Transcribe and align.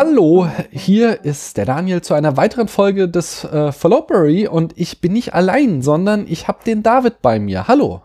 Hallo, 0.00 0.48
hier 0.70 1.24
ist 1.24 1.56
der 1.56 1.64
Daniel 1.64 2.02
zu 2.02 2.14
einer 2.14 2.36
weiteren 2.36 2.68
Folge 2.68 3.08
des 3.08 3.42
äh, 3.42 3.72
Fallopery 3.72 4.46
und 4.46 4.72
ich 4.76 5.00
bin 5.00 5.12
nicht 5.12 5.34
allein, 5.34 5.82
sondern 5.82 6.24
ich 6.28 6.46
habe 6.46 6.60
den 6.64 6.84
David 6.84 7.20
bei 7.20 7.40
mir. 7.40 7.66
Hallo. 7.66 8.02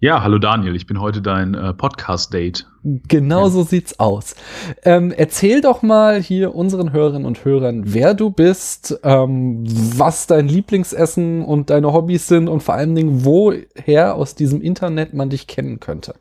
Ja, 0.00 0.22
hallo 0.22 0.38
Daniel, 0.38 0.74
ich 0.74 0.86
bin 0.86 0.98
heute 0.98 1.20
dein 1.20 1.52
äh, 1.52 1.74
Podcast-Date. 1.74 2.66
Genau 2.84 3.42
ja. 3.42 3.50
so 3.50 3.64
sieht's 3.64 4.00
aus. 4.00 4.34
Ähm, 4.82 5.12
erzähl 5.14 5.60
doch 5.60 5.82
mal 5.82 6.22
hier 6.22 6.54
unseren 6.54 6.90
Hörerinnen 6.90 7.26
und 7.26 7.44
Hörern, 7.44 7.82
wer 7.84 8.14
du 8.14 8.30
bist, 8.30 8.98
ähm, 9.02 9.64
was 9.66 10.26
dein 10.26 10.48
Lieblingsessen 10.48 11.44
und 11.44 11.68
deine 11.68 11.92
Hobbys 11.92 12.28
sind 12.28 12.48
und 12.48 12.62
vor 12.62 12.76
allen 12.76 12.94
Dingen, 12.94 13.26
woher 13.26 14.14
aus 14.14 14.34
diesem 14.34 14.62
Internet 14.62 15.12
man 15.12 15.28
dich 15.28 15.48
kennen 15.48 15.80
könnte. 15.80 16.14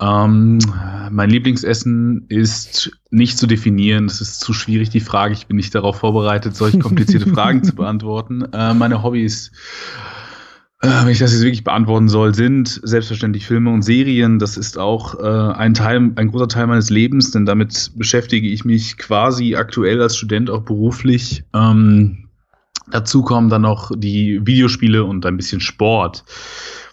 Ähm, 0.00 0.58
mein 1.10 1.30
Lieblingsessen 1.30 2.26
ist 2.28 2.92
nicht 3.10 3.38
zu 3.38 3.46
definieren. 3.46 4.04
Es 4.06 4.20
ist 4.20 4.40
zu 4.40 4.52
schwierig, 4.52 4.90
die 4.90 5.00
Frage. 5.00 5.34
Ich 5.34 5.46
bin 5.46 5.56
nicht 5.56 5.74
darauf 5.74 5.98
vorbereitet, 5.98 6.54
solche 6.54 6.78
komplizierte 6.80 7.30
Fragen 7.30 7.64
zu 7.64 7.74
beantworten. 7.74 8.42
Äh, 8.52 8.74
meine 8.74 9.02
Hobbys, 9.02 9.50
äh, 10.80 10.88
wenn 10.88 11.08
ich 11.08 11.18
das 11.18 11.32
jetzt 11.32 11.42
wirklich 11.42 11.64
beantworten 11.64 12.08
soll, 12.08 12.34
sind 12.34 12.80
selbstverständlich 12.84 13.46
Filme 13.46 13.70
und 13.70 13.82
Serien. 13.82 14.38
Das 14.38 14.56
ist 14.56 14.78
auch 14.78 15.18
äh, 15.18 15.54
ein 15.54 15.74
Teil, 15.74 16.12
ein 16.14 16.30
großer 16.30 16.48
Teil 16.48 16.68
meines 16.68 16.90
Lebens, 16.90 17.32
denn 17.32 17.44
damit 17.44 17.90
beschäftige 17.96 18.48
ich 18.48 18.64
mich 18.64 18.98
quasi 18.98 19.56
aktuell 19.56 20.00
als 20.00 20.16
Student 20.16 20.48
auch 20.48 20.62
beruflich. 20.62 21.42
Ähm, 21.54 22.28
dazu 22.92 23.22
kommen 23.22 23.48
dann 23.48 23.62
noch 23.62 23.90
die 23.96 24.46
Videospiele 24.46 25.02
und 25.02 25.26
ein 25.26 25.36
bisschen 25.36 25.60
Sport. 25.60 26.24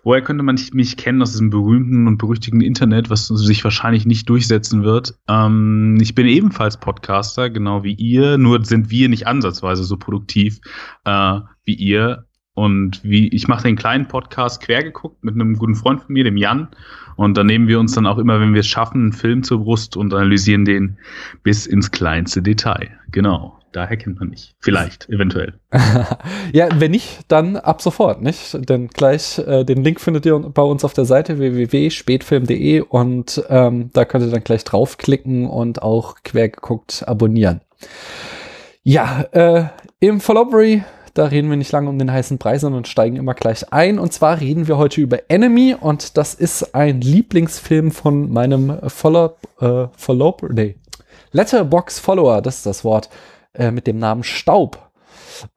Woher 0.06 0.22
könnte 0.22 0.44
man 0.44 0.60
mich 0.74 0.98
kennen 0.98 1.24
aus 1.24 1.32
diesem 1.32 1.50
berühmten 1.50 2.08
und 2.08 2.20
berüchtigten 2.20 2.62
Internet, 2.62 3.10
was 3.10 3.26
sich 3.26 3.64
wahrscheinlich 3.64 4.06
nicht 4.06 4.30
durchsetzen 4.30 4.84
wird? 4.84 5.16
Ähm, 5.28 5.98
ich 6.00 6.14
bin 6.14 6.28
ebenfalls 6.28 6.78
Podcaster, 6.78 7.50
genau 7.50 7.84
wie 7.84 7.94
ihr, 7.94 8.38
nur 8.38 8.64
sind 8.64 8.92
wir 8.92 9.10
nicht 9.10 9.26
ansatzweise 9.26 9.84
so 9.84 9.98
produktiv 9.98 10.60
äh, 11.06 11.40
wie 11.64 11.74
ihr. 11.74 12.26
Und 12.54 13.04
wie 13.04 13.30
ich 13.30 13.48
mache 13.48 13.64
den 13.64 13.76
kleinen 13.76 14.08
Podcast 14.08 14.62
quer 14.62 14.84
geguckt 14.84 15.24
mit 15.24 15.34
einem 15.34 15.58
guten 15.58 15.76
Freund 15.76 16.04
von 16.04 16.14
mir, 16.14 16.24
dem 16.24 16.38
Jan. 16.38 16.68
Und 17.16 17.36
da 17.36 17.44
nehmen 17.44 17.68
wir 17.68 17.80
uns 17.80 17.94
dann 17.94 18.06
auch 18.06 18.20
immer, 18.20 18.40
wenn 18.40 18.54
wir 18.54 18.60
es 18.60 18.68
schaffen, 18.68 19.02
einen 19.02 19.14
Film 19.14 19.42
zur 19.42 19.64
Brust 19.64 19.98
und 19.98 20.14
analysieren 20.14 20.66
den 20.66 21.00
bis 21.42 21.66
ins 21.66 21.90
kleinste 21.90 22.44
Detail. 22.44 22.92
Genau 23.12 23.60
daher 23.76 23.98
kennt 23.98 24.20
man 24.20 24.30
mich. 24.30 24.56
Vielleicht, 24.60 25.10
eventuell. 25.10 25.54
ja, 26.54 26.70
wenn 26.80 26.92
nicht, 26.92 27.20
dann 27.28 27.58
ab 27.58 27.82
sofort, 27.82 28.22
nicht? 28.22 28.58
Denn 28.70 28.88
gleich 28.88 29.40
äh, 29.40 29.64
den 29.64 29.84
Link 29.84 30.00
findet 30.00 30.26
ihr 30.26 30.38
bei 30.40 30.62
uns 30.62 30.84
auf 30.84 30.94
der 30.94 31.06
Seite 31.06 31.40
www.spätfilm.de 31.40 32.82
und 32.82 33.44
ähm, 33.50 33.90
da 33.94 34.06
könnt 34.06 34.26
ihr 34.26 34.32
dann 34.32 34.44
gleich 34.44 34.64
draufklicken 34.64 35.48
und 35.48 35.82
auch 35.82 36.16
quer 36.24 36.50
geguckt 36.50 37.04
abonnieren. 37.08 37.62
Ja, 38.84 39.26
äh, 39.32 39.66
im 40.00 40.22
Followbury 40.22 40.84
da 41.16 41.28
reden 41.28 41.50
wir 41.50 41.56
nicht 41.56 41.72
lange 41.72 41.90
um 41.90 41.98
den 41.98 42.12
heißen 42.12 42.40
Preis, 42.40 42.60
sondern 42.60 42.84
steigen 42.84 43.16
immer 43.16 43.34
gleich 43.34 43.72
ein. 43.72 44.00
Und 44.00 44.12
zwar 44.12 44.42
reden 44.42 44.68
wir 44.68 44.78
heute 44.78 45.00
über 45.00 45.30
Enemy 45.30 45.74
und 45.80 46.18
das 46.18 46.34
ist 46.34 46.76
ein 46.76 47.00
Lieblingsfilm 47.00 47.92
von 47.92 48.32
meinem 48.34 48.78
Follow, 48.90 49.38
äh, 49.62 49.88
Follow, 49.96 50.36
nee, 50.50 50.76
Letterbox 51.32 52.00
Follower, 52.00 52.42
das 52.42 52.58
ist 52.58 52.66
das 52.66 52.84
Wort. 52.84 53.10
Äh, 53.58 53.72
mit 53.72 53.88
dem 53.88 54.00
Namen 54.00 54.24
Staub. 54.24 54.85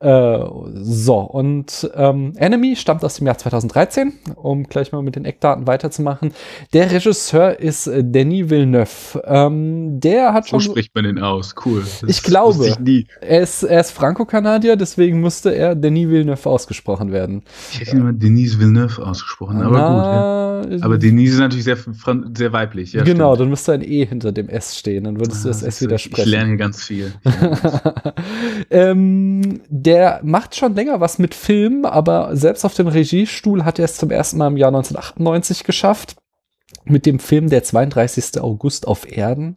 Äh, 0.00 0.38
so, 0.74 1.18
und 1.18 1.90
ähm, 1.94 2.32
Enemy 2.36 2.76
stammt 2.76 3.04
aus 3.04 3.16
dem 3.16 3.26
Jahr 3.26 3.38
2013, 3.38 4.12
um 4.36 4.64
gleich 4.64 4.92
mal 4.92 5.02
mit 5.02 5.16
den 5.16 5.24
Eckdaten 5.24 5.66
weiterzumachen. 5.66 6.32
Der 6.72 6.90
Regisseur 6.90 7.58
ist 7.58 7.86
äh, 7.86 8.04
Denis 8.04 8.50
Villeneuve. 8.50 9.22
Ähm, 9.24 10.00
der 10.00 10.32
hat 10.32 10.48
schon. 10.48 10.60
So 10.60 10.70
spricht 10.70 10.94
man 10.94 11.04
den 11.04 11.18
aus, 11.18 11.54
cool. 11.64 11.84
Das 12.00 12.08
ich 12.08 12.22
glaube, 12.22 12.66
ich 12.66 13.06
er 13.20 13.42
ist, 13.42 13.62
er 13.62 13.80
ist 13.80 13.90
Franco-Kanadier, 13.90 14.76
deswegen 14.76 15.20
musste 15.20 15.50
er 15.50 15.74
Denis 15.74 16.08
Villeneuve 16.08 16.48
ausgesprochen 16.48 17.12
werden. 17.12 17.42
Ich 17.72 17.80
hätte 17.80 17.96
immer 17.96 18.12
Denis 18.12 18.58
Villeneuve 18.58 19.04
ausgesprochen, 19.04 19.62
aber 19.62 19.78
Na, 19.78 20.62
gut. 20.62 20.72
Ja. 20.72 20.84
Aber 20.84 20.98
Denis 20.98 21.32
ist 21.32 21.38
natürlich 21.38 21.64
sehr, 21.64 21.76
sehr 22.34 22.52
weiblich. 22.52 22.92
Ja, 22.92 23.04
genau, 23.04 23.30
stimmt. 23.30 23.40
dann 23.40 23.50
müsste 23.50 23.72
ein 23.72 23.82
E 23.82 24.04
hinter 24.04 24.32
dem 24.32 24.48
S 24.48 24.78
stehen, 24.78 25.04
dann 25.04 25.18
würdest 25.18 25.40
ah, 25.40 25.42
du 25.44 25.48
das 25.48 25.62
S 25.62 25.80
widersprechen. 25.82 26.26
Ich 26.28 26.30
lerne 26.30 26.56
ganz 26.56 26.82
viel. 26.82 27.12
ähm, 28.70 29.60
der 29.70 30.20
macht 30.22 30.56
schon 30.56 30.74
länger 30.74 31.00
was 31.00 31.18
mit 31.18 31.34
Filmen, 31.34 31.84
aber 31.84 32.34
selbst 32.36 32.64
auf 32.64 32.74
dem 32.74 32.88
Regiestuhl 32.88 33.64
hat 33.64 33.78
er 33.78 33.84
es 33.84 33.96
zum 33.96 34.10
ersten 34.10 34.38
Mal 34.38 34.48
im 34.48 34.56
Jahr 34.56 34.68
1998 34.68 35.64
geschafft 35.64 36.16
mit 36.90 37.06
dem 37.06 37.18
Film 37.18 37.48
Der 37.48 37.62
32. 37.62 38.40
August 38.40 38.86
auf 38.86 39.10
Erden. 39.10 39.56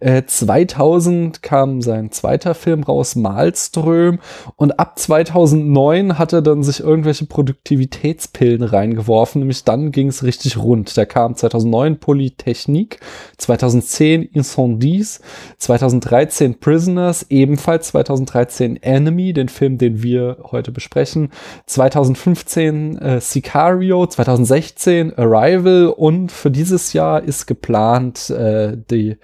Äh, 0.00 0.22
2000 0.26 1.42
kam 1.42 1.82
sein 1.82 2.10
zweiter 2.10 2.54
Film 2.54 2.82
raus, 2.82 3.16
Malström. 3.16 4.18
Und 4.56 4.78
ab 4.78 4.98
2009 4.98 6.18
hat 6.18 6.32
er 6.32 6.42
dann 6.42 6.62
sich 6.62 6.80
irgendwelche 6.80 7.26
Produktivitätspillen 7.26 8.62
reingeworfen. 8.62 9.40
Nämlich 9.40 9.64
dann 9.64 9.92
ging 9.92 10.08
es 10.08 10.22
richtig 10.22 10.56
rund. 10.56 10.96
Da 10.96 11.04
kam 11.04 11.34
2009 11.36 11.98
Polytechnik, 11.98 13.00
2010 13.38 14.22
Incendies, 14.22 15.20
2013 15.58 16.58
Prisoners, 16.60 17.26
ebenfalls 17.28 17.88
2013 17.88 18.82
Enemy, 18.82 19.32
den 19.32 19.48
Film, 19.48 19.78
den 19.78 20.02
wir 20.02 20.38
heute 20.50 20.72
besprechen, 20.72 21.30
2015 21.66 22.98
äh, 22.98 23.20
Sicario, 23.20 24.06
2016 24.06 25.16
Arrival 25.16 25.86
und 25.96 26.32
für 26.32 26.50
diese 26.50 26.71
dieses 26.72 26.92
Jahr 26.94 27.22
ist 27.22 27.46
geplant 27.46 28.30
äh, 28.30 28.78
die 28.90 29.18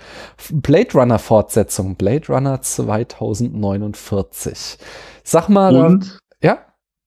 Blade 0.52 0.92
Runner 0.92 1.18
Fortsetzung, 1.18 1.96
Blade 1.96 2.26
Runner 2.28 2.60
2049. 2.60 4.76
Sag 5.24 5.48
mal, 5.48 5.74
Und 5.74 6.18
ja? 6.42 6.58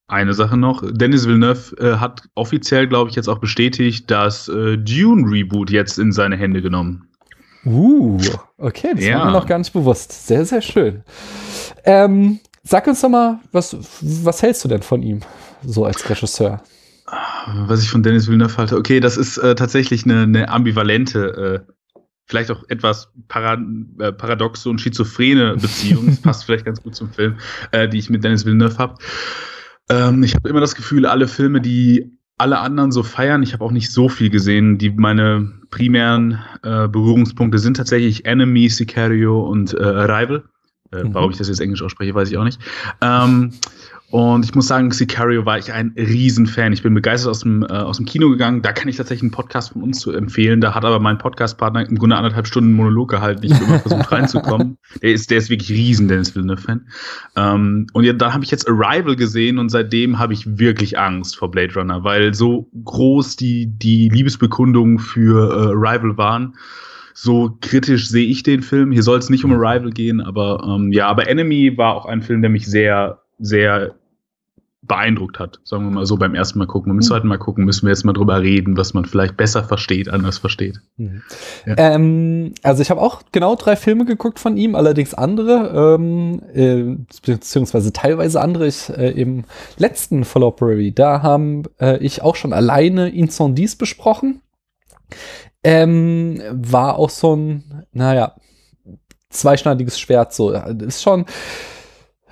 Eine 0.08 0.34
Sache 0.34 0.58
noch, 0.58 0.84
Dennis 0.92 1.28
Villeneuve 1.28 1.78
äh, 1.78 1.98
hat 1.98 2.24
offiziell, 2.34 2.88
glaube 2.88 3.12
ich, 3.12 3.16
jetzt 3.16 3.28
auch 3.28 3.38
bestätigt, 3.38 4.10
das 4.10 4.48
äh, 4.50 4.78
Dune 4.78 5.32
Reboot 5.32 5.70
jetzt 5.70 6.00
in 6.00 6.12
seine 6.12 6.38
Hände 6.38 6.64
genommen. 6.64 7.08
Uh, 7.64 8.18
okay, 8.58 8.94
das 8.96 9.06
ja. 9.06 9.20
war 9.20 9.28
mir 9.28 9.34
noch 9.34 9.46
gar 9.46 9.60
nicht 9.60 9.72
bewusst. 9.72 10.28
Sehr, 10.28 10.44
sehr 10.46 10.62
schön. 10.62 11.04
Ähm, 11.86 12.40
sag 12.64 12.88
uns 12.88 13.02
doch 13.02 13.10
mal, 13.10 13.40
was, 13.52 13.78
was 14.02 14.42
hältst 14.42 14.64
du 14.64 14.68
denn 14.68 14.82
von 14.82 15.04
ihm 15.04 15.20
so 15.64 15.86
als 15.86 16.10
Regisseur? 16.10 16.64
Was 17.68 17.84
ich 17.84 17.90
von 17.90 18.04
Dennis 18.04 18.28
Villeneuve 18.28 18.58
halte, 18.58 18.78
okay, 18.78 19.00
das 19.00 19.18
ist 19.18 19.38
äh, 19.38 19.56
tatsächlich 19.56 20.06
eine, 20.06 20.22
eine 20.22 20.50
ambivalente, 20.50 21.66
äh, 21.68 21.74
vielleicht 22.26 22.52
auch 22.52 22.64
etwas 22.70 23.12
para 23.28 23.62
äh, 24.00 24.12
paradoxe 24.12 24.70
und 24.70 24.80
schizophrene 24.80 25.56
Beziehung. 25.58 26.08
das 26.08 26.22
passt 26.22 26.46
vielleicht 26.46 26.66
ganz 26.66 26.82
gut 26.82 26.96
zum 26.96 27.12
Film, 27.12 27.38
äh, 27.72 27.90
die 27.90 27.98
ich 27.98 28.10
mit 28.10 28.24
Dennis 28.24 28.46
Villeneuve 28.46 28.78
habe. 28.78 28.96
Ähm, 29.90 30.24
ich 30.24 30.36
habe 30.36 30.50
immer 30.50 30.62
das 30.62 30.76
Gefühl, 30.76 31.06
alle 31.06 31.28
Filme, 31.28 31.62
die 31.62 32.18
alle 32.38 32.60
anderen 32.60 32.92
so 32.92 33.04
feiern, 33.04 33.44
ich 33.44 33.54
habe 33.54 33.64
auch 33.64 33.72
nicht 33.72 33.92
so 33.92 34.10
viel 34.10 34.30
gesehen, 34.30 34.78
die 34.78 34.90
meine 34.90 35.52
primären 35.70 36.40
äh, 36.64 36.88
Berührungspunkte 36.88 37.60
sind 37.60 37.78
tatsächlich 37.78 38.26
Enemy, 38.26 38.68
Sicario 38.70 39.42
und 39.42 39.74
äh, 39.74 39.84
Arrival. 39.84 40.44
Äh, 40.92 41.04
mhm. 41.04 41.14
Warum 41.14 41.32
ich 41.32 41.38
das 41.38 41.50
jetzt 41.50 41.62
Englisch 41.62 41.84
ausspreche, 41.84 42.16
weiß 42.16 42.30
ich 42.32 42.38
auch 42.38 42.44
nicht. 42.44 42.60
Ähm, 43.02 43.54
und 44.12 44.44
ich 44.44 44.54
muss 44.54 44.68
sagen, 44.68 44.92
Sicario 44.92 45.46
war 45.46 45.58
ich 45.58 45.72
ein 45.72 45.94
Riesenfan. 45.98 46.74
Ich 46.74 46.84
bin 46.84 46.94
begeistert 46.94 47.32
aus 47.32 47.40
dem, 47.40 47.64
äh, 47.64 47.68
aus 47.68 47.96
dem 47.96 48.06
Kino 48.06 48.30
gegangen. 48.30 48.62
Da 48.62 48.74
kann 48.74 48.90
ich 48.90 48.98
tatsächlich 48.98 49.24
einen 49.24 49.32
Podcast 49.32 49.72
von 49.72 49.84
uns 49.84 50.00
zu 50.02 50.12
empfehlen. 50.12 50.60
Da 50.60 50.76
hat 50.76 50.84
aber 50.84 51.00
mein 51.00 51.18
Podcastpartner 51.18 51.88
im 51.88 51.98
Grunde 51.98 52.18
anderthalb 52.18 52.46
Stunden 52.46 52.74
Monolog 52.74 53.10
gehalten. 53.10 53.46
Ich 53.46 53.54
habe 53.54 53.64
immer 53.64 53.80
versucht 53.80 54.12
reinzukommen. 54.12 54.78
Der 55.02 55.14
ist, 55.14 55.32
der 55.32 55.38
ist 55.38 55.50
wirklich 55.50 55.70
riesen 55.72 56.10
Dennis 56.10 56.36
Villeneuve-Fan. 56.36 56.88
Ähm, 57.38 57.88
und 57.94 58.04
ja, 58.04 58.12
da 58.12 58.34
habe 58.34 58.44
ich 58.44 58.52
jetzt 58.52 58.68
Arrival 58.68 59.16
gesehen 59.16 59.58
und 59.58 59.70
seitdem 59.70 60.20
habe 60.20 60.34
ich 60.34 60.60
wirklich 60.60 61.00
Angst 61.00 61.38
vor 61.38 61.50
Blade 61.50 61.74
Runner, 61.74 62.04
weil 62.04 62.34
so 62.34 62.70
groß 62.84 63.38
die, 63.38 63.68
die 63.68 64.10
Liebesbekundungen 64.10 65.00
für 65.00 65.52
äh, 65.52 65.88
Arrival 65.88 66.18
waren 66.18 66.56
so 67.14 67.58
kritisch 67.62 68.08
sehe 68.08 68.26
ich 68.26 68.42
den 68.42 68.62
Film. 68.62 68.92
Hier 68.92 69.04
soll 69.04 69.20
es 69.20 69.30
nicht 69.30 69.44
um 69.44 69.52
Arrival 69.54 69.92
gehen, 69.92 70.22
aber 70.22 70.64
ähm, 70.66 70.92
ja, 70.92 71.08
aber 71.08 71.28
Enemy 71.28 71.78
war 71.78 71.94
auch 71.94 72.06
ein 72.06 72.22
Film, 72.22 72.42
der 72.42 72.50
mich 72.50 72.66
sehr, 72.66 73.20
sehr 73.38 73.94
beeindruckt 74.84 75.38
hat, 75.38 75.60
sagen 75.64 75.86
wir 75.86 75.92
mal 75.92 76.06
so 76.08 76.18
beim 76.18 76.34
ersten 76.34 76.58
Mal 76.58 76.66
gucken. 76.66 76.90
Beim 76.90 76.98
mhm. 76.98 77.02
zweiten 77.02 77.28
Mal 77.28 77.38
gucken 77.38 77.66
müssen 77.66 77.86
wir 77.86 77.92
jetzt 77.92 78.04
mal 78.04 78.14
drüber 78.14 78.42
reden, 78.42 78.78
was 78.78 78.96
man 78.96 79.06
vielleicht 79.06 79.38
besser 79.38 79.64
versteht, 79.64 80.10
anders 80.10 80.40
versteht. 80.40 80.80
Mhm. 80.98 81.22
Ja. 81.68 81.76
Ähm, 81.78 82.54
also 82.64 82.82
ich 82.82 82.90
habe 82.90 83.00
auch 83.00 83.22
genau 83.32 83.56
drei 83.56 83.76
Filme 83.76 84.06
geguckt 84.06 84.40
von 84.40 84.58
ihm, 84.58 84.74
allerdings 84.76 85.14
andere, 85.14 85.98
ähm, 86.00 86.42
äh, 86.54 86.98
beziehungsweise 87.24 87.94
teilweise 87.94 88.42
andere. 88.42 88.68
Ich, 88.68 88.90
äh, 88.90 89.12
Im 89.12 89.44
letzten 89.78 90.24
Follow 90.24 90.52
Prairie, 90.52 90.92
da 90.92 91.22
haben 91.22 91.64
äh, 91.80 91.98
ich 91.98 92.24
auch 92.24 92.36
schon 92.36 92.52
alleine 92.52 93.10
Incendies 93.10 93.76
besprochen. 93.76 94.42
Ähm, 95.64 96.42
war 96.52 96.98
auch 96.98 97.12
so 97.12 97.36
ein, 97.36 97.86
naja, 97.92 98.34
zweischneidiges 99.30 100.00
Schwert 100.00 100.34
so. 100.34 100.52
Ist 100.52 101.04
schon 101.04 101.26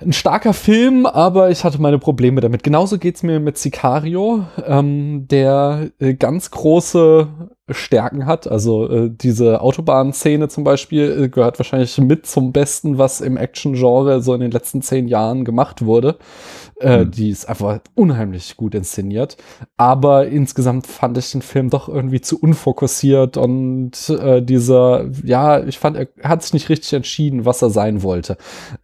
ein 0.00 0.12
starker 0.12 0.54
Film, 0.54 1.06
aber 1.06 1.50
ich 1.50 1.64
hatte 1.64 1.80
meine 1.80 1.98
Probleme 1.98 2.40
damit. 2.40 2.62
Genauso 2.62 2.98
geht's 2.98 3.22
mir 3.22 3.40
mit 3.40 3.58
Sicario, 3.58 4.44
ähm, 4.66 5.26
der 5.28 5.90
äh, 5.98 6.14
ganz 6.14 6.50
große 6.50 7.28
Stärken 7.68 8.26
hat. 8.26 8.48
Also 8.48 8.88
äh, 8.88 9.10
diese 9.10 9.60
Autobahnszene 9.60 10.48
zum 10.48 10.64
Beispiel 10.64 11.24
äh, 11.24 11.28
gehört 11.28 11.58
wahrscheinlich 11.58 11.96
mit 11.98 12.26
zum 12.26 12.52
Besten, 12.52 12.98
was 12.98 13.20
im 13.20 13.36
Action-Genre 13.36 14.22
so 14.22 14.34
in 14.34 14.40
den 14.40 14.50
letzten 14.50 14.82
zehn 14.82 15.06
Jahren 15.06 15.44
gemacht 15.44 15.84
wurde. 15.84 16.16
Äh, 16.80 17.04
mhm. 17.04 17.10
Die 17.10 17.30
ist 17.30 17.48
einfach 17.48 17.80
unheimlich 17.94 18.56
gut 18.56 18.74
inszeniert. 18.74 19.36
Aber 19.76 20.26
insgesamt 20.26 20.86
fand 20.86 21.18
ich 21.18 21.32
den 21.32 21.42
Film 21.42 21.70
doch 21.70 21.88
irgendwie 21.88 22.20
zu 22.20 22.40
unfokussiert 22.40 23.36
und 23.36 24.08
äh, 24.08 24.42
dieser, 24.42 25.06
ja, 25.22 25.62
ich 25.62 25.78
fand, 25.78 25.96
er 25.96 26.08
hat 26.22 26.42
sich 26.42 26.54
nicht 26.54 26.68
richtig 26.68 26.92
entschieden, 26.94 27.44
was 27.44 27.62
er 27.62 27.70
sein 27.70 28.02
wollte. 28.02 28.36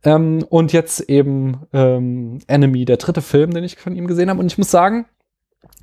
Ähm, 0.05 0.45
und 0.49 0.73
jetzt 0.73 1.01
eben 1.09 1.63
ähm, 1.73 2.41
Enemy, 2.47 2.85
der 2.85 2.99
dritte 2.99 3.23
Film, 3.23 3.53
den 3.55 3.65
ich 3.65 3.77
von 3.77 3.97
ihm 3.97 4.07
gesehen 4.07 4.29
habe. 4.29 4.41
Und 4.41 4.47
ich 4.47 4.59
muss 4.59 4.71
sagen, 4.71 5.07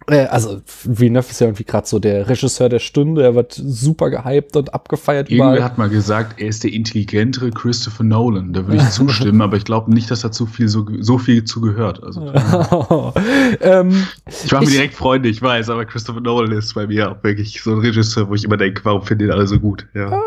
also 0.08 0.62
Villeneuve 0.84 1.30
ist 1.30 1.40
ja 1.40 1.48
irgendwie 1.48 1.64
gerade 1.64 1.88
so 1.88 2.00
der 2.00 2.28
Regisseur 2.28 2.70
der 2.70 2.80
Stunde. 2.80 3.24
Er 3.24 3.36
wird 3.36 3.54
super 3.54 4.10
gehypt 4.10 4.56
und 4.56 4.74
abgefeiert. 4.74 5.30
Irgendwer 5.30 5.64
hat 5.64 5.78
mal 5.78 5.90
gesagt, 5.90 6.42
er 6.42 6.48
ist 6.48 6.64
der 6.64 6.74
intelligentere 6.74 7.52
Christopher 7.52 8.04
Nolan. 8.04 8.54
Da 8.54 8.68
würde 8.68 8.84
ich 8.84 8.90
zustimmen, 8.92 9.42
aber 9.42 9.58
ich 9.58 9.66
glaube 9.66 9.94
nicht, 9.94 10.12
dass 10.12 10.22
da 10.22 10.32
zu 10.32 10.46
viel 10.46 10.68
so, 10.68 10.86
so 11.00 11.18
viel 11.18 11.44
zugehört. 11.44 12.04
Also, 12.04 12.34
ähm, 13.62 14.08
ich 14.44 14.52
mache 14.52 14.66
mir 14.66 14.72
direkt 14.72 14.96
Freunde, 14.96 15.30
ich 15.30 15.42
weiß, 15.42 15.70
aber 15.70 15.86
Christopher 15.86 16.22
Nolan 16.22 16.52
ist 16.52 16.74
bei 16.74 16.88
mir 16.88 17.12
auch 17.12 17.24
wirklich 17.24 17.62
so 17.62 17.72
ein 17.72 17.80
Regisseur, 17.80 18.30
wo 18.30 18.36
ich 18.36 18.44
immer 18.44 18.58
denke, 18.58 18.84
warum 18.84 19.04
finden 19.04 19.26
den 19.26 19.32
alle 19.32 19.48
so 19.48 19.60
gut? 19.60 19.88
Ja. 19.94 20.18
Äh, 20.18 20.22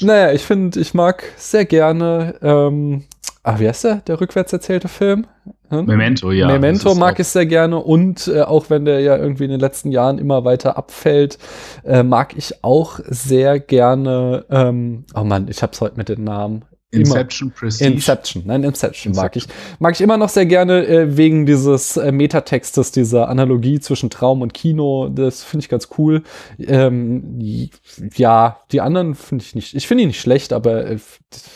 naja, 0.00 0.32
ich 0.32 0.42
finde, 0.42 0.80
ich 0.80 0.92
mag 0.92 1.24
sehr 1.36 1.64
gerne 1.64 2.34
ähm, 2.42 3.04
ah, 3.44 3.58
wie 3.58 3.68
heißt 3.68 3.84
der, 3.84 3.96
der 3.96 4.20
rückwärts 4.20 4.52
erzählte 4.52 4.88
Film? 4.88 5.26
Hm? 5.70 5.86
Memento, 5.86 6.30
ja. 6.30 6.46
Memento 6.46 6.94
mag 6.94 7.18
ich 7.18 7.28
sehr 7.28 7.46
gerne 7.46 7.78
und 7.78 8.28
äh, 8.28 8.42
auch 8.42 8.68
wenn 8.68 8.84
der 8.84 9.00
ja 9.00 9.16
irgendwie 9.16 9.44
in 9.44 9.50
den 9.50 9.60
letzten 9.60 9.90
Jahren 9.90 10.18
immer 10.18 10.44
weiter 10.44 10.76
abfällt, 10.76 11.38
äh, 11.84 12.02
mag 12.02 12.36
ich 12.36 12.62
auch 12.62 13.00
sehr 13.04 13.60
gerne, 13.60 14.44
ähm, 14.50 15.04
oh 15.14 15.24
Mann, 15.24 15.48
ich 15.48 15.62
hab's 15.62 15.80
heute 15.80 15.96
mit 15.96 16.08
den 16.08 16.24
Namen. 16.24 16.64
Inception 16.94 17.48
immer. 17.48 17.58
Prestige. 17.58 17.90
Inception, 17.90 18.42
nein, 18.46 18.64
Inception, 18.64 19.10
Inception, 19.10 19.24
mag 19.24 19.36
ich. 19.36 19.46
Mag 19.78 19.94
ich 19.94 20.00
immer 20.00 20.16
noch 20.16 20.28
sehr 20.28 20.46
gerne 20.46 20.86
äh, 20.86 21.16
wegen 21.16 21.46
dieses 21.46 21.96
äh, 21.96 22.12
Metatextes, 22.12 22.92
dieser 22.92 23.28
Analogie 23.28 23.80
zwischen 23.80 24.10
Traum 24.10 24.42
und 24.42 24.54
Kino. 24.54 25.08
Das 25.08 25.42
finde 25.42 25.64
ich 25.64 25.68
ganz 25.68 25.88
cool. 25.98 26.22
Ähm, 26.58 27.40
ja, 28.14 28.58
die 28.72 28.80
anderen 28.80 29.14
finde 29.14 29.44
ich 29.44 29.54
nicht. 29.54 29.74
Ich 29.74 29.86
finde 29.86 30.02
ihn 30.02 30.08
nicht 30.08 30.20
schlecht, 30.20 30.52
aber 30.52 30.86
äh, 30.86 30.98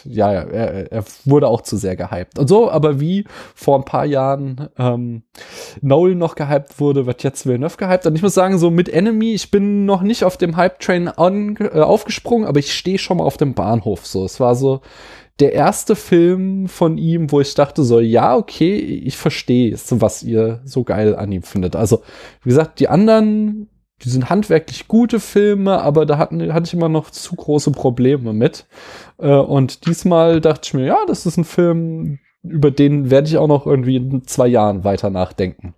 ja, 0.05 0.33
er, 0.33 0.93
er, 0.93 1.05
wurde 1.25 1.49
auch 1.49 1.63
zu 1.63 1.77
sehr 1.77 1.97
gehypt. 1.97 2.39
Und 2.39 2.49
so, 2.49 2.71
aber 2.71 3.01
wie 3.01 3.25
vor 3.55 3.79
ein 3.79 3.85
paar 3.85 4.05
Jahren 4.05 4.69
ähm, 4.79 5.23
Nolan 5.81 6.19
noch 6.19 6.35
gehypt 6.35 6.81
wurde, 6.81 7.07
wird 7.07 7.23
jetzt 7.23 7.47
Villeneuve 7.47 7.77
gehypt. 7.77 8.07
Und 8.07 8.17
ich 8.17 8.23
muss 8.23 8.35
sagen, 8.35 8.59
so 8.59 8.71
mit 8.71 8.89
Enemy, 8.89 9.35
ich 9.35 9.51
bin 9.51 9.85
noch 9.85 10.03
nicht 10.03 10.25
auf 10.25 10.37
dem 10.37 10.57
Hype-Train 10.57 11.09
äh, 11.19 11.81
aufgesprungen, 11.81 12.47
aber 12.47 12.59
ich 12.59 12.75
stehe 12.75 12.99
schon 12.99 13.19
mal 13.19 13.25
auf 13.25 13.37
dem 13.37 13.55
Bahnhof. 13.55 14.07
So, 14.07 14.25
es 14.25 14.41
war 14.41 14.55
so 14.55 14.81
der 15.41 15.53
erste 15.53 15.95
Film 15.95 16.69
von 16.69 16.99
ihm, 16.99 17.31
wo 17.31 17.41
ich 17.41 17.55
dachte 17.55 17.85
so, 17.85 18.01
ja, 18.01 18.37
okay, 18.37 18.75
ich 18.77 19.17
verstehe 19.17 19.73
es, 19.73 19.87
was 20.01 20.23
ihr 20.23 20.61
so 20.65 20.85
geil 20.85 21.15
an 21.15 21.31
ihm 21.31 21.43
findet. 21.43 21.77
Also, 21.77 22.03
wie 22.43 22.49
gesagt, 22.49 22.81
die 22.81 22.89
anderen, 22.89 23.69
die 24.03 24.09
sind 24.09 24.31
handwerklich 24.31 24.89
gute 24.89 25.21
Filme, 25.21 25.81
aber 25.81 26.07
da 26.07 26.19
hatten, 26.19 26.53
hatte 26.53 26.67
ich 26.67 26.75
immer 26.75 26.89
noch 26.89 27.11
zu 27.11 27.37
große 27.37 27.71
Probleme 27.71 28.33
mit. 28.33 28.67
Äh, 29.19 29.35
und 29.35 29.87
diesmal 29.87 30.41
dachte 30.41 30.63
ich 30.65 30.75
mir, 30.75 30.87
ja, 30.87 30.99
das 31.07 31.25
ist 31.25 31.37
ein 31.37 31.45
Film, 31.45 32.19
über 32.43 32.71
den 32.71 33.11
werde 33.11 33.29
ich 33.29 33.39
auch 33.39 33.49
noch 33.49 33.67
irgendwie 33.67 33.97
in 33.97 34.25
zwei 34.25 34.49
Jahren 34.49 34.85
weiter 34.85 35.11
nachdenken. 35.11 35.75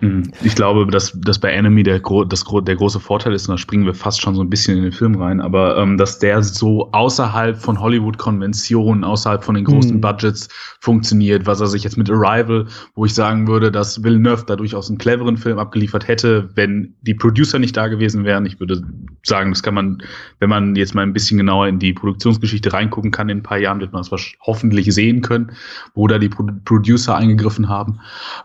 Mhm. 0.00 0.30
Ich 0.42 0.54
glaube, 0.54 0.86
dass, 0.86 1.18
dass 1.18 1.38
bei 1.38 1.50
Enemy 1.50 1.82
der, 1.82 2.00
das, 2.28 2.44
der 2.44 2.76
große 2.76 3.00
Vorteil 3.00 3.32
ist, 3.32 3.48
und 3.48 3.54
da 3.54 3.58
springen 3.58 3.86
wir 3.86 3.94
fast 3.94 4.20
schon 4.20 4.34
so 4.34 4.42
ein 4.42 4.50
bisschen 4.50 4.76
in 4.76 4.84
den 4.84 4.92
Film 4.92 5.14
rein, 5.20 5.40
aber 5.40 5.78
ähm, 5.78 5.96
dass 5.96 6.18
der 6.18 6.42
so 6.42 6.90
außerhalb 6.92 7.56
von 7.56 7.80
Hollywood-Konventionen, 7.80 9.04
außerhalb 9.04 9.42
von 9.42 9.54
den 9.54 9.64
großen 9.64 9.96
mhm. 9.96 10.00
Budgets 10.02 10.48
funktioniert, 10.80 11.46
was 11.46 11.60
er 11.60 11.68
sich 11.68 11.82
jetzt 11.82 11.96
mit 11.96 12.10
Arrival, 12.10 12.66
wo 12.94 13.06
ich 13.06 13.14
sagen 13.14 13.48
würde, 13.48 13.72
dass 13.72 14.02
Villeneuve 14.02 14.44
da 14.46 14.56
durchaus 14.56 14.88
einen 14.88 14.98
cleveren 14.98 15.38
Film 15.38 15.58
abgeliefert 15.58 16.06
hätte, 16.06 16.50
wenn 16.54 16.94
die 17.00 17.14
Producer 17.14 17.58
nicht 17.58 17.76
da 17.76 17.88
gewesen 17.88 18.24
wären. 18.24 18.44
Ich 18.44 18.60
würde 18.60 18.82
sagen, 19.24 19.50
das 19.50 19.62
kann 19.62 19.74
man, 19.74 20.02
wenn 20.40 20.50
man 20.50 20.76
jetzt 20.76 20.94
mal 20.94 21.02
ein 21.02 21.12
bisschen 21.14 21.38
genauer 21.38 21.68
in 21.68 21.78
die 21.78 21.94
Produktionsgeschichte 21.94 22.72
reingucken 22.72 23.10
kann, 23.10 23.30
in 23.30 23.38
ein 23.38 23.42
paar 23.42 23.58
Jahren 23.58 23.80
wird 23.80 23.92
man 23.92 24.02
das 24.02 24.32
hoffentlich 24.42 24.92
sehen 24.94 25.22
können, 25.22 25.52
wo 25.94 26.06
da 26.06 26.18
die 26.18 26.28
Pro 26.28 26.46
Producer 26.64 27.16
eingegriffen 27.16 27.68
haben. 27.68 27.98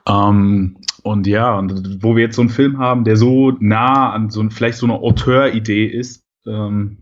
Ähm, 0.07 0.77
und 1.03 1.27
ja, 1.27 1.57
und 1.57 2.03
wo 2.03 2.15
wir 2.15 2.23
jetzt 2.23 2.35
so 2.35 2.41
einen 2.41 2.49
Film 2.49 2.77
haben, 2.77 3.03
der 3.03 3.17
so 3.17 3.51
nah 3.59 4.11
an 4.11 4.29
so 4.29 4.47
vielleicht 4.49 4.77
so 4.77 4.85
eine 4.85 4.95
Auteur-Idee 4.95 5.85
ist, 5.85 6.23
ähm, 6.45 6.97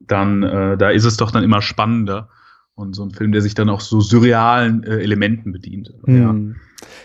dann 0.00 0.42
äh, 0.42 0.76
da 0.76 0.90
ist 0.90 1.04
es 1.04 1.16
doch 1.16 1.30
dann 1.30 1.44
immer 1.44 1.62
spannender. 1.62 2.28
Und 2.74 2.94
so 2.94 3.02
ein 3.02 3.10
Film, 3.10 3.32
der 3.32 3.40
sich 3.40 3.54
dann 3.54 3.70
auch 3.70 3.80
so 3.80 4.02
surrealen 4.02 4.84
äh, 4.84 4.98
Elementen 4.98 5.50
bedient. 5.50 5.94
Mhm. 6.04 6.20
Ja. 6.20 6.34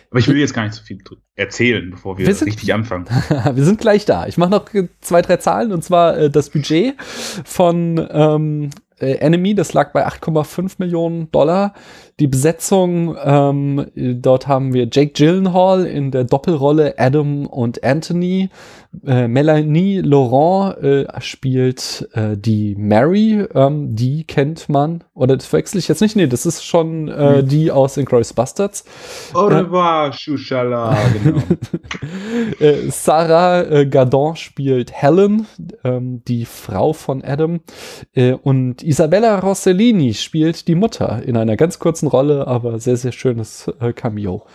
Aber 0.10 0.20
ich 0.20 0.28
will 0.28 0.36
jetzt 0.36 0.54
gar 0.54 0.64
nicht 0.64 0.74
so 0.74 0.84
viel 0.84 1.02
erzählen, 1.36 1.90
bevor 1.92 2.18
wir, 2.18 2.28
wir 2.28 2.36
sind, 2.36 2.50
richtig 2.50 2.74
anfangen. 2.74 3.06
wir 3.54 3.64
sind 3.64 3.80
gleich 3.80 4.04
da. 4.04 4.28
Ich 4.28 4.38
mache 4.38 4.50
noch 4.50 4.66
zwei, 5.00 5.22
drei 5.22 5.38
Zahlen 5.38 5.72
und 5.72 5.82
zwar 5.82 6.18
äh, 6.18 6.30
das 6.30 6.50
Budget 6.50 6.96
von 7.46 8.06
ähm, 8.12 8.72
äh, 9.02 9.16
Enemy, 9.16 9.56
das 9.56 9.74
lag 9.74 9.92
bei 9.94 10.08
8,5 10.08 10.76
Millionen 10.78 11.32
Dollar. 11.32 11.74
Die 12.20 12.28
Besetzung, 12.28 13.16
ähm, 13.24 13.88
dort 13.96 14.48
haben 14.48 14.74
wir 14.74 14.88
Jake 14.92 15.14
Gyllenhaal 15.14 15.86
in 15.86 16.12
der 16.12 16.24
Doppelrolle 16.24 16.96
Adam 16.98 17.46
und 17.46 17.84
Anthony. 17.84 18.50
Äh, 19.06 19.30
Melanie 19.30 20.02
Laurent 20.02 20.78
äh, 20.84 21.22
spielt 21.22 22.10
äh, 22.14 22.36
die 22.36 22.76
Mary, 22.76 23.46
ähm, 23.56 23.96
die 23.96 24.26
kennt 24.26 24.68
man, 24.68 25.04
oder 25.14 25.38
das 25.38 25.46
verwechsel 25.46 25.80
ich 25.80 25.88
jetzt 25.88 26.02
nicht, 26.02 26.18
nee, 26.18 26.28
das 26.28 26.46
ist 26.46 26.66
schon 26.66 27.08
äh, 27.08 27.38
hm. 27.38 27.48
die 27.48 27.72
aus 27.72 27.96
Inglourious 27.96 28.34
Bastards. 28.34 28.84
Au 29.34 29.46
revoir, 29.46 30.12
Shushala, 30.12 30.98
genau. 31.24 31.42
Äh, 32.60 32.90
Sarah 32.90 33.62
äh, 33.64 33.86
Gardon 33.86 34.36
spielt 34.36 34.92
Helen, 34.92 35.48
ähm, 35.84 36.22
die 36.28 36.46
Frau 36.46 36.94
von 36.94 37.24
Adam, 37.24 37.62
äh, 38.14 38.34
und 38.34 38.84
Isabella 38.84 39.40
Rossellini 39.40 40.14
spielt 40.14 40.68
die 40.68 40.76
Mutter 40.76 41.22
in 41.24 41.38
einer 41.38 41.56
ganz 41.56 41.80
kurzen 41.80 42.08
Rolle, 42.08 42.48
aber 42.48 42.80
sehr, 42.80 42.98
sehr 42.98 43.12
schönes 43.12 43.72
äh, 43.80 43.94
Cameo. 43.94 44.46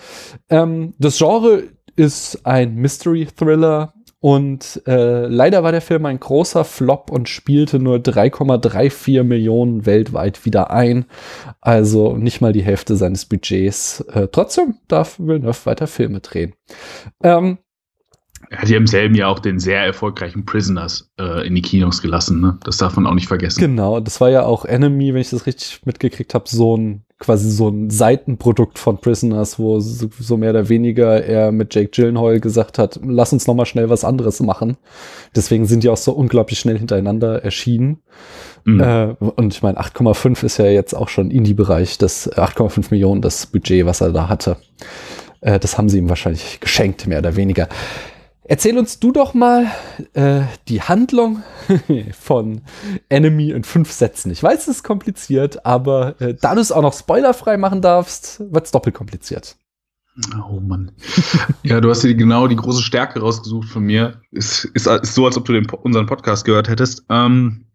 Ähm, 0.50 0.94
das 0.98 1.18
Genre 1.18 1.64
ist 1.96 2.44
ein 2.44 2.74
Mystery 2.74 3.26
Thriller 3.26 3.94
und 4.20 4.82
äh, 4.86 5.26
leider 5.26 5.62
war 5.62 5.72
der 5.72 5.82
Film 5.82 6.06
ein 6.06 6.18
großer 6.18 6.64
Flop 6.64 7.10
und 7.10 7.28
spielte 7.28 7.78
nur 7.78 7.98
3,34 7.98 9.22
Millionen 9.22 9.84
weltweit 9.84 10.44
wieder 10.44 10.70
ein. 10.70 11.04
Also 11.60 12.16
nicht 12.16 12.40
mal 12.40 12.52
die 12.52 12.62
Hälfte 12.62 12.96
seines 12.96 13.26
Budgets. 13.26 14.00
Äh, 14.12 14.28
trotzdem 14.32 14.76
darf 14.88 15.18
Villeneuve 15.18 15.66
weiter 15.66 15.86
Filme 15.86 16.20
drehen. 16.20 16.54
Ähm, 17.22 17.58
er 18.50 18.58
hat 18.58 18.68
ja 18.68 18.76
im 18.76 18.86
selben 18.86 19.14
Jahr 19.14 19.30
auch 19.30 19.38
den 19.38 19.58
sehr 19.58 19.80
erfolgreichen 19.84 20.44
Prisoners 20.44 21.10
äh, 21.18 21.46
in 21.46 21.54
die 21.54 21.62
Kinos 21.62 22.02
gelassen, 22.02 22.40
ne? 22.40 22.58
Das 22.64 22.76
darf 22.76 22.96
man 22.96 23.06
auch 23.06 23.14
nicht 23.14 23.28
vergessen. 23.28 23.60
Genau, 23.60 24.00
das 24.00 24.20
war 24.20 24.30
ja 24.30 24.44
auch 24.44 24.64
Enemy, 24.64 25.14
wenn 25.14 25.20
ich 25.20 25.30
das 25.30 25.46
richtig 25.46 25.80
mitgekriegt 25.84 26.34
habe, 26.34 26.44
so 26.48 26.76
ein 26.76 27.02
quasi 27.18 27.50
so 27.50 27.68
ein 27.68 27.88
Seitenprodukt 27.88 28.78
von 28.78 29.00
Prisoners, 29.00 29.58
wo 29.58 29.80
so, 29.80 30.10
so 30.18 30.36
mehr 30.36 30.50
oder 30.50 30.68
weniger 30.68 31.24
er 31.24 31.50
mit 31.50 31.74
Jake 31.74 31.88
Gyllenhaal 31.90 32.40
gesagt 32.40 32.78
hat, 32.78 33.00
lass 33.02 33.32
uns 33.32 33.46
noch 33.46 33.54
mal 33.54 33.64
schnell 33.64 33.88
was 33.88 34.04
anderes 34.04 34.40
machen. 34.40 34.76
Deswegen 35.34 35.64
sind 35.64 35.82
die 35.82 35.88
auch 35.88 35.96
so 35.96 36.12
unglaublich 36.12 36.58
schnell 36.58 36.76
hintereinander 36.76 37.42
erschienen. 37.42 38.02
Mhm. 38.64 38.80
Äh, 38.80 39.14
und 39.18 39.54
ich 39.54 39.62
meine, 39.62 39.80
8,5 39.80 40.44
ist 40.44 40.58
ja 40.58 40.66
jetzt 40.66 40.94
auch 40.94 41.08
schon 41.08 41.30
Indie-Bereich, 41.30 41.96
das 41.96 42.30
8,5 42.30 42.88
Millionen 42.90 43.22
das 43.22 43.46
Budget, 43.46 43.86
was 43.86 44.02
er 44.02 44.12
da 44.12 44.28
hatte. 44.28 44.58
Äh, 45.40 45.58
das 45.58 45.78
haben 45.78 45.88
sie 45.88 45.98
ihm 45.98 46.10
wahrscheinlich 46.10 46.60
geschenkt, 46.60 47.06
mehr 47.06 47.20
oder 47.20 47.34
weniger. 47.36 47.68
Erzähl 48.48 48.78
uns 48.78 49.00
du 49.00 49.10
doch 49.10 49.34
mal 49.34 49.66
äh, 50.12 50.42
die 50.68 50.80
Handlung 50.80 51.42
von 52.20 52.60
Enemy 53.08 53.50
in 53.50 53.64
fünf 53.64 53.90
Sätzen. 53.90 54.30
Ich 54.30 54.42
weiß, 54.42 54.62
es 54.62 54.68
ist 54.68 54.82
kompliziert, 54.84 55.66
aber 55.66 56.20
äh, 56.20 56.34
da 56.34 56.54
du 56.54 56.60
es 56.60 56.70
auch 56.70 56.82
noch 56.82 56.94
spoilerfrei 56.94 57.56
machen 57.56 57.82
darfst, 57.82 58.40
wird 58.52 58.66
es 58.66 58.70
doppelt 58.70 58.94
kompliziert. 58.94 59.56
Oh 60.48 60.60
Mann. 60.60 60.92
ja, 61.62 61.80
du 61.80 61.90
hast 61.90 62.02
dir 62.02 62.14
genau 62.14 62.46
die 62.46 62.56
große 62.56 62.82
Stärke 62.82 63.20
rausgesucht 63.20 63.68
von 63.68 63.82
mir. 63.82 64.22
Ist, 64.30 64.64
ist, 64.64 64.86
ist 64.86 65.14
so, 65.14 65.26
als 65.26 65.36
ob 65.36 65.44
du 65.44 65.52
den, 65.52 65.68
unseren 65.68 66.06
Podcast 66.06 66.44
gehört 66.44 66.68
hättest. 66.68 67.04
Ähm, 67.10 67.66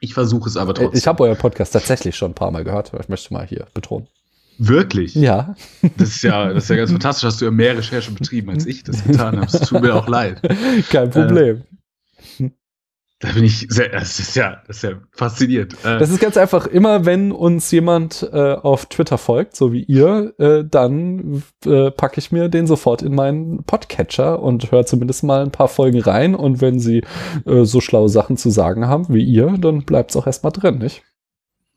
ich 0.00 0.12
versuche 0.12 0.48
es 0.48 0.56
aber 0.56 0.72
äh, 0.72 0.74
trotzdem. 0.74 0.98
Ich 0.98 1.06
habe 1.06 1.22
euer 1.22 1.36
Podcast 1.36 1.72
tatsächlich 1.72 2.16
schon 2.16 2.32
ein 2.32 2.34
paar 2.34 2.50
Mal 2.50 2.64
gehört. 2.64 2.92
Ich 3.00 3.08
möchte 3.08 3.32
mal 3.32 3.46
hier 3.46 3.66
betonen. 3.72 4.08
Wirklich? 4.58 5.14
Ja. 5.14 5.54
Das 5.96 6.10
ist 6.10 6.22
ja, 6.22 6.52
das 6.52 6.64
ist 6.64 6.70
ja 6.70 6.76
ganz 6.76 6.90
fantastisch. 6.90 7.24
Hast 7.26 7.40
du 7.40 7.46
ja 7.46 7.50
mehr 7.50 7.76
Recherche 7.76 8.10
betrieben, 8.10 8.50
als 8.50 8.66
ich 8.66 8.84
das 8.84 9.04
getan 9.04 9.36
habe. 9.36 9.46
Es 9.46 9.68
tut 9.68 9.82
mir 9.82 9.94
auch 9.94 10.08
leid. 10.08 10.40
Kein 10.90 11.10
Problem. 11.10 11.62
Äh, 12.38 12.50
Da 13.18 13.32
bin 13.32 13.44
ich 13.44 13.66
sehr, 13.70 13.88
das 13.88 14.18
ist 14.18 14.36
ja, 14.36 14.62
das 14.66 14.76
ist 14.76 14.82
ja 14.82 14.90
fasziniert. 15.12 15.72
Äh, 15.84 15.98
das 15.98 16.10
ist 16.10 16.20
ganz 16.20 16.36
einfach, 16.36 16.66
immer 16.66 17.06
wenn 17.06 17.32
uns 17.32 17.70
jemand 17.70 18.28
äh, 18.30 18.52
auf 18.52 18.86
Twitter 18.86 19.16
folgt, 19.16 19.56
so 19.56 19.72
wie 19.72 19.82
ihr, 19.84 20.34
äh, 20.38 20.64
dann 20.64 21.42
äh, 21.64 21.90
packe 21.90 22.18
ich 22.18 22.30
mir 22.30 22.50
den 22.50 22.66
sofort 22.66 23.00
in 23.00 23.14
meinen 23.14 23.64
Podcatcher 23.64 24.42
und 24.42 24.70
höre 24.70 24.84
zumindest 24.84 25.24
mal 25.24 25.42
ein 25.42 25.50
paar 25.50 25.68
Folgen 25.68 26.02
rein. 26.02 26.34
Und 26.34 26.60
wenn 26.60 26.78
sie 26.78 27.04
äh, 27.46 27.64
so 27.64 27.80
schlaue 27.80 28.10
Sachen 28.10 28.36
zu 28.36 28.50
sagen 28.50 28.86
haben 28.86 29.06
wie 29.08 29.24
ihr, 29.24 29.56
dann 29.58 29.84
bleibt 29.84 30.10
es 30.10 30.16
auch 30.16 30.26
erstmal 30.26 30.52
drin, 30.52 30.76
nicht? 30.76 31.02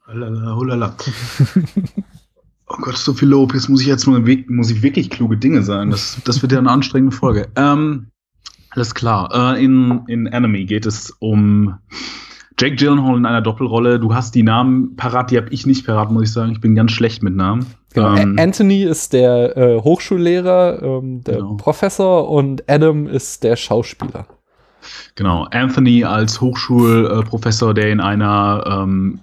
Holala, 0.08 0.56
holala. 0.56 0.96
oh 2.70 2.78
Gott, 2.82 2.98
so 2.98 3.14
viel 3.14 3.30
Lob. 3.30 3.54
Jetzt 3.54 3.70
muss 3.70 3.82
ich 3.82 3.88
jetzt 3.88 4.06
mal 4.08 4.24
muss 4.48 4.72
ich 4.72 4.82
wirklich 4.82 5.10
kluge 5.10 5.38
Dinge 5.38 5.64
sagen. 5.64 5.92
Das, 5.92 6.18
das 6.24 6.42
wird 6.42 6.52
ja 6.52 6.60
eine 6.60 6.72
anstrengende 6.72 7.16
Folge. 7.16 7.48
Ähm, 7.56 8.08
alles 8.72 8.94
klar. 8.94 9.56
Äh, 9.56 9.64
in, 9.64 10.02
in 10.08 10.28
Enemy 10.28 10.66
geht 10.66 10.86
es 10.86 11.12
um 11.20 11.76
Jake 12.60 12.76
Gyllenhaal 12.76 13.18
in 13.18 13.26
einer 13.26 13.42
Doppelrolle. 13.42 14.00
Du 14.00 14.14
hast 14.14 14.36
die 14.36 14.44
Namen 14.44 14.96
parat, 14.96 15.32
die 15.32 15.38
habe 15.38 15.50
ich 15.50 15.66
nicht 15.66 15.86
parat, 15.86 16.12
muss 16.12 16.24
ich 16.24 16.32
sagen. 16.32 16.52
Ich 16.52 16.62
bin 16.62 16.76
ganz 16.76 16.92
schlecht 16.92 17.24
mit 17.24 17.36
Namen. 17.36 17.66
Genau. 17.94 18.16
Ähm, 18.16 18.36
Anthony 18.38 18.84
ist 18.84 19.14
der 19.14 19.58
äh, 19.58 19.82
Hochschullehrer, 19.82 20.82
ähm, 20.84 21.24
der 21.24 21.38
genau. 21.38 21.56
Professor 21.56 22.30
und 22.30 22.70
Adam 22.70 23.08
ist 23.08 23.44
der 23.44 23.56
Schauspieler. 23.56 24.28
Genau, 25.16 25.46
Anthony 25.52 26.04
als 26.04 26.40
Hochschulprofessor, 26.40 27.74
der 27.74 27.92
in 27.92 28.00
einer 28.00 28.64
ähm, 28.66 29.20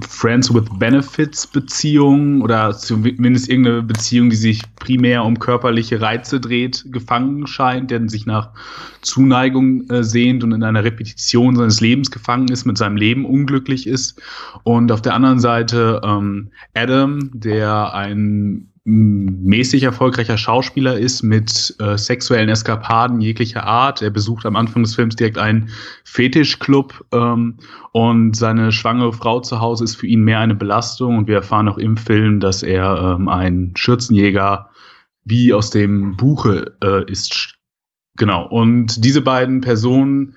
Friends 0.00 0.52
with 0.52 0.64
Benefits 0.78 1.46
Beziehung 1.46 2.40
oder 2.40 2.76
zumindest 2.76 3.48
irgendeine 3.48 3.82
Beziehung, 3.82 4.30
die 4.30 4.36
sich 4.36 4.62
primär 4.76 5.24
um 5.24 5.38
körperliche 5.38 6.00
Reize 6.00 6.40
dreht, 6.40 6.84
gefangen 6.90 7.46
scheint, 7.46 7.90
der 7.90 8.08
sich 8.08 8.26
nach 8.26 8.50
Zuneigung 9.02 9.88
äh, 9.90 10.02
sehnt 10.02 10.42
und 10.44 10.52
in 10.52 10.62
einer 10.62 10.84
Repetition 10.84 11.56
seines 11.56 11.80
Lebens 11.80 12.10
gefangen 12.10 12.48
ist, 12.48 12.64
mit 12.64 12.78
seinem 12.78 12.96
Leben 12.96 13.24
unglücklich 13.24 13.86
ist. 13.86 14.20
Und 14.62 14.90
auf 14.90 15.02
der 15.02 15.14
anderen 15.14 15.40
Seite 15.40 16.00
ähm, 16.04 16.50
Adam, 16.74 17.30
der 17.32 17.94
ein 17.94 18.71
mäßig 18.84 19.84
erfolgreicher 19.84 20.36
Schauspieler 20.36 20.98
ist 20.98 21.22
mit 21.22 21.74
äh, 21.78 21.96
sexuellen 21.96 22.48
Eskapaden 22.48 23.20
jeglicher 23.20 23.64
Art. 23.64 24.02
Er 24.02 24.10
besucht 24.10 24.44
am 24.44 24.56
Anfang 24.56 24.82
des 24.82 24.96
Films 24.96 25.14
direkt 25.14 25.38
einen 25.38 25.70
Fetischclub 26.04 27.04
ähm, 27.12 27.58
und 27.92 28.34
seine 28.36 28.72
schwangere 28.72 29.12
Frau 29.12 29.40
zu 29.40 29.60
Hause 29.60 29.84
ist 29.84 29.94
für 29.94 30.08
ihn 30.08 30.22
mehr 30.22 30.40
eine 30.40 30.56
Belastung 30.56 31.16
und 31.18 31.28
wir 31.28 31.36
erfahren 31.36 31.68
auch 31.68 31.78
im 31.78 31.96
Film, 31.96 32.40
dass 32.40 32.64
er 32.64 33.16
ähm, 33.18 33.28
ein 33.28 33.72
Schürzenjäger 33.76 34.70
wie 35.24 35.52
aus 35.54 35.70
dem 35.70 36.16
Buche 36.16 36.76
äh, 36.82 37.08
ist. 37.10 37.61
Genau. 38.16 38.46
Und 38.46 39.04
diese 39.04 39.22
beiden 39.22 39.60
Personen 39.60 40.36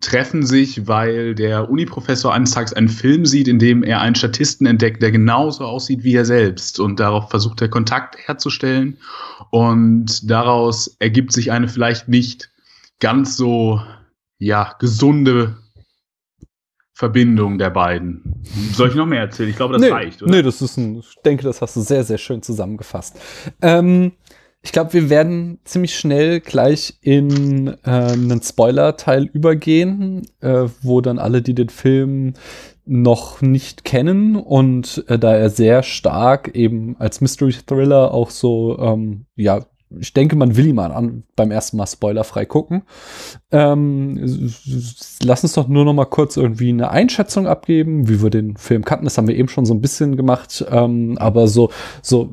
treffen 0.00 0.46
sich, 0.46 0.86
weil 0.86 1.34
der 1.34 1.68
Uniprofessor 1.68 2.32
eines 2.32 2.52
Tages 2.52 2.72
einen 2.72 2.88
Film 2.88 3.26
sieht, 3.26 3.48
in 3.48 3.58
dem 3.58 3.82
er 3.82 4.00
einen 4.00 4.14
Statisten 4.14 4.66
entdeckt, 4.66 5.02
der 5.02 5.10
genauso 5.10 5.64
aussieht 5.64 6.04
wie 6.04 6.14
er 6.14 6.24
selbst. 6.24 6.78
Und 6.78 7.00
darauf 7.00 7.30
versucht 7.30 7.60
er 7.60 7.68
Kontakt 7.68 8.16
herzustellen. 8.18 8.98
Und 9.50 10.30
daraus 10.30 10.96
ergibt 11.00 11.32
sich 11.32 11.50
eine 11.50 11.68
vielleicht 11.68 12.08
nicht 12.08 12.50
ganz 13.00 13.36
so, 13.36 13.80
ja, 14.38 14.74
gesunde 14.78 15.56
Verbindung 16.92 17.58
der 17.58 17.70
beiden. 17.70 18.42
Soll 18.72 18.88
ich 18.88 18.94
noch 18.96 19.06
mehr 19.06 19.20
erzählen? 19.20 19.50
Ich 19.50 19.56
glaube, 19.56 19.74
das 19.74 19.82
nee, 19.82 19.88
reicht, 19.88 20.20
oder? 20.20 20.32
Nee, 20.32 20.42
das 20.42 20.60
ist 20.60 20.76
ein, 20.76 20.98
ich 20.98 21.14
denke, 21.24 21.44
das 21.44 21.62
hast 21.62 21.76
du 21.76 21.80
sehr, 21.80 22.02
sehr 22.02 22.18
schön 22.18 22.42
zusammengefasst. 22.42 23.16
Ähm, 23.62 24.12
ich 24.62 24.72
glaube, 24.72 24.92
wir 24.92 25.08
werden 25.08 25.60
ziemlich 25.64 25.96
schnell 25.96 26.40
gleich 26.40 26.98
in 27.00 27.68
äh, 27.84 27.90
einen 27.90 28.42
Spoiler-Teil 28.42 29.24
übergehen, 29.24 30.26
äh, 30.40 30.64
wo 30.82 31.00
dann 31.00 31.18
alle, 31.18 31.42
die 31.42 31.54
den 31.54 31.68
Film 31.68 32.34
noch 32.84 33.40
nicht 33.40 33.84
kennen 33.84 34.34
und 34.34 35.04
äh, 35.08 35.18
da 35.18 35.34
er 35.34 35.50
sehr 35.50 35.82
stark 35.82 36.54
eben 36.54 36.96
als 36.98 37.20
Mystery 37.20 37.52
Thriller 37.52 38.12
auch 38.12 38.30
so, 38.30 38.78
ähm, 38.78 39.26
ja, 39.36 39.66
ich 39.98 40.12
denke, 40.12 40.36
man 40.36 40.56
will 40.56 40.66
ihn 40.66 40.74
mal 40.74 40.92
an, 40.92 41.24
beim 41.34 41.50
ersten 41.50 41.76
Mal 41.76 41.86
spoilerfrei 41.86 42.44
gucken. 42.44 42.82
Ähm, 43.50 44.18
lass 45.22 45.42
uns 45.42 45.54
doch 45.54 45.68
nur 45.68 45.84
noch 45.84 45.94
mal 45.94 46.04
kurz 46.04 46.36
irgendwie 46.36 46.68
eine 46.68 46.90
Einschätzung 46.90 47.46
abgeben, 47.46 48.08
wie 48.08 48.22
wir 48.22 48.30
den 48.30 48.56
Film 48.56 48.84
kannten. 48.84 49.06
Das 49.06 49.16
haben 49.16 49.28
wir 49.28 49.36
eben 49.36 49.48
schon 49.48 49.64
so 49.64 49.72
ein 49.72 49.80
bisschen 49.80 50.16
gemacht. 50.16 50.64
Ähm, 50.70 51.16
aber 51.18 51.48
so, 51.48 51.70
so 52.02 52.28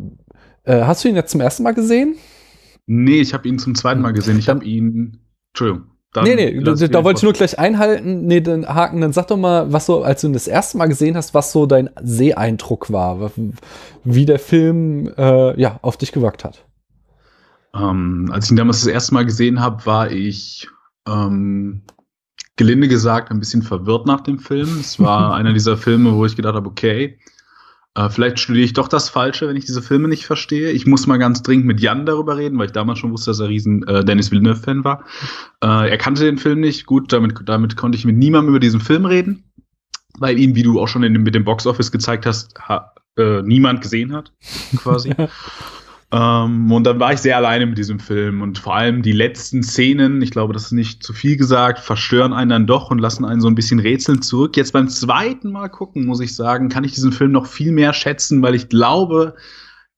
äh, 0.65 0.83
hast 0.83 1.03
du 1.03 1.09
ihn 1.09 1.15
jetzt 1.15 1.31
zum 1.31 1.41
ersten 1.41 1.63
Mal 1.63 1.73
gesehen? 1.73 2.15
Nee, 2.87 3.21
ich 3.21 3.33
habe 3.33 3.47
ihn 3.47 3.57
zum 3.59 3.75
zweiten 3.75 4.01
Mal 4.01 4.11
gesehen. 4.11 4.37
Ich 4.37 4.49
habe 4.49 4.63
ihn. 4.63 5.19
Entschuldigung. 5.53 5.91
Dann 6.13 6.23
nee, 6.23 6.35
nee, 6.35 6.61
da, 6.61 6.73
da 6.73 7.03
wollte 7.03 7.19
ich 7.19 7.23
nur 7.23 7.33
gleich 7.33 7.59
einhalten. 7.59 8.25
Nee, 8.25 8.39
den 8.39 8.65
Haken, 8.65 9.01
dann 9.01 9.11
sag 9.11 9.27
doch 9.27 9.35
mal, 9.35 9.73
was 9.73 9.85
so, 9.85 10.01
als 10.01 10.21
du 10.21 10.27
ihn 10.27 10.33
das 10.33 10.47
erste 10.47 10.77
Mal 10.77 10.87
gesehen 10.87 11.17
hast, 11.17 11.33
was 11.33 11.51
so 11.51 11.65
dein 11.65 11.89
Seeeindruck 12.01 12.89
war, 12.89 13.31
wie 14.05 14.25
der 14.25 14.39
Film 14.39 15.11
äh, 15.17 15.59
ja, 15.59 15.77
auf 15.81 15.97
dich 15.97 16.13
gewirkt 16.13 16.45
hat. 16.45 16.63
Ähm, 17.73 18.29
als 18.31 18.45
ich 18.45 18.51
ihn 18.51 18.57
damals 18.57 18.79
das 18.79 18.87
erste 18.87 19.13
Mal 19.13 19.25
gesehen 19.25 19.59
habe, 19.59 19.85
war 19.85 20.09
ich 20.09 20.69
ähm, 21.05 21.81
gelinde 22.55 22.87
gesagt 22.87 23.29
ein 23.29 23.39
bisschen 23.39 23.61
verwirrt 23.61 24.05
nach 24.05 24.21
dem 24.21 24.39
Film. 24.39 24.79
Es 24.79 24.97
war 25.01 25.33
einer 25.35 25.51
dieser 25.51 25.75
Filme, 25.75 26.15
wo 26.15 26.25
ich 26.25 26.37
gedacht 26.37 26.55
habe, 26.55 26.69
okay, 26.69 27.19
äh, 27.95 28.09
vielleicht 28.09 28.39
studiere 28.39 28.65
ich 28.65 28.73
doch 28.73 28.89
das 28.89 29.09
Falsche, 29.09 29.47
wenn 29.47 29.55
ich 29.55 29.65
diese 29.65 29.81
Filme 29.81 30.09
nicht 30.09 30.25
verstehe. 30.25 30.71
Ich 30.71 30.85
muss 30.85 31.07
mal 31.07 31.17
ganz 31.17 31.41
dringend 31.41 31.65
mit 31.65 31.79
Jan 31.79 32.05
darüber 32.05 32.37
reden, 32.37 32.57
weil 32.57 32.67
ich 32.67 32.73
damals 32.73 32.99
schon 32.99 33.11
wusste, 33.11 33.31
dass 33.31 33.39
er 33.39 33.47
riesen 33.47 33.87
äh, 33.87 34.03
Dennis 34.03 34.31
Villeneuve-Fan 34.31 34.83
war. 34.83 35.05
Äh, 35.63 35.89
er 35.89 35.97
kannte 35.97 36.25
den 36.25 36.37
Film 36.37 36.59
nicht. 36.59 36.85
Gut, 36.85 37.13
damit, 37.13 37.39
damit 37.45 37.77
konnte 37.77 37.97
ich 37.97 38.05
mit 38.05 38.17
niemandem 38.17 38.49
über 38.49 38.59
diesen 38.59 38.81
Film 38.81 39.05
reden, 39.05 39.45
weil 40.19 40.37
ihn, 40.37 40.55
wie 40.55 40.63
du 40.63 40.79
auch 40.79 40.87
schon 40.87 41.03
in, 41.03 41.13
mit 41.23 41.35
dem 41.35 41.45
Box-Office 41.45 41.91
gezeigt 41.91 42.25
hast, 42.25 42.59
ha, 42.59 42.93
äh, 43.17 43.41
niemand 43.41 43.81
gesehen 43.81 44.11
hat, 44.13 44.33
quasi. 44.75 45.13
Ähm, 46.11 46.71
und 46.71 46.83
dann 46.85 46.99
war 46.99 47.13
ich 47.13 47.19
sehr 47.19 47.35
alleine 47.35 47.65
mit 47.65 47.77
diesem 47.77 47.99
Film 47.99 48.41
und 48.41 48.59
vor 48.59 48.75
allem 48.75 49.01
die 49.01 49.11
letzten 49.11 49.63
Szenen, 49.63 50.21
ich 50.21 50.31
glaube, 50.31 50.53
das 50.53 50.65
ist 50.65 50.71
nicht 50.71 51.03
zu 51.03 51.13
viel 51.13 51.35
gesagt, 51.35 51.79
verstören 51.79 52.31
einen 52.31 52.49
dann 52.49 52.67
doch 52.67 52.91
und 52.91 52.99
lassen 52.99 53.25
einen 53.25 53.41
so 53.41 53.47
ein 53.47 53.55
bisschen 53.55 53.79
rätseln 53.79 54.21
zurück. 54.21 54.55
Jetzt 54.55 54.73
beim 54.73 54.87
zweiten 54.87 55.51
Mal 55.51 55.69
gucken, 55.69 56.05
muss 56.05 56.19
ich 56.19 56.35
sagen, 56.35 56.69
kann 56.69 56.83
ich 56.83 56.93
diesen 56.93 57.11
Film 57.11 57.31
noch 57.31 57.47
viel 57.47 57.71
mehr 57.71 57.93
schätzen, 57.93 58.41
weil 58.41 58.55
ich 58.55 58.69
glaube, 58.69 59.35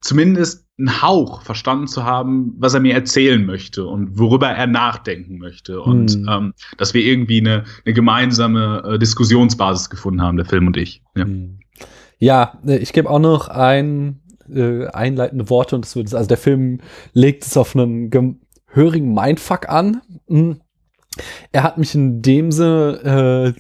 zumindest 0.02 0.66
einen 0.80 1.02
Hauch 1.02 1.42
verstanden 1.42 1.88
zu 1.88 2.04
haben, 2.04 2.54
was 2.60 2.74
er 2.74 2.80
mir 2.80 2.94
erzählen 2.94 3.46
möchte 3.46 3.86
und 3.86 4.18
worüber 4.18 4.48
er 4.48 4.68
nachdenken 4.68 5.40
möchte. 5.40 5.82
Und 5.82 6.12
hm. 6.12 6.28
ähm, 6.30 6.54
dass 6.78 6.94
wir 6.94 7.04
irgendwie 7.04 7.40
eine, 7.40 7.66
eine 7.84 7.94
gemeinsame 7.94 8.84
äh, 8.86 9.00
Diskussionsbasis 9.00 9.90
gefunden 9.90 10.22
haben, 10.22 10.38
der 10.38 10.46
Film 10.46 10.68
und 10.68 10.78
ich. 10.78 11.02
Ja, 11.16 11.26
hm. 11.26 11.60
ja 12.20 12.60
ich 12.66 12.94
gebe 12.94 13.10
auch 13.10 13.20
noch 13.20 13.50
ein 13.50 14.22
äh, 14.54 14.88
einleitende 14.88 15.50
Worte 15.50 15.76
und 15.76 15.86
es 15.86 15.96
wird, 15.96 16.14
also 16.14 16.28
der 16.28 16.38
Film 16.38 16.80
legt 17.14 17.46
es 17.46 17.58
auf 17.58 17.76
einen 17.76 18.10
gehörigen 18.10 19.14
Mindfuck 19.14 19.70
an. 19.70 20.02
Mhm. 20.28 20.62
Er 21.52 21.64
hat 21.64 21.78
mich 21.78 21.96
in 21.96 22.22
dem 22.22 22.52
Sinne 22.52 23.56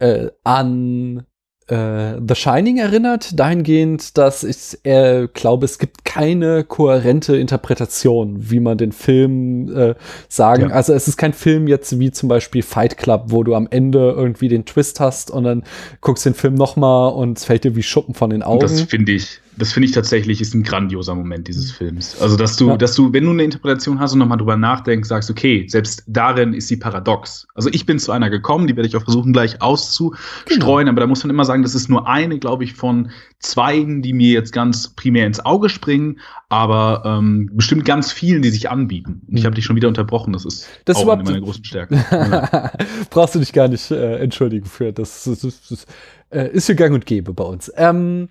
äh, 0.00 0.06
äh, 0.06 0.30
an 0.42 1.26
äh, 1.68 2.20
The 2.26 2.34
Shining 2.34 2.78
erinnert, 2.78 3.38
dahingehend, 3.38 4.18
dass 4.18 4.44
ich 4.44 4.84
äh, 4.84 5.28
glaube, 5.32 5.64
es 5.64 5.78
gibt 5.78 6.04
keine 6.04 6.64
kohärente 6.64 7.36
Interpretation, 7.36 8.50
wie 8.50 8.60
man 8.60 8.78
den 8.78 8.92
Film 8.92 9.74
äh, 9.74 9.94
sagen. 10.28 10.68
Ja. 10.68 10.74
Also 10.74 10.92
es 10.92 11.08
ist 11.08 11.16
kein 11.16 11.32
Film 11.32 11.68
jetzt 11.68 11.98
wie 11.98 12.10
zum 12.10 12.28
Beispiel 12.28 12.62
Fight 12.62 12.98
Club, 12.98 13.26
wo 13.28 13.42
du 13.42 13.54
am 13.54 13.68
Ende 13.70 14.12
irgendwie 14.16 14.48
den 14.48 14.64
Twist 14.64 15.00
hast 15.00 15.30
und 15.30 15.44
dann 15.44 15.64
guckst 16.00 16.26
den 16.26 16.34
Film 16.34 16.54
noch 16.54 16.76
mal 16.76 17.08
und 17.08 17.38
es 17.38 17.44
fällt 17.44 17.64
dir 17.64 17.76
wie 17.76 17.82
Schuppen 17.82 18.14
von 18.14 18.30
den 18.30 18.42
Augen. 18.42 18.62
Und 18.62 18.70
das 18.70 18.82
finde 18.82 19.12
ich 19.12 19.40
das 19.56 19.72
finde 19.72 19.86
ich 19.86 19.92
tatsächlich 19.92 20.40
ist 20.40 20.54
ein 20.54 20.62
grandioser 20.62 21.14
Moment 21.14 21.46
dieses 21.46 21.72
mhm. 21.72 21.76
Films. 21.76 22.20
Also, 22.20 22.36
dass 22.36 22.56
du, 22.56 22.70
ja. 22.70 22.76
dass 22.76 22.94
du, 22.94 23.12
wenn 23.12 23.24
du 23.24 23.30
eine 23.30 23.44
Interpretation 23.44 24.00
hast 24.00 24.12
und 24.14 24.18
nochmal 24.18 24.38
drüber 24.38 24.56
nachdenkst, 24.56 25.08
sagst, 25.08 25.30
okay, 25.30 25.66
selbst 25.68 26.04
darin 26.06 26.54
ist 26.54 26.68
sie 26.68 26.76
paradox. 26.76 27.46
Also, 27.54 27.68
ich 27.70 27.84
bin 27.84 27.98
zu 27.98 28.12
einer 28.12 28.30
gekommen, 28.30 28.66
die 28.66 28.76
werde 28.76 28.88
ich 28.88 28.96
auch 28.96 29.04
versuchen, 29.04 29.32
gleich 29.32 29.60
auszustreuen, 29.60 30.86
genau. 30.86 30.90
aber 30.90 31.00
da 31.00 31.06
muss 31.06 31.22
man 31.22 31.30
immer 31.30 31.44
sagen, 31.44 31.62
das 31.62 31.74
ist 31.74 31.88
nur 31.88 32.08
eine, 32.08 32.38
glaube 32.38 32.64
ich, 32.64 32.72
von 32.72 33.10
Zweigen, 33.40 34.02
die 34.02 34.12
mir 34.12 34.32
jetzt 34.32 34.52
ganz 34.52 34.88
primär 34.88 35.26
ins 35.26 35.44
Auge 35.44 35.68
springen, 35.68 36.18
aber 36.48 37.02
ähm, 37.04 37.50
bestimmt 37.52 37.84
ganz 37.84 38.10
vielen, 38.10 38.42
die 38.42 38.50
sich 38.50 38.70
anbieten. 38.70 39.22
Und 39.28 39.36
ich 39.36 39.42
mhm. 39.42 39.46
habe 39.46 39.54
dich 39.56 39.64
schon 39.64 39.76
wieder 39.76 39.88
unterbrochen, 39.88 40.32
das 40.32 40.44
ist 40.44 40.68
das 40.86 40.96
auch 40.96 41.08
eine 41.08 41.24
meiner 41.24 41.40
großen 41.40 41.64
Stärken. 41.64 42.02
Brauchst 43.10 43.34
du 43.34 43.38
dich 43.38 43.52
gar 43.52 43.68
nicht 43.68 43.90
äh, 43.90 44.16
entschuldigen 44.18 44.66
für. 44.66 44.92
Das, 44.92 45.24
das, 45.24 45.40
das, 45.40 45.68
das 45.68 45.86
äh, 46.30 46.50
ist 46.52 46.66
für 46.66 46.74
gang 46.74 46.94
und 46.94 47.04
gäbe 47.04 47.34
bei 47.34 47.44
uns. 47.44 47.70
Ähm, 47.76 48.28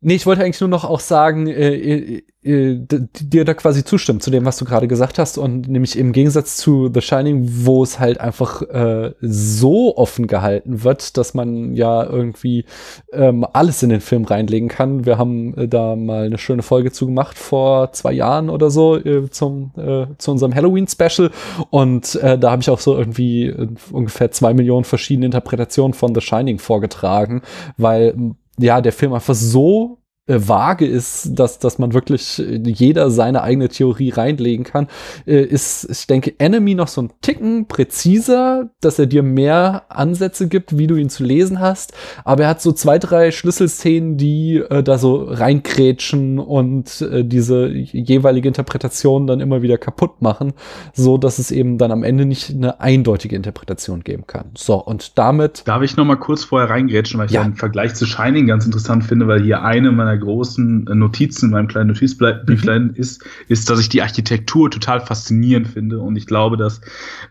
Nee, 0.00 0.14
ich 0.14 0.26
wollte 0.26 0.44
eigentlich 0.44 0.60
nur 0.60 0.70
noch 0.70 0.84
auch 0.84 1.00
sagen, 1.00 1.48
äh, 1.48 1.74
äh, 1.74 2.22
äh 2.44 2.86
dir 3.20 3.44
da 3.44 3.52
quasi 3.54 3.82
zustimmen 3.82 4.20
zu 4.20 4.30
dem, 4.30 4.44
was 4.44 4.56
du 4.56 4.64
gerade 4.64 4.86
gesagt 4.86 5.18
hast. 5.18 5.38
Und 5.38 5.66
nämlich 5.66 5.98
im 5.98 6.12
Gegensatz 6.12 6.56
zu 6.56 6.88
The 6.94 7.00
Shining, 7.00 7.48
wo 7.64 7.82
es 7.82 7.98
halt 7.98 8.20
einfach 8.20 8.62
äh, 8.62 9.14
so 9.20 9.96
offen 9.96 10.28
gehalten 10.28 10.84
wird, 10.84 11.16
dass 11.16 11.34
man 11.34 11.74
ja 11.74 12.04
irgendwie 12.04 12.64
ähm, 13.12 13.44
alles 13.52 13.82
in 13.82 13.88
den 13.88 14.00
Film 14.00 14.24
reinlegen 14.24 14.68
kann. 14.68 15.04
Wir 15.04 15.18
haben 15.18 15.54
äh, 15.58 15.66
da 15.66 15.96
mal 15.96 16.26
eine 16.26 16.38
schöne 16.38 16.62
Folge 16.62 16.92
zu 16.92 17.06
gemacht 17.06 17.36
vor 17.36 17.90
zwei 17.92 18.12
Jahren 18.12 18.50
oder 18.50 18.70
so 18.70 18.96
äh, 18.96 19.28
zum, 19.30 19.72
äh, 19.76 20.06
zu 20.16 20.30
unserem 20.30 20.54
Halloween-Special. 20.54 21.32
Und 21.70 22.14
äh, 22.22 22.38
da 22.38 22.52
habe 22.52 22.62
ich 22.62 22.70
auch 22.70 22.78
so 22.78 22.96
irgendwie 22.96 23.46
äh, 23.46 23.66
ungefähr 23.90 24.30
zwei 24.30 24.54
Millionen 24.54 24.84
verschiedene 24.84 25.26
Interpretationen 25.26 25.92
von 25.92 26.14
The 26.14 26.20
Shining 26.20 26.60
vorgetragen, 26.60 27.42
weil 27.76 28.14
ja, 28.58 28.80
der 28.80 28.92
Film 28.92 29.12
einfach 29.12 29.34
so 29.34 29.98
vage 30.28 30.86
ist, 30.86 31.38
dass, 31.38 31.58
dass 31.58 31.78
man 31.78 31.94
wirklich 31.94 32.38
äh, 32.38 32.60
jeder 32.64 33.10
seine 33.10 33.42
eigene 33.42 33.68
Theorie 33.68 34.10
reinlegen 34.10 34.64
kann, 34.64 34.88
äh, 35.26 35.40
ist, 35.40 35.88
ich 35.90 36.06
denke, 36.06 36.34
Enemy 36.38 36.74
noch 36.74 36.88
so 36.88 37.02
ein 37.02 37.12
Ticken 37.22 37.66
präziser, 37.66 38.70
dass 38.80 38.98
er 38.98 39.06
dir 39.06 39.22
mehr 39.22 39.84
Ansätze 39.88 40.48
gibt, 40.48 40.76
wie 40.76 40.86
du 40.86 40.96
ihn 40.96 41.08
zu 41.08 41.24
lesen 41.24 41.60
hast. 41.60 41.94
Aber 42.24 42.44
er 42.44 42.50
hat 42.50 42.60
so 42.60 42.72
zwei, 42.72 42.98
drei 42.98 43.30
Schlüsselszenen, 43.30 44.18
die 44.18 44.56
äh, 44.56 44.82
da 44.82 44.98
so 44.98 45.24
reinkrätschen 45.24 46.38
und 46.38 47.00
äh, 47.00 47.24
diese 47.24 47.68
jeweilige 47.68 48.48
Interpretation 48.48 49.26
dann 49.26 49.40
immer 49.40 49.62
wieder 49.62 49.78
kaputt 49.78 50.20
machen, 50.20 50.52
so 50.92 51.16
dass 51.16 51.38
es 51.38 51.50
eben 51.50 51.78
dann 51.78 51.90
am 51.90 52.02
Ende 52.02 52.26
nicht 52.26 52.50
eine 52.50 52.80
eindeutige 52.80 53.34
Interpretation 53.34 54.04
geben 54.04 54.26
kann. 54.26 54.50
So, 54.56 54.74
und 54.74 55.18
damit. 55.18 55.62
Darf 55.66 55.82
ich 55.82 55.96
noch 55.96 56.04
mal 56.04 56.16
kurz 56.16 56.44
vorher 56.44 56.68
reingrätschen, 56.68 57.18
weil 57.18 57.26
ich 57.26 57.32
ja. 57.32 57.42
den 57.42 57.54
Vergleich 57.54 57.94
zu 57.94 58.04
Shining 58.04 58.46
ganz 58.46 58.66
interessant 58.66 59.04
finde, 59.04 59.26
weil 59.26 59.42
hier 59.42 59.62
eine 59.62 59.90
meiner 59.90 60.17
großen 60.18 60.86
äh, 60.86 60.94
Notizen 60.94 61.46
in 61.46 61.50
meinem 61.52 61.68
kleinen 61.68 61.88
Notizbrieflein 61.88 62.88
mhm. 62.88 62.94
ist, 62.94 63.24
ist, 63.48 63.70
dass 63.70 63.80
ich 63.80 63.88
die 63.88 64.02
Architektur 64.02 64.70
total 64.70 65.00
faszinierend 65.00 65.68
finde. 65.68 65.98
Und 65.98 66.16
ich 66.16 66.26
glaube, 66.26 66.56
dass, 66.56 66.80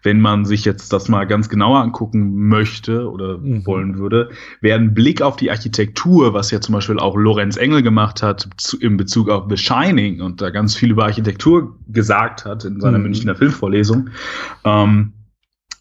wenn 0.04 0.22
man 0.22 0.46
sich 0.46 0.66
jetzt 0.66 0.92
das 0.94 1.10
mal 1.10 1.26
ganz 1.26 1.50
genauer 1.50 1.80
angucken 1.80 2.48
möchte 2.48 3.10
oder 3.10 3.38
mhm. 3.38 3.66
wollen 3.66 3.98
würde, 3.98 4.30
wäre 4.62 4.80
ein 4.80 4.94
Blick 4.94 5.22
auf 5.22 5.36
die 5.36 5.52
Architektur, 5.52 6.34
was 6.34 6.52
ja 6.52 6.62
zum 6.62 6.74
Beispiel 6.74 7.00
auch 7.00 7.16
Lorenz 7.16 7.58
Engel 7.58 7.82
gemacht 7.82 8.24
hat, 8.24 8.48
zu, 8.58 8.80
in 8.80 8.98
Bezug 8.98 9.30
auf 9.30 9.46
The 9.50 9.58
Shining 9.58 10.22
und 10.22 10.42
da 10.42 10.50
ganz 10.50 10.76
viel 10.76 10.92
über 10.92 11.06
Architektur 11.06 11.78
gesagt 11.88 12.46
hat 12.46 12.66
in 12.66 12.80
seiner 12.80 12.98
mhm. 12.98 13.06
Münchner 13.06 13.36
Filmvorlesung, 13.36 14.10
ähm, 14.64 15.14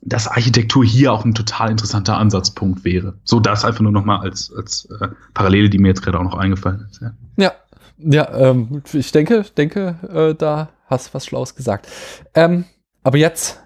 dass 0.06 0.28
Architektur 0.28 0.84
hier 0.84 1.12
auch 1.12 1.24
ein 1.24 1.34
total 1.34 1.70
interessanter 1.70 2.16
Ansatzpunkt 2.16 2.84
wäre. 2.84 3.14
So 3.24 3.40
das 3.40 3.64
einfach 3.64 3.80
nur 3.80 3.92
noch 3.92 4.04
mal 4.04 4.20
als, 4.20 4.52
als 4.56 4.88
äh, 5.00 5.08
Parallele, 5.34 5.68
die 5.68 5.78
mir 5.78 5.88
jetzt 5.88 6.02
gerade 6.02 6.18
auch 6.18 6.24
noch 6.24 6.36
eingefallen 6.36 6.86
ist. 6.88 7.00
Ja, 7.02 7.12
ja, 7.36 7.52
ja 7.98 8.50
ähm, 8.50 8.82
ich 8.92 9.10
denke, 9.10 9.44
denke, 9.56 9.96
äh, 10.12 10.34
da 10.34 10.70
hast 10.86 11.08
du 11.08 11.14
was 11.14 11.26
Schlaues 11.26 11.56
gesagt. 11.56 11.88
Ähm, 12.34 12.64
aber 13.02 13.18
jetzt, 13.18 13.60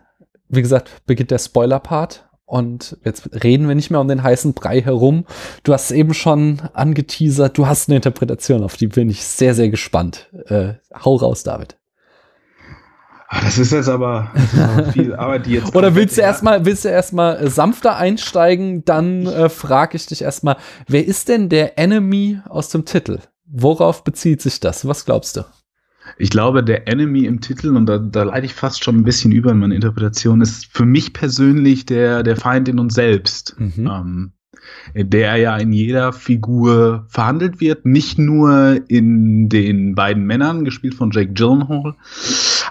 wie 0.49 0.63
gesagt, 0.63 0.91
beginnt 1.07 1.31
der 1.31 1.39
Spoiler-Part. 1.39 2.27
Und 2.47 2.97
jetzt 3.05 3.31
reden 3.45 3.69
wir 3.69 3.77
nicht 3.77 3.91
mehr 3.91 4.01
um 4.01 4.09
den 4.09 4.25
heißen 4.25 4.55
Brei 4.55 4.81
herum. 4.81 5.25
Du 5.63 5.73
hast 5.73 5.93
eben 5.93 6.15
schon 6.15 6.61
angeteasert, 6.73 7.57
du 7.57 7.69
hast 7.69 7.89
eine 7.89 7.97
Interpretation, 7.97 8.65
auf 8.65 8.77
die 8.77 8.89
bin 8.89 9.09
ich 9.09 9.25
sehr, 9.25 9.55
sehr 9.55 9.69
gespannt. 9.69 10.29
Äh, 10.47 10.75
hau 10.93 11.15
raus, 11.15 11.45
David. 11.45 11.77
Ah, 13.33 13.43
das 13.43 13.59
ist 13.59 13.71
jetzt 13.71 13.89
aber, 13.89 14.33
viel 14.93 15.15
Arbeit, 15.15 15.47
die 15.47 15.53
jetzt. 15.53 15.73
Oder 15.77 15.95
willst 15.95 16.19
du 16.19 16.21
erstmal, 16.21 16.65
willst 16.65 16.85
du 16.85 16.89
erstmal 16.89 17.37
äh, 17.37 17.49
sanfter 17.49 17.97
einsteigen? 17.97 18.85
Dann 18.85 19.25
äh, 19.27 19.49
frage 19.49 19.97
ich 19.97 20.07
dich 20.07 20.23
erstmal, 20.23 20.57
wer 20.89 21.07
ist 21.07 21.29
denn 21.29 21.49
der 21.49 21.79
Enemy 21.79 22.41
aus 22.49 22.71
dem 22.71 22.85
Titel? 22.85 23.21
Worauf 23.47 24.03
bezieht 24.03 24.43
sich 24.43 24.59
das? 24.59 24.85
Was 24.85 25.05
glaubst 25.05 25.37
du? 25.37 25.45
Ich 26.19 26.31
glaube, 26.31 26.65
der 26.65 26.89
Enemy 26.89 27.25
im 27.25 27.41
Titel, 27.41 27.77
und 27.77 27.87
da, 27.87 27.99
da 27.99 28.25
leite 28.25 28.47
ich 28.47 28.55
fast 28.55 28.83
schon 28.83 28.97
ein 28.97 29.05
bisschen 29.05 29.31
über 29.31 29.53
in 29.53 29.59
meine 29.59 29.77
Interpretation, 29.77 30.41
ist 30.41 30.67
für 30.73 30.85
mich 30.85 31.13
persönlich 31.13 31.87
der, 31.87 32.25
der 32.25 32.37
Feind 32.37 32.69
in 32.69 32.81
uns 32.81 32.95
selbst. 32.95 33.55
Mhm. 33.61 33.87
Ähm, 33.87 34.33
der 34.95 35.37
ja 35.37 35.57
in 35.57 35.73
jeder 35.73 36.13
Figur 36.13 37.05
verhandelt 37.09 37.61
wird, 37.61 37.87
nicht 37.87 38.19
nur 38.19 38.81
in 38.89 39.49
den 39.49 39.95
beiden 39.95 40.25
Männern, 40.25 40.65
gespielt 40.65 40.95
von 40.95 41.11
Jake 41.11 41.33
Gyllenhaal, 41.33 41.95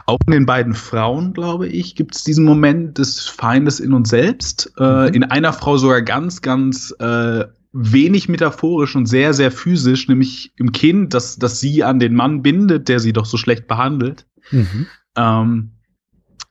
auch 0.06 0.20
in 0.26 0.34
den 0.34 0.46
beiden 0.46 0.74
Frauen, 0.74 1.34
glaube 1.34 1.68
ich, 1.68 1.96
gibt 1.96 2.16
es 2.16 2.24
diesen 2.24 2.46
Moment 2.46 2.98
des 2.98 3.28
Feindes 3.28 3.80
in 3.80 3.94
uns 3.94 4.10
selbst. 4.10 4.72
Äh, 4.78 5.08
mhm. 5.10 5.14
in 5.14 5.24
einer 5.24 5.54
Frau 5.54 5.78
sogar 5.78 6.02
ganz, 6.02 6.42
ganz 6.42 6.94
äh, 7.00 7.46
wenig 7.72 8.30
metaphorisch 8.30 8.96
und 8.96 9.06
sehr, 9.06 9.34
sehr 9.34 9.52
physisch, 9.52 10.08
nämlich 10.08 10.54
im 10.58 10.72
Kind, 10.72 11.14
dass, 11.14 11.38
dass 11.38 11.60
sie 11.60 11.84
an 11.84 12.00
den 12.00 12.16
Mann 12.16 12.42
bindet, 12.42 12.90
der 12.90 13.00
sie 13.00 13.14
doch 13.14 13.26
so 13.26 13.38
schlecht 13.38 13.68
behandelt. 13.68 14.26
Mhm. 14.52 14.88
Ähm, 15.16 15.72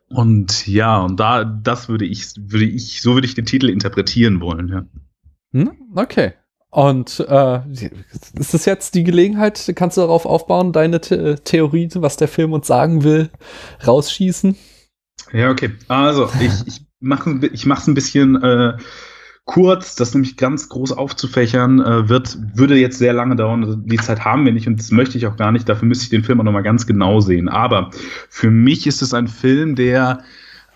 und 0.09 0.67
ja, 0.67 0.99
und 0.99 1.21
da, 1.21 1.45
das 1.45 1.89
würde 1.89 2.05
ich, 2.05 2.33
würde 2.39 2.65
ich, 2.65 3.03
so 3.03 3.15
würde 3.15 3.27
ich 3.27 3.35
den 3.35 3.45
Titel 3.45 3.69
interpretieren 3.69 4.41
wollen, 4.41 4.69
ja. 4.69 4.85
Hm? 5.53 5.73
Okay. 5.95 6.33
Und 6.71 7.25
äh, 7.27 7.61
ist 8.39 8.53
das 8.53 8.67
jetzt 8.67 8.95
die 8.95 9.05
Gelegenheit, 9.05 9.73
kannst 9.75 9.97
du 9.97 10.03
darauf 10.03 10.27
aufbauen, 10.27 10.73
deine 10.73 11.01
The 11.03 11.37
Theorie, 11.43 11.89
was 11.95 12.19
der 12.19 12.29
Film 12.29 12.53
uns 12.53 12.67
sagen 12.67 13.05
will, 13.05 13.31
rausschießen? 13.87 14.55
Ja, 15.33 15.51
okay. 15.51 15.71
Also, 15.89 16.29
ich, 16.41 16.67
ich 16.67 16.87
mache 17.01 17.41
ich 17.53 17.65
mach's 17.65 17.87
ein 17.87 17.95
bisschen 17.95 18.43
äh, 18.43 18.77
kurz, 19.49 19.95
das 19.95 20.13
nämlich 20.13 20.37
ganz 20.37 20.69
groß 20.69 20.93
aufzufächern, 20.93 21.81
äh, 21.81 22.09
wird, 22.09 22.37
würde 22.55 22.77
jetzt 22.77 22.99
sehr 22.99 23.15
lange 23.15 23.35
dauern. 23.35 23.65
Also 23.65 23.77
die 23.77 23.97
Zeit 23.97 24.25
haben 24.25 24.45
wir 24.45 24.53
nicht 24.53 24.67
und 24.69 24.79
das 24.79 24.91
möchte 24.91 25.17
ich 25.17 25.27
auch 25.27 25.37
gar 25.37 25.53
nicht. 25.53 25.69
Dafür 25.69 25.89
müsste 25.89 26.05
ich 26.05 26.11
den 26.11 26.23
Film 26.23 26.41
auch 26.41 26.45
nochmal 26.45 26.63
ganz 26.63 26.87
genau 26.87 27.21
sehen. 27.21 27.49
Aber 27.49 27.91
für 28.29 28.51
mich 28.51 28.87
ist 28.87 29.01
es 29.01 29.15
ein 29.15 29.27
Film, 29.27 29.75
der 29.75 30.23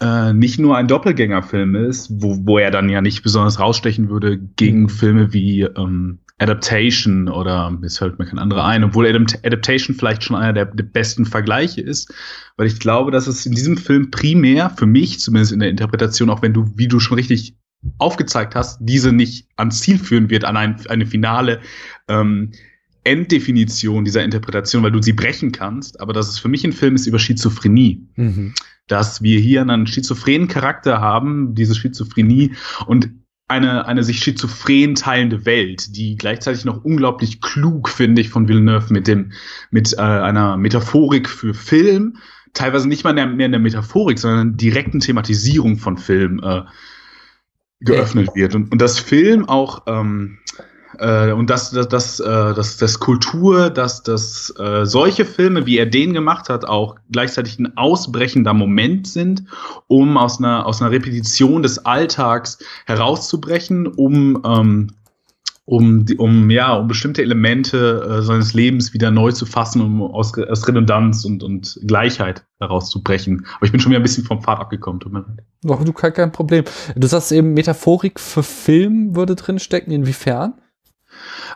äh, 0.02 0.32
nicht 0.32 0.58
nur 0.58 0.76
ein 0.76 0.88
Doppelgängerfilm 0.88 1.76
ist, 1.76 2.10
wo, 2.10 2.36
wo 2.44 2.58
er 2.58 2.70
dann 2.70 2.88
ja 2.88 3.00
nicht 3.00 3.22
besonders 3.22 3.60
rausstechen 3.60 4.10
würde 4.10 4.36
gegen 4.38 4.82
mhm. 4.82 4.88
Filme 4.88 5.32
wie 5.32 5.62
ähm, 5.62 6.18
Adaptation 6.38 7.28
oder 7.28 7.70
mir 7.70 7.88
fällt 7.88 8.18
mir 8.18 8.26
kein 8.26 8.40
anderer 8.40 8.64
ein, 8.64 8.82
obwohl 8.82 9.06
Adaptation 9.06 9.94
vielleicht 9.96 10.24
schon 10.24 10.34
einer 10.34 10.52
der, 10.52 10.66
der, 10.66 10.84
besten 10.84 11.24
Vergleiche 11.24 11.80
ist, 11.80 12.12
weil 12.56 12.66
ich 12.66 12.80
glaube, 12.80 13.12
dass 13.12 13.28
es 13.28 13.46
in 13.46 13.52
diesem 13.52 13.76
Film 13.76 14.10
primär, 14.10 14.70
für 14.70 14.86
mich 14.86 15.20
zumindest 15.20 15.52
in 15.52 15.60
der 15.60 15.70
Interpretation, 15.70 16.30
auch 16.30 16.42
wenn 16.42 16.52
du, 16.52 16.72
wie 16.74 16.88
du 16.88 16.98
schon 16.98 17.16
richtig 17.16 17.56
aufgezeigt 17.98 18.56
hast, 18.56 18.78
diese 18.80 19.12
nicht 19.12 19.48
ans 19.56 19.80
Ziel 19.80 19.98
führen 19.98 20.30
wird, 20.30 20.44
an 20.44 20.56
ein, 20.56 20.76
eine 20.88 21.06
finale 21.06 21.60
ähm, 22.08 22.50
Enddefinition 23.04 24.04
dieser 24.04 24.24
Interpretation, 24.24 24.82
weil 24.82 24.92
du 24.92 25.02
sie 25.02 25.12
brechen 25.12 25.52
kannst, 25.52 26.00
aber 26.00 26.12
dass 26.12 26.28
es 26.28 26.38
für 26.38 26.48
mich 26.48 26.64
ein 26.64 26.72
Film 26.72 26.96
ist 26.96 27.06
über 27.06 27.18
Schizophrenie. 27.18 28.08
Mhm. 28.16 28.54
Dass 28.88 29.22
wir 29.22 29.40
hier 29.40 29.62
einen 29.62 29.86
schizophrenen 29.86 30.48
Charakter 30.48 31.00
haben, 31.00 31.54
diese 31.54 31.74
Schizophrenie 31.74 32.54
und 32.86 33.10
eine, 33.48 33.86
eine 33.86 34.02
sich 34.02 34.18
schizophren 34.18 34.94
teilende 34.94 35.44
Welt, 35.44 35.94
die 35.96 36.16
gleichzeitig 36.16 36.64
noch 36.64 36.84
unglaublich 36.84 37.40
klug, 37.40 37.88
finde 37.88 38.22
ich, 38.22 38.30
von 38.30 38.48
Villeneuve 38.48 38.92
mit 38.92 39.06
dem, 39.06 39.32
mit 39.70 39.92
äh, 39.92 40.00
einer 40.00 40.56
Metaphorik 40.56 41.28
für 41.28 41.52
Film, 41.52 42.16
teilweise 42.54 42.88
nicht 42.88 43.04
mal 43.04 43.12
mehr 43.12 43.46
in 43.46 43.52
der 43.52 43.60
Metaphorik, 43.60 44.18
sondern 44.18 44.56
direkten 44.56 45.00
Thematisierung 45.00 45.76
von 45.76 45.98
Film 45.98 46.40
äh, 46.42 46.62
geöffnet 47.80 48.30
wird. 48.34 48.54
Und, 48.54 48.72
und 48.72 48.80
das 48.80 48.98
Film 48.98 49.48
auch 49.48 49.82
ähm, 49.86 50.38
äh, 50.98 51.32
und 51.32 51.50
dass 51.50 51.70
das, 51.70 51.88
das, 51.88 52.20
äh, 52.20 52.54
das, 52.54 53.00
Kultur, 53.00 53.70
dass 53.70 54.02
das 54.02 54.52
äh, 54.58 54.84
solche 54.84 55.24
Filme, 55.24 55.66
wie 55.66 55.78
er 55.78 55.86
den 55.86 56.12
gemacht 56.12 56.48
hat, 56.48 56.64
auch 56.64 56.96
gleichzeitig 57.10 57.58
ein 57.58 57.76
ausbrechender 57.76 58.54
Moment 58.54 59.06
sind, 59.06 59.44
um 59.86 60.16
aus 60.16 60.38
einer, 60.38 60.66
aus 60.66 60.80
einer 60.80 60.90
Repetition 60.90 61.62
des 61.62 61.84
Alltags 61.84 62.58
herauszubrechen, 62.86 63.86
um 63.86 64.42
ähm, 64.44 64.88
um, 65.64 66.04
um, 66.18 66.50
ja, 66.50 66.74
um 66.74 66.88
bestimmte 66.88 67.22
Elemente 67.22 68.18
äh, 68.18 68.22
seines 68.22 68.52
Lebens 68.52 68.92
wieder 68.92 69.10
neu 69.10 69.30
zu 69.30 69.46
fassen, 69.46 69.80
um 69.80 70.02
aus, 70.02 70.36
aus 70.36 70.66
Redundanz 70.66 71.24
und, 71.24 71.42
und 71.44 71.78
Gleichheit 71.86 72.44
herauszubrechen. 72.58 73.46
Aber 73.56 73.66
ich 73.66 73.70
bin 73.70 73.80
schon 73.80 73.90
wieder 73.90 74.00
ein 74.00 74.02
bisschen 74.02 74.24
vom 74.24 74.42
Pfad 74.42 74.58
abgekommen, 74.58 75.00
tut 75.00 75.12
mir 75.12 75.20
leid. 75.20 75.44
Doch, 75.62 75.84
du 75.84 75.92
kein, 75.92 76.12
kein 76.12 76.32
Problem. 76.32 76.64
Du 76.96 77.06
sagst 77.06 77.30
eben, 77.30 77.54
Metaphorik 77.54 78.18
für 78.18 78.42
Film 78.42 79.14
würde 79.14 79.36
drinstecken. 79.36 79.92
Inwiefern? 79.92 80.54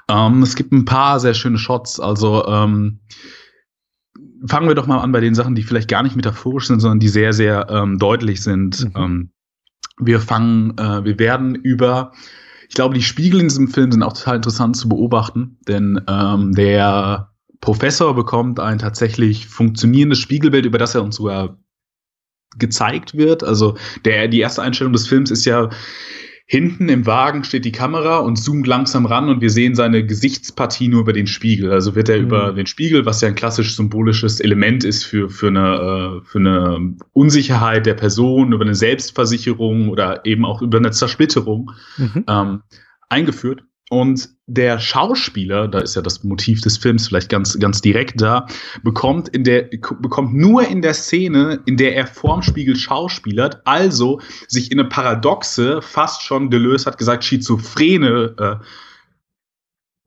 Ähm, 0.08 0.42
es 0.42 0.56
gibt 0.56 0.72
ein 0.72 0.84
paar 0.84 1.20
sehr 1.20 1.34
schöne 1.34 1.58
Shots. 1.58 2.00
Also 2.00 2.46
ähm, 2.46 3.00
fangen 4.46 4.68
wir 4.68 4.74
doch 4.74 4.86
mal 4.86 5.00
an 5.00 5.12
bei 5.12 5.20
den 5.20 5.34
Sachen, 5.34 5.54
die 5.54 5.62
vielleicht 5.62 5.88
gar 5.88 6.02
nicht 6.02 6.16
metaphorisch 6.16 6.66
sind, 6.66 6.80
sondern 6.80 7.00
die 7.00 7.08
sehr, 7.08 7.32
sehr 7.32 7.68
ähm, 7.70 7.98
deutlich 7.98 8.42
sind. 8.42 8.84
Mhm. 8.84 8.92
Ähm, 8.96 9.30
wir 9.98 10.20
fangen, 10.20 10.76
äh, 10.78 11.04
wir 11.04 11.18
werden 11.18 11.54
über, 11.54 12.12
ich 12.68 12.74
glaube, 12.74 12.94
die 12.94 13.02
Spiegel 13.02 13.40
in 13.40 13.48
diesem 13.48 13.68
Film 13.68 13.92
sind 13.92 14.02
auch 14.02 14.12
total 14.12 14.36
interessant 14.36 14.76
zu 14.76 14.88
beobachten, 14.88 15.58
denn 15.66 16.00
ähm, 16.06 16.52
der 16.52 17.32
Professor 17.60 18.14
bekommt 18.14 18.60
ein 18.60 18.78
tatsächlich 18.78 19.46
funktionierendes 19.46 20.18
Spiegelbild, 20.18 20.66
über 20.66 20.78
das 20.78 20.94
er 20.94 21.02
uns 21.02 21.16
sogar 21.16 21.58
gezeigt 22.58 23.16
wird. 23.16 23.42
Also 23.42 23.76
der, 24.04 24.28
die 24.28 24.40
erste 24.40 24.62
Einstellung 24.62 24.92
des 24.92 25.08
Films 25.08 25.30
ist 25.30 25.44
ja, 25.44 25.70
hinten 26.48 26.88
im 26.88 27.06
Wagen 27.06 27.42
steht 27.42 27.64
die 27.64 27.72
Kamera 27.72 28.18
und 28.18 28.36
zoomt 28.36 28.68
langsam 28.68 29.04
ran 29.04 29.28
und 29.28 29.40
wir 29.40 29.50
sehen 29.50 29.74
seine 29.74 30.06
Gesichtspartie 30.06 30.86
nur 30.86 31.00
über 31.00 31.12
den 31.12 31.26
Spiegel. 31.26 31.72
Also 31.72 31.96
wird 31.96 32.08
er 32.08 32.18
mhm. 32.18 32.24
über 32.24 32.52
den 32.52 32.66
Spiegel, 32.66 33.04
was 33.04 33.20
ja 33.20 33.28
ein 33.28 33.34
klassisch 33.34 33.74
symbolisches 33.74 34.38
Element 34.38 34.84
ist 34.84 35.02
für, 35.02 35.28
für, 35.28 35.48
eine, 35.48 36.20
äh, 36.22 36.24
für 36.24 36.38
eine 36.38 36.94
Unsicherheit 37.12 37.84
der 37.84 37.94
Person, 37.94 38.52
über 38.52 38.64
eine 38.64 38.76
Selbstversicherung 38.76 39.88
oder 39.88 40.24
eben 40.24 40.44
auch 40.44 40.62
über 40.62 40.78
eine 40.78 40.92
Zersplitterung 40.92 41.72
mhm. 41.96 42.24
ähm, 42.28 42.62
eingeführt. 43.08 43.64
Und 43.88 44.30
der 44.46 44.80
Schauspieler, 44.80 45.68
da 45.68 45.78
ist 45.78 45.94
ja 45.94 46.02
das 46.02 46.24
Motiv 46.24 46.60
des 46.60 46.76
Films 46.76 47.06
vielleicht 47.06 47.28
ganz, 47.28 47.56
ganz 47.58 47.80
direkt 47.80 48.20
da, 48.20 48.46
bekommt 48.82 49.28
in 49.28 49.44
der, 49.44 49.62
bekommt 49.62 50.34
nur 50.34 50.66
in 50.66 50.82
der 50.82 50.94
Szene, 50.94 51.60
in 51.66 51.76
der 51.76 51.94
er 51.94 52.06
vorm 52.08 52.42
Spiegel 52.42 52.74
schauspielert, 52.74 53.62
also 53.64 54.20
sich 54.48 54.72
in 54.72 54.80
eine 54.80 54.88
paradoxe, 54.88 55.82
fast 55.82 56.22
schon 56.22 56.50
Deleuze 56.50 56.86
hat 56.86 56.98
gesagt, 56.98 57.24
schizophrene 57.24 58.34
äh, 58.38 58.64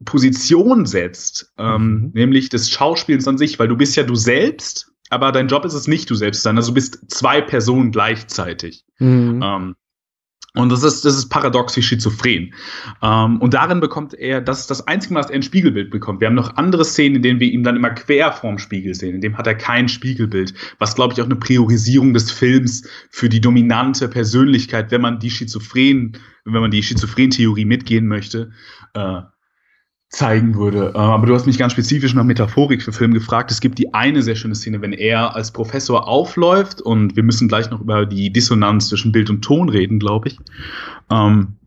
Position 0.03 0.85
setzt, 0.85 1.53
ähm, 1.57 1.81
mhm. 1.81 2.11
nämlich 2.13 2.49
des 2.49 2.69
Schauspielens 2.69 3.27
an 3.27 3.37
sich, 3.37 3.59
weil 3.59 3.67
du 3.69 3.77
bist 3.77 3.95
ja 3.95 4.03
du 4.03 4.15
selbst, 4.15 4.91
aber 5.09 5.31
dein 5.31 5.47
Job 5.47 5.63
ist 5.63 5.73
es 5.73 5.87
nicht 5.87 6.09
du 6.09 6.15
selbst 6.15 6.43
sein, 6.43 6.57
also 6.57 6.71
du 6.71 6.75
bist 6.75 7.11
zwei 7.11 7.41
Personen 7.41 7.91
gleichzeitig. 7.91 8.85
Mhm. 8.99 9.41
Ähm, 9.41 9.75
und 10.55 10.71
das 10.71 10.83
ist, 10.83 11.05
das 11.05 11.15
ist 11.15 11.29
paradox 11.29 11.75
wie 11.77 11.83
schizophren. 11.83 12.53
Ähm, 13.03 13.39
und 13.39 13.53
darin 13.53 13.79
bekommt 13.79 14.15
er, 14.15 14.41
das 14.41 14.61
ist 14.61 14.71
das 14.71 14.87
einzige 14.87 15.13
Mal, 15.13 15.21
dass 15.21 15.29
er 15.29 15.35
ein 15.35 15.43
Spiegelbild 15.43 15.91
bekommt. 15.91 16.21
Wir 16.21 16.27
haben 16.27 16.35
noch 16.35 16.55
andere 16.57 16.83
Szenen, 16.83 17.17
in 17.17 17.21
denen 17.21 17.39
wir 17.39 17.51
ihn 17.51 17.63
dann 17.63 17.75
immer 17.75 17.91
quer 17.91 18.31
vorm 18.31 18.57
Spiegel 18.57 18.95
sehen. 18.95 19.15
In 19.15 19.21
dem 19.21 19.37
hat 19.37 19.45
er 19.45 19.55
kein 19.55 19.87
Spiegelbild. 19.87 20.55
Was, 20.79 20.95
glaube 20.95 21.13
ich, 21.13 21.21
auch 21.21 21.25
eine 21.25 21.35
Priorisierung 21.35 22.13
des 22.13 22.31
Films 22.31 22.87
für 23.11 23.29
die 23.29 23.41
dominante 23.41 24.07
Persönlichkeit, 24.07 24.89
wenn 24.89 25.01
man 25.01 25.19
die 25.19 25.29
Schizophren, 25.29 26.17
wenn 26.45 26.61
man 26.61 26.71
die 26.71 26.81
Schizophren-Theorie 26.81 27.65
mitgehen 27.65 28.07
möchte, 28.07 28.51
äh, 28.95 29.21
zeigen 30.09 30.55
würde. 30.55 30.93
Ähm, 30.95 31.01
aber 31.01 31.27
du 31.27 31.35
hast 31.35 31.45
mich 31.45 31.57
ganz 31.57 31.73
spezifisch 31.73 32.13
nach 32.13 32.23
Metaphorik 32.23 32.81
für 32.81 32.91
Film 32.91 33.13
gefragt. 33.13 33.51
Es 33.51 33.61
gibt 33.61 33.77
die 33.77 33.93
eine 33.93 34.21
sehr 34.23 34.35
schöne 34.35 34.55
Szene, 34.55 34.81
wenn 34.81 34.93
er 34.93 35.35
als 35.35 35.51
Professor 35.51 36.07
aufläuft 36.07 36.81
und 36.81 37.15
wir 37.15 37.23
müssen 37.23 37.47
gleich 37.47 37.69
noch 37.69 37.81
über 37.81 38.05
die 38.05 38.31
Dissonanz 38.31 38.89
zwischen 38.89 39.11
Bild 39.11 39.29
und 39.29 39.41
Ton 39.43 39.69
reden, 39.69 39.99
glaube 39.99 40.29
ich. 40.29 40.39
Ähm, 41.11 41.59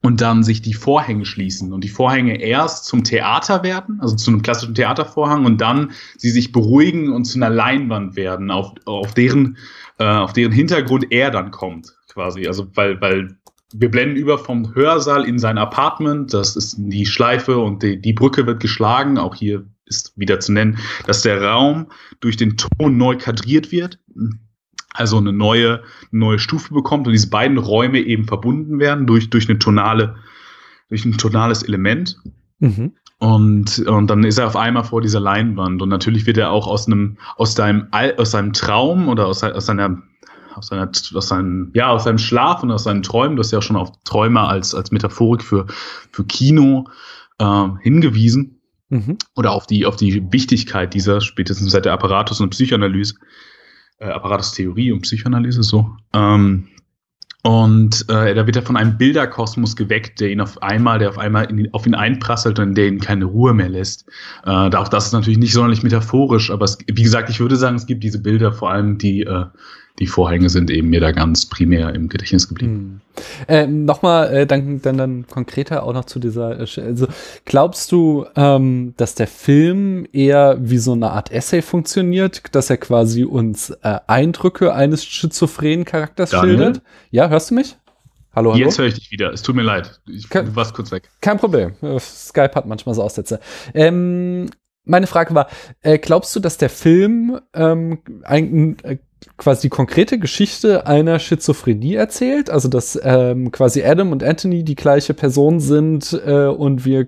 und 0.00 0.20
dann 0.20 0.44
sich 0.44 0.62
die 0.62 0.74
Vorhänge 0.74 1.24
schließen 1.24 1.72
und 1.72 1.82
die 1.82 1.88
Vorhänge 1.88 2.40
erst 2.40 2.84
zum 2.84 3.02
Theater 3.02 3.64
werden, 3.64 3.98
also 4.00 4.14
zu 4.14 4.30
einem 4.30 4.42
klassischen 4.42 4.74
Theatervorhang 4.74 5.44
und 5.44 5.60
dann 5.60 5.90
sie 6.16 6.30
sich 6.30 6.52
beruhigen 6.52 7.12
und 7.12 7.24
zu 7.24 7.38
einer 7.38 7.50
Leinwand 7.50 8.14
werden, 8.14 8.50
auf, 8.50 8.74
auf 8.84 9.12
deren 9.14 9.56
äh, 9.98 10.04
auf 10.04 10.32
deren 10.32 10.52
Hintergrund 10.52 11.06
er 11.10 11.32
dann 11.32 11.50
kommt, 11.50 11.96
quasi. 12.08 12.46
Also 12.46 12.68
weil 12.74 13.00
weil 13.00 13.37
wir 13.72 13.90
blenden 13.90 14.16
über 14.16 14.38
vom 14.38 14.74
Hörsaal 14.74 15.24
in 15.24 15.38
sein 15.38 15.58
Apartment. 15.58 16.32
Das 16.32 16.56
ist 16.56 16.76
die 16.78 17.06
Schleife 17.06 17.58
und 17.58 17.82
die, 17.82 18.00
die 18.00 18.12
Brücke 18.12 18.46
wird 18.46 18.60
geschlagen. 18.60 19.18
Auch 19.18 19.34
hier 19.34 19.66
ist 19.84 20.12
wieder 20.16 20.40
zu 20.40 20.52
nennen, 20.52 20.78
dass 21.06 21.22
der 21.22 21.42
Raum 21.42 21.86
durch 22.20 22.36
den 22.36 22.56
Ton 22.56 22.96
neu 22.96 23.16
kadriert 23.16 23.72
wird. 23.72 23.98
Also 24.94 25.18
eine 25.18 25.32
neue, 25.32 25.82
neue 26.10 26.38
Stufe 26.38 26.72
bekommt 26.72 27.06
und 27.06 27.12
diese 27.12 27.30
beiden 27.30 27.58
Räume 27.58 28.00
eben 28.00 28.24
verbunden 28.24 28.78
werden 28.78 29.06
durch, 29.06 29.30
durch 29.30 29.48
eine 29.48 29.58
tonale, 29.58 30.16
durch 30.88 31.04
ein 31.04 31.16
tonales 31.18 31.62
Element. 31.62 32.16
Mhm. 32.58 32.92
Und, 33.18 33.80
und 33.80 34.06
dann 34.08 34.24
ist 34.24 34.38
er 34.38 34.46
auf 34.46 34.56
einmal 34.56 34.84
vor 34.84 35.02
dieser 35.02 35.20
Leinwand. 35.20 35.82
Und 35.82 35.88
natürlich 35.88 36.26
wird 36.26 36.38
er 36.38 36.50
auch 36.50 36.66
aus 36.66 36.86
einem, 36.86 37.18
aus 37.36 37.54
deinem, 37.54 37.88
aus 38.16 38.30
seinem 38.30 38.52
Traum 38.52 39.08
oder 39.08 39.26
aus, 39.26 39.42
aus 39.42 39.66
seiner 39.66 40.02
aus, 40.58 40.68
seiner, 40.68 40.90
aus, 41.14 41.28
seinem, 41.28 41.70
ja, 41.74 41.88
aus 41.88 42.04
seinem 42.04 42.18
Schlaf 42.18 42.62
und 42.62 42.70
aus 42.70 42.84
seinen 42.84 43.02
Träumen, 43.02 43.36
du 43.36 43.42
hast 43.42 43.50
ja 43.50 43.58
auch 43.58 43.62
schon 43.62 43.76
auf 43.76 43.92
Träume 44.04 44.40
als, 44.40 44.74
als 44.74 44.90
Metaphorik 44.90 45.42
für, 45.42 45.66
für 46.12 46.24
Kino 46.24 46.86
äh, 47.38 47.68
hingewiesen. 47.80 48.60
Mhm. 48.90 49.18
Oder 49.36 49.52
auf 49.52 49.66
die, 49.66 49.84
auf 49.86 49.96
die 49.96 50.32
Wichtigkeit 50.32 50.94
dieser, 50.94 51.20
spätestens 51.20 51.72
seit 51.72 51.84
der 51.84 51.92
Apparatus- 51.92 52.40
und 52.40 52.50
Psychoanalyse, 52.50 53.14
äh, 53.98 54.06
Apparatus-Theorie 54.06 54.92
und 54.92 55.02
Psychoanalyse 55.02 55.62
so. 55.62 55.94
Ähm, 56.14 56.68
und 57.44 58.04
äh, 58.08 58.34
da 58.34 58.46
wird 58.46 58.56
er 58.56 58.62
von 58.62 58.76
einem 58.76 58.98
Bilderkosmos 58.98 59.76
geweckt, 59.76 60.20
der 60.20 60.30
ihn 60.30 60.40
auf 60.40 60.60
einmal, 60.62 60.98
der 60.98 61.10
auf 61.10 61.18
einmal 61.18 61.44
in, 61.46 61.72
auf 61.72 61.86
ihn 61.86 61.94
einprasselt 61.94 62.58
und 62.58 62.74
der 62.74 62.88
ihn 62.88 62.98
keine 62.98 63.26
Ruhe 63.26 63.54
mehr 63.54 63.68
lässt. 63.68 64.06
Äh, 64.44 64.50
auch 64.50 64.88
das 64.88 65.06
ist 65.06 65.12
natürlich 65.12 65.38
nicht 65.38 65.52
sonderlich 65.52 65.82
metaphorisch, 65.82 66.50
aber 66.50 66.64
es, 66.64 66.78
wie 66.86 67.02
gesagt, 67.02 67.30
ich 67.30 67.38
würde 67.38 67.56
sagen, 67.56 67.76
es 67.76 67.86
gibt 67.86 68.02
diese 68.02 68.20
Bilder 68.20 68.52
vor 68.52 68.70
allem, 68.70 68.98
die 68.98 69.22
äh, 69.22 69.44
die 69.98 70.06
Vorhänge 70.06 70.48
sind 70.48 70.70
eben 70.70 70.88
mir 70.88 71.00
da 71.00 71.12
ganz 71.12 71.46
primär 71.46 71.94
im 71.94 72.08
Gedächtnis 72.08 72.48
geblieben. 72.48 73.00
Hm. 73.16 73.24
Äh, 73.48 73.66
Nochmal, 73.66 74.32
äh, 74.32 74.46
dann, 74.46 74.80
dann, 74.80 74.96
dann 74.96 75.26
konkreter 75.26 75.82
auch 75.82 75.92
noch 75.92 76.04
zu 76.04 76.18
dieser, 76.20 76.60
äh, 76.60 76.80
also 76.80 77.08
glaubst 77.44 77.90
du, 77.90 78.26
ähm, 78.36 78.94
dass 78.96 79.14
der 79.14 79.26
Film 79.26 80.06
eher 80.12 80.56
wie 80.60 80.78
so 80.78 80.92
eine 80.92 81.10
Art 81.10 81.32
Essay 81.32 81.62
funktioniert, 81.62 82.42
dass 82.52 82.70
er 82.70 82.76
quasi 82.76 83.24
uns 83.24 83.70
äh, 83.70 83.98
Eindrücke 84.06 84.72
eines 84.72 85.04
schizophrenen 85.04 85.84
Charakters 85.84 86.30
Daniel? 86.30 86.56
schildert? 86.56 86.82
Ja, 87.10 87.28
hörst 87.28 87.50
du 87.50 87.54
mich? 87.54 87.76
Hallo, 88.34 88.52
hallo? 88.52 88.64
Jetzt 88.64 88.78
höre 88.78 88.86
ich 88.86 88.94
dich 88.94 89.10
wieder. 89.10 89.32
Es 89.32 89.42
tut 89.42 89.56
mir 89.56 89.62
leid. 89.62 90.00
Ich, 90.06 90.28
kein, 90.28 90.46
du 90.46 90.54
warst 90.54 90.74
kurz 90.74 90.92
weg. 90.92 91.08
Kein 91.20 91.38
Problem. 91.38 91.74
Skype 91.98 92.54
hat 92.54 92.66
manchmal 92.66 92.94
so 92.94 93.02
Aussätze. 93.02 93.40
Ähm, 93.74 94.48
meine 94.88 95.06
Frage 95.06 95.34
war, 95.34 95.48
äh, 95.82 95.98
glaubst 95.98 96.34
du, 96.34 96.40
dass 96.40 96.58
der 96.58 96.70
Film 96.70 97.40
ähm, 97.54 97.98
ein, 98.24 98.76
äh, 98.82 98.98
quasi 99.36 99.62
die 99.62 99.68
konkrete 99.68 100.18
Geschichte 100.18 100.86
einer 100.86 101.18
Schizophrenie 101.18 101.94
erzählt, 101.94 102.50
also 102.50 102.68
dass 102.68 102.98
ähm, 103.02 103.50
quasi 103.50 103.82
Adam 103.84 104.12
und 104.12 104.22
Anthony 104.22 104.64
die 104.64 104.74
gleiche 104.74 105.14
Person 105.14 105.60
sind 105.60 106.20
äh, 106.24 106.46
und 106.46 106.84
wir 106.84 107.06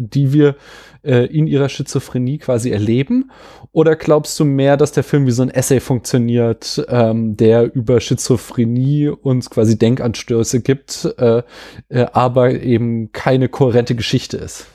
die 0.00 0.32
wir 0.32 0.56
äh, 1.02 1.26
in 1.26 1.46
ihrer 1.46 1.68
Schizophrenie 1.68 2.38
quasi 2.38 2.70
erleben? 2.70 3.30
Oder 3.72 3.96
glaubst 3.96 4.38
du 4.38 4.44
mehr, 4.44 4.76
dass 4.76 4.92
der 4.92 5.04
Film 5.04 5.26
wie 5.26 5.32
so 5.32 5.42
ein 5.42 5.50
Essay 5.50 5.80
funktioniert, 5.80 6.84
ähm, 6.88 7.36
der 7.36 7.74
über 7.74 8.00
Schizophrenie 8.00 9.08
uns 9.08 9.50
quasi 9.50 9.78
Denkanstöße 9.78 10.60
gibt, 10.60 11.12
äh, 11.18 11.42
äh, 11.88 12.06
aber 12.12 12.52
eben 12.52 13.12
keine 13.12 13.48
kohärente 13.48 13.94
Geschichte 13.94 14.36
ist? 14.36 14.66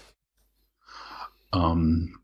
Ähm, 1.54 2.16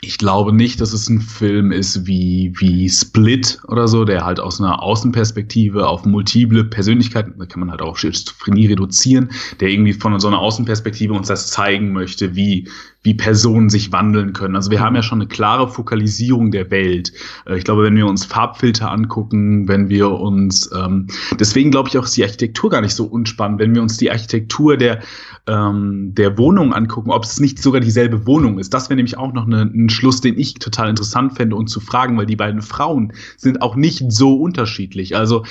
ich 0.00 0.16
glaube 0.16 0.52
nicht, 0.52 0.80
dass 0.80 0.92
es 0.92 1.08
ein 1.08 1.20
Film 1.20 1.72
ist 1.72 2.06
wie, 2.06 2.52
wie 2.58 2.88
Split 2.88 3.58
oder 3.66 3.88
so, 3.88 4.04
der 4.04 4.24
halt 4.24 4.38
aus 4.38 4.60
einer 4.60 4.80
Außenperspektive 4.80 5.88
auf 5.88 6.04
multiple 6.04 6.64
Persönlichkeiten, 6.64 7.34
da 7.36 7.46
kann 7.46 7.60
man 7.60 7.70
halt 7.70 7.82
auch 7.82 7.96
Schizophrenie 7.96 8.66
reduzieren, 8.66 9.30
der 9.58 9.70
irgendwie 9.70 9.92
von 9.92 10.18
so 10.20 10.28
einer 10.28 10.38
Außenperspektive 10.38 11.14
uns 11.14 11.26
das 11.26 11.50
zeigen 11.50 11.92
möchte, 11.92 12.36
wie, 12.36 12.68
wie 13.02 13.14
Personen 13.14 13.70
sich 13.70 13.90
wandeln 13.90 14.32
können. 14.34 14.54
Also 14.54 14.70
wir 14.70 14.80
haben 14.80 14.94
ja 14.94 15.02
schon 15.02 15.20
eine 15.20 15.28
klare 15.28 15.68
Fokalisierung 15.68 16.52
der 16.52 16.70
Welt. 16.70 17.12
Äh, 17.46 17.58
ich 17.58 17.64
glaube, 17.64 17.82
wenn 17.82 17.96
wir 17.96 18.06
uns 18.06 18.24
Farbfilter 18.24 18.92
angucken, 18.92 19.66
wenn 19.66 19.88
wir 19.88 20.10
uns, 20.10 20.70
ähm, 20.76 21.08
deswegen 21.40 21.70
glaube 21.70 21.88
ich 21.88 21.98
auch, 21.98 22.04
ist 22.04 22.16
die 22.16 22.22
Architektur 22.22 22.70
gar 22.70 22.82
nicht 22.82 22.94
so 22.94 23.06
unspannend, 23.06 23.58
wenn 23.58 23.74
wir 23.74 23.82
uns 23.82 23.96
die 23.96 24.10
Architektur 24.10 24.76
der, 24.76 25.00
ähm, 25.46 26.14
der 26.14 26.38
Wohnung 26.38 26.72
angucken, 26.72 27.10
ob 27.10 27.24
es 27.24 27.40
nicht 27.40 27.60
sogar 27.60 27.80
dieselbe 27.80 28.26
Wohnung 28.26 28.58
ist. 28.58 28.74
Das 28.74 28.88
wäre 28.90 28.96
nämlich 28.96 29.16
auch 29.16 29.32
noch 29.32 29.46
eine, 29.46 29.62
ein 29.62 29.87
Schluss, 29.90 30.20
den 30.20 30.38
ich 30.38 30.54
total 30.54 30.88
interessant 30.88 31.34
fände 31.34 31.56
und 31.56 31.68
zu 31.68 31.80
fragen, 31.80 32.16
weil 32.16 32.26
die 32.26 32.36
beiden 32.36 32.62
Frauen 32.62 33.12
sind 33.36 33.62
auch 33.62 33.76
nicht 33.76 34.10
so 34.10 34.34
unterschiedlich. 34.34 35.16
Also 35.16 35.44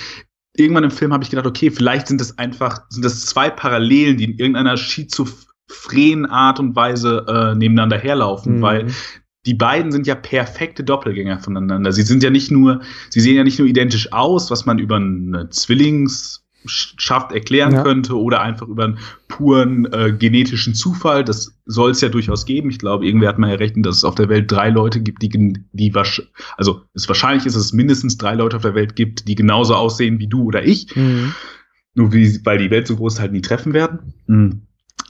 irgendwann 0.56 0.84
im 0.84 0.92
Film 0.92 1.14
habe 1.14 1.24
ich 1.24 1.30
gedacht, 1.30 1.48
okay, 1.48 1.72
vielleicht 1.72 2.08
sind 2.08 2.22
es 2.22 2.38
einfach, 2.38 2.82
sind 2.90 3.06
das 3.06 3.26
zwei 3.26 3.50
Parallelen, 3.50 4.18
die 4.18 4.26
in 4.26 4.38
irgendeiner 4.38 4.78
schizophrenen 4.78 6.26
Art 6.26 6.60
und 6.60 6.76
Weise 6.76 7.26
äh, 7.28 7.56
nebeneinander 7.56 7.98
herlaufen, 7.98 8.58
mhm. 8.58 8.62
weil 8.62 8.88
die 9.46 9.54
beiden 9.54 9.92
sind 9.92 10.06
ja 10.08 10.16
perfekte 10.16 10.84
Doppelgänger 10.84 11.40
voneinander. 11.40 11.94
Sie 11.94 12.02
sind 12.02 12.22
ja 12.22 12.30
nicht 12.30 12.52
nur, 12.52 12.82
sie 13.10 13.22
sehen 13.22 13.38
ja 13.38 13.46
nicht 13.46 13.60
nur 13.60 13.68
identisch 13.68 14.12
aus, 14.12 14.52
was 14.52 14.66
man 14.66 14.78
über 14.78 14.98
eine 14.98 15.50
Zwillingsschaft 16.68 17.32
erklären 17.32 17.74
ja. 17.74 17.84
könnte 17.84 18.18
oder 18.18 18.42
einfach 18.42 18.68
über 18.68 18.86
einen 18.86 19.00
puren 19.28 19.86
äh, 19.92 20.12
genetischen 20.12 20.74
Zufall. 20.76 21.24
Das 21.24 21.54
soll 21.66 21.92
es 21.92 22.02
ja 22.02 22.10
durchaus 22.10 22.46
geben. 22.46 22.70
Ich 22.70 22.80
glaube, 22.80 23.06
irgendwer 23.06 23.30
hat 23.30 23.40
mal 23.40 23.50
errechnet, 23.50 23.86
dass 23.86 23.98
es 23.98 24.04
auf 24.04 24.16
der 24.16 24.30
Welt 24.30 24.52
drei 24.52 24.70
Leute 24.70 25.02
gibt, 25.02 25.22
die, 25.22 25.30
die 25.72 25.94
also 26.58 26.82
es 26.94 27.08
wahrscheinlich 27.08 27.46
ist, 27.46 27.56
dass 27.56 27.66
es 27.66 27.74
mindestens 27.74 28.18
drei 28.18 28.36
Leute 28.36 28.58
auf 28.58 28.64
der 28.64 28.76
Welt 28.76 28.96
gibt, 28.96 29.28
die 29.28 29.36
genauso 29.36 29.76
aussehen 29.76 30.20
wie 30.20 30.28
du 30.28 30.44
oder 30.44 30.64
ich. 30.64 30.96
Mhm. 30.96 31.34
Nur 31.94 32.14
wie, 32.14 32.40
weil 32.46 32.60
die 32.60 32.70
Welt 32.70 32.88
so 32.88 32.96
groß 32.96 33.20
halt 33.20 33.32
nie 33.32 33.42
treffen 33.42 33.74
werden. 33.74 34.14
Mhm. 34.28 34.62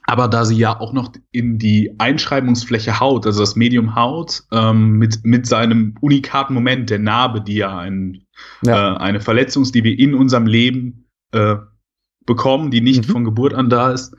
Aber 0.09 0.29
da 0.29 0.45
sie 0.45 0.55
ja 0.55 0.79
auch 0.79 0.93
noch 0.93 1.11
in 1.31 1.57
die 1.57 1.93
Einschreibungsfläche 1.97 3.01
Haut, 3.01 3.25
also 3.25 3.41
das 3.41 3.57
Medium 3.57 3.93
Haut, 3.93 4.43
ähm, 4.53 4.93
mit, 4.93 5.25
mit 5.25 5.45
seinem 5.45 5.95
unikaten 5.99 6.53
Moment, 6.53 6.89
der 6.89 6.99
Narbe, 6.99 7.41
die 7.41 7.55
ja, 7.55 7.77
ein, 7.77 8.23
ja. 8.61 8.93
Äh, 8.93 8.97
eine 8.99 9.19
Verletzung 9.19 9.63
ist, 9.63 9.75
die 9.75 9.83
wir 9.83 9.99
in 9.99 10.15
unserem 10.15 10.47
Leben 10.47 11.06
äh, 11.37 11.57
bekommen, 12.25 12.71
die 12.71 12.81
nicht 12.81 13.07
mhm. 13.07 13.11
von 13.11 13.23
Geburt 13.23 13.53
an 13.53 13.69
da 13.69 13.91
ist. 13.91 14.15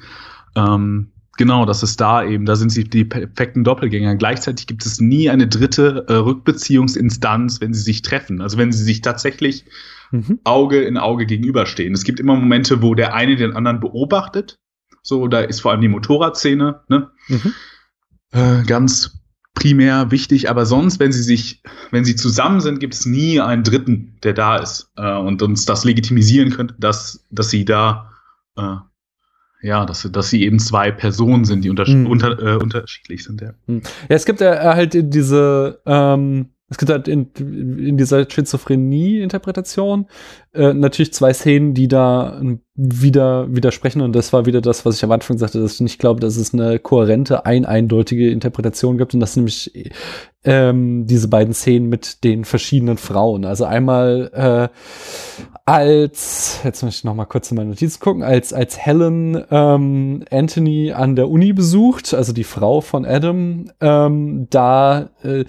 Ähm, 0.57 1.13
genau, 1.37 1.67
das 1.67 1.83
ist 1.83 2.01
da 2.01 2.25
eben, 2.25 2.47
da 2.47 2.57
sind 2.57 2.71
sie 2.71 2.85
die 2.85 3.05
perfekten 3.05 3.65
Doppelgänger. 3.65 4.17
Gleichzeitig 4.17 4.67
gibt 4.67 4.87
es 4.87 5.01
nie 5.01 5.31
eine 5.31 5.47
dritte 5.47 6.07
äh, 6.09 6.15
Rückbeziehungsinstanz, 6.15 7.61
wenn 7.61 7.75
sie 7.75 7.83
sich 7.83 8.03
treffen. 8.03 8.41
Also 8.41 8.59
wenn 8.59 8.73
sie 8.73 8.83
sich 8.83 9.03
tatsächlich 9.03 9.65
mhm. 10.11 10.41
Auge 10.45 10.83
in 10.83 10.97
Auge 10.97 11.27
gegenüberstehen. 11.27 11.95
Es 11.95 12.05
gibt 12.05 12.21
immer 12.21 12.37
Momente, 12.37 12.83
wo 12.83 12.95
der 12.95 13.15
eine 13.15 13.37
den 13.37 13.55
anderen 13.55 13.81
beobachtet. 13.81 14.59
So, 15.03 15.29
da 15.29 15.41
ist 15.41 15.61
vor 15.61 15.71
allem 15.71 15.81
die 15.81 15.89
Motorradszene, 15.89 16.81
ne? 16.89 17.11
Mhm. 17.29 17.55
Äh, 18.31 18.63
ganz 18.65 19.18
primär 19.59 20.13
wichtig, 20.13 20.49
aber 20.49 20.67
sonst, 20.67 21.01
wenn 21.01 21.11
sie 21.11 21.23
sich, 21.23 21.63
wenn 21.91 22.05
sie 22.05 22.15
zusammen 22.15 22.61
sind, 22.61 22.79
gibt 22.79 22.95
es 22.95 23.07
nie 23.07 23.41
einen 23.41 23.65
Dritten, 23.65 24.17
der 24.23 24.33
da 24.33 24.57
ist 24.57 24.93
äh, 24.97 25.17
und 25.17 25.43
uns 25.43 25.65
das 25.65 25.85
legitimisieren 25.85 26.51
könnte, 26.51 26.77
dass, 26.79 27.27
dass 27.31 27.51
sie 27.51 27.65
da, 27.65 28.13
äh, 28.57 28.77
ja, 29.63 29.85
dass, 29.85 30.09
dass 30.13 30.31
sie 30.31 30.45
eben 30.45 30.61
zwei 30.61 30.93
Personen 30.93 31.45
sind, 31.45 31.65
die 31.65 31.71
unter, 31.71 31.89
mhm. 31.89 32.07
unter, 32.07 32.41
äh, 32.41 32.57
unterschiedlich 32.57 33.25
sind. 33.25 33.41
Ja. 33.41 33.51
Mhm. 33.67 33.83
ja, 34.09 34.17
es 34.17 34.25
gibt 34.27 34.41
ja 34.41 34.77
halt 34.77 34.93
diese, 34.95 35.81
ähm, 35.87 36.51
es 36.71 36.79
gibt 36.79 36.93
halt 36.93 37.09
in, 37.09 37.33
in 37.35 37.97
dieser 37.97 38.31
Schizophrenie-Interpretation 38.31 40.07
äh, 40.55 40.73
natürlich 40.73 41.13
zwei 41.13 41.33
Szenen, 41.33 41.75
die 41.75 41.89
da 41.89 42.41
wieder 42.75 43.55
widersprechen. 43.55 44.01
Und 44.01 44.15
das 44.15 44.33
war 44.33 44.47
wieder 44.47 44.61
das, 44.61 44.87
was 44.87 44.97
ich 44.97 45.05
am 45.05 45.13
Anfang 45.13 45.37
sagte, 45.37 45.61
dass 45.61 45.75
ich 45.75 45.81
nicht 45.81 45.99
glaube, 45.99 46.21
dass 46.21 46.37
es 46.37 46.55
eine 46.55 46.79
kohärente, 46.79 47.45
ein 47.45 47.67
eindeutige 47.67 48.31
Interpretation 48.31 48.99
gibt. 48.99 49.15
Und 49.15 49.21
das 49.21 49.37
nämlich 49.37 49.93
ähm, 50.45 51.07
diese 51.07 51.29
beiden 51.29 51.53
Szenen 51.53 51.89
mit 51.89 52.25
den 52.25 52.45
verschiedenen 52.45 52.97
Frauen. 52.97 53.45
Also 53.45 53.65
einmal 53.65 54.31
äh, 54.33 54.69
als, 55.67 56.61
jetzt 56.65 56.83
muss 56.83 56.97
ich 56.97 57.05
noch 57.05 57.15
mal 57.15 57.27
kurz 57.27 57.51
in 57.51 57.57
meine 57.57 57.71
Notizen 57.71 58.01
gucken, 58.01 58.23
als, 58.23 58.55
als 58.55 58.79
Helen 58.79 59.45
ähm, 59.51 60.25
Anthony 60.31 60.93
an 60.93 61.15
der 61.15 61.29
Uni 61.29 61.53
besucht, 61.53 62.15
also 62.15 62.33
die 62.33 62.45
Frau 62.45 62.81
von 62.81 63.05
Adam, 63.05 63.71
ähm, 63.81 64.47
da 64.49 65.11
äh, 65.23 65.45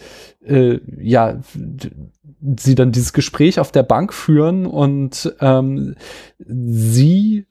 äh, 0.46 0.82
ja 1.00 1.40
sie 2.58 2.76
dann 2.76 2.92
dieses 2.92 3.14
Gespräch 3.14 3.60
auf 3.60 3.72
der 3.72 3.84
Bank 3.84 4.14
führen 4.14 4.66
und 4.66 5.34
ähm, 5.40 5.96
sie 6.40 7.46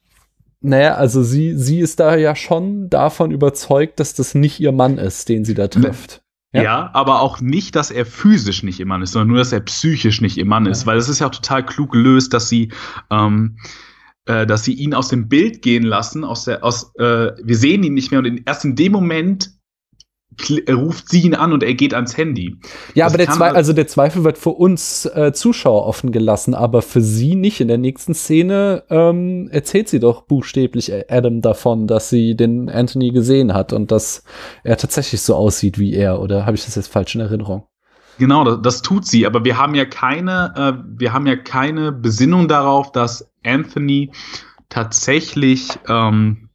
naja, 0.61 0.95
also 0.95 1.23
sie, 1.23 1.57
sie 1.57 1.79
ist 1.79 2.01
da 2.01 2.17
ja 2.17 2.35
schon 2.35 2.91
davon 2.91 3.31
überzeugt, 3.31 4.01
dass 4.01 4.15
das 4.15 4.35
nicht 4.35 4.59
ihr 4.59 4.73
Mann 4.73 4.99
ist, 4.99 5.29
den 5.29 5.45
sie 5.45 5.55
da 5.55 5.69
trifft. 5.69 6.23
Ja. 6.53 6.63
ja. 6.63 6.91
aber 6.95 7.21
auch 7.21 7.41
nicht, 7.41 7.77
dass 7.77 7.91
er 7.91 8.07
physisch 8.07 8.63
nicht 8.63 8.81
ihr 8.81 8.87
Mann 8.87 9.03
ist, 9.03 9.13
sondern 9.13 9.29
nur, 9.29 9.39
dass 9.39 9.53
er 9.53 9.61
psychisch 9.61 10.21
nicht 10.21 10.37
ihr 10.37 10.47
Mann 10.47 10.67
ist. 10.67 10.83
Ja. 10.83 10.87
Weil 10.87 10.99
es 10.99 11.09
ist 11.09 11.21
ja 11.21 11.29
auch 11.29 11.35
total 11.35 11.65
klug 11.65 11.93
gelöst, 11.93 12.33
dass 12.33 12.49
sie, 12.49 12.73
ähm, 13.11 13.59
äh, 14.25 14.47
dass 14.47 14.65
sie 14.65 14.73
ihn 14.73 14.95
aus 14.95 15.09
dem 15.09 15.29
Bild 15.29 15.63
gehen 15.63 15.85
lassen, 15.85 16.25
aus 16.25 16.45
der, 16.45 16.65
aus, 16.65 16.95
äh, 16.97 17.33
wir 17.43 17.57
sehen 17.57 17.85
ihn 17.85 17.95
nicht 17.95 18.11
mehr 18.11 18.19
und 18.19 18.27
in, 18.27 18.43
erst 18.45 18.65
in 18.65 18.75
dem 18.75 18.93
Moment 18.93 19.58
ruft 20.71 21.09
sie 21.09 21.23
ihn 21.23 21.35
an 21.35 21.53
und 21.53 21.63
er 21.63 21.75
geht 21.75 21.95
ans 21.95 22.17
Handy. 22.17 22.57
Ja, 22.95 23.07
das 23.07 23.15
aber 23.15 23.19
der 23.19 23.35
Zweifel, 23.35 23.57
also 23.57 23.73
der 23.73 23.87
Zweifel 23.87 24.25
wird 24.25 24.39
für 24.39 24.51
uns 24.51 25.05
äh, 25.07 25.33
Zuschauer 25.33 25.87
offen 25.87 26.13
gelassen, 26.13 26.55
aber 26.55 26.83
für 26.83 27.01
sie 27.01 27.35
nicht. 27.35 27.61
In 27.61 27.69
der 27.69 27.79
nächsten 27.79 28.15
Szene 28.15 28.85
ähm, 28.89 29.49
erzählt 29.51 29.89
sie 29.89 30.01
doch 30.01 30.23
buchstäblich 30.23 30.93
Adam 31.11 31.41
davon, 31.41 31.87
dass 31.87 32.09
sie 32.09 32.37
den 32.37 32.71
Anthony 32.71 33.11
gesehen 33.11 33.53
hat 33.53 33.73
und 33.73 33.91
dass 33.91 34.23
er 34.63 34.77
tatsächlich 34.77 35.23
so 35.23 35.35
aussieht 35.35 35.79
wie 35.79 35.95
er. 35.95 36.21
Oder 36.21 36.47
habe 36.47 36.57
ich 36.57 36.65
das 36.65 36.77
jetzt 36.77 36.93
falsch 36.93 37.15
in 37.15 37.21
Erinnerung? 37.21 37.67
Genau, 38.19 38.45
das, 38.45 38.59
das 38.63 38.83
tut 38.83 39.07
sie. 39.07 39.27
Aber 39.27 39.45
wir 39.45 39.59
haben 39.59 39.75
ja 39.75 39.85
keine, 39.85 40.53
äh, 40.57 40.83
wir 40.99 41.13
haben 41.13 41.27
ja 41.27 41.37
keine 41.37 41.93
Besinnung 41.93 42.49
darauf, 42.49 42.93
dass 42.93 43.29
Anthony 43.45 44.13
tatsächlich 44.69 45.69
ähm, 45.89 46.48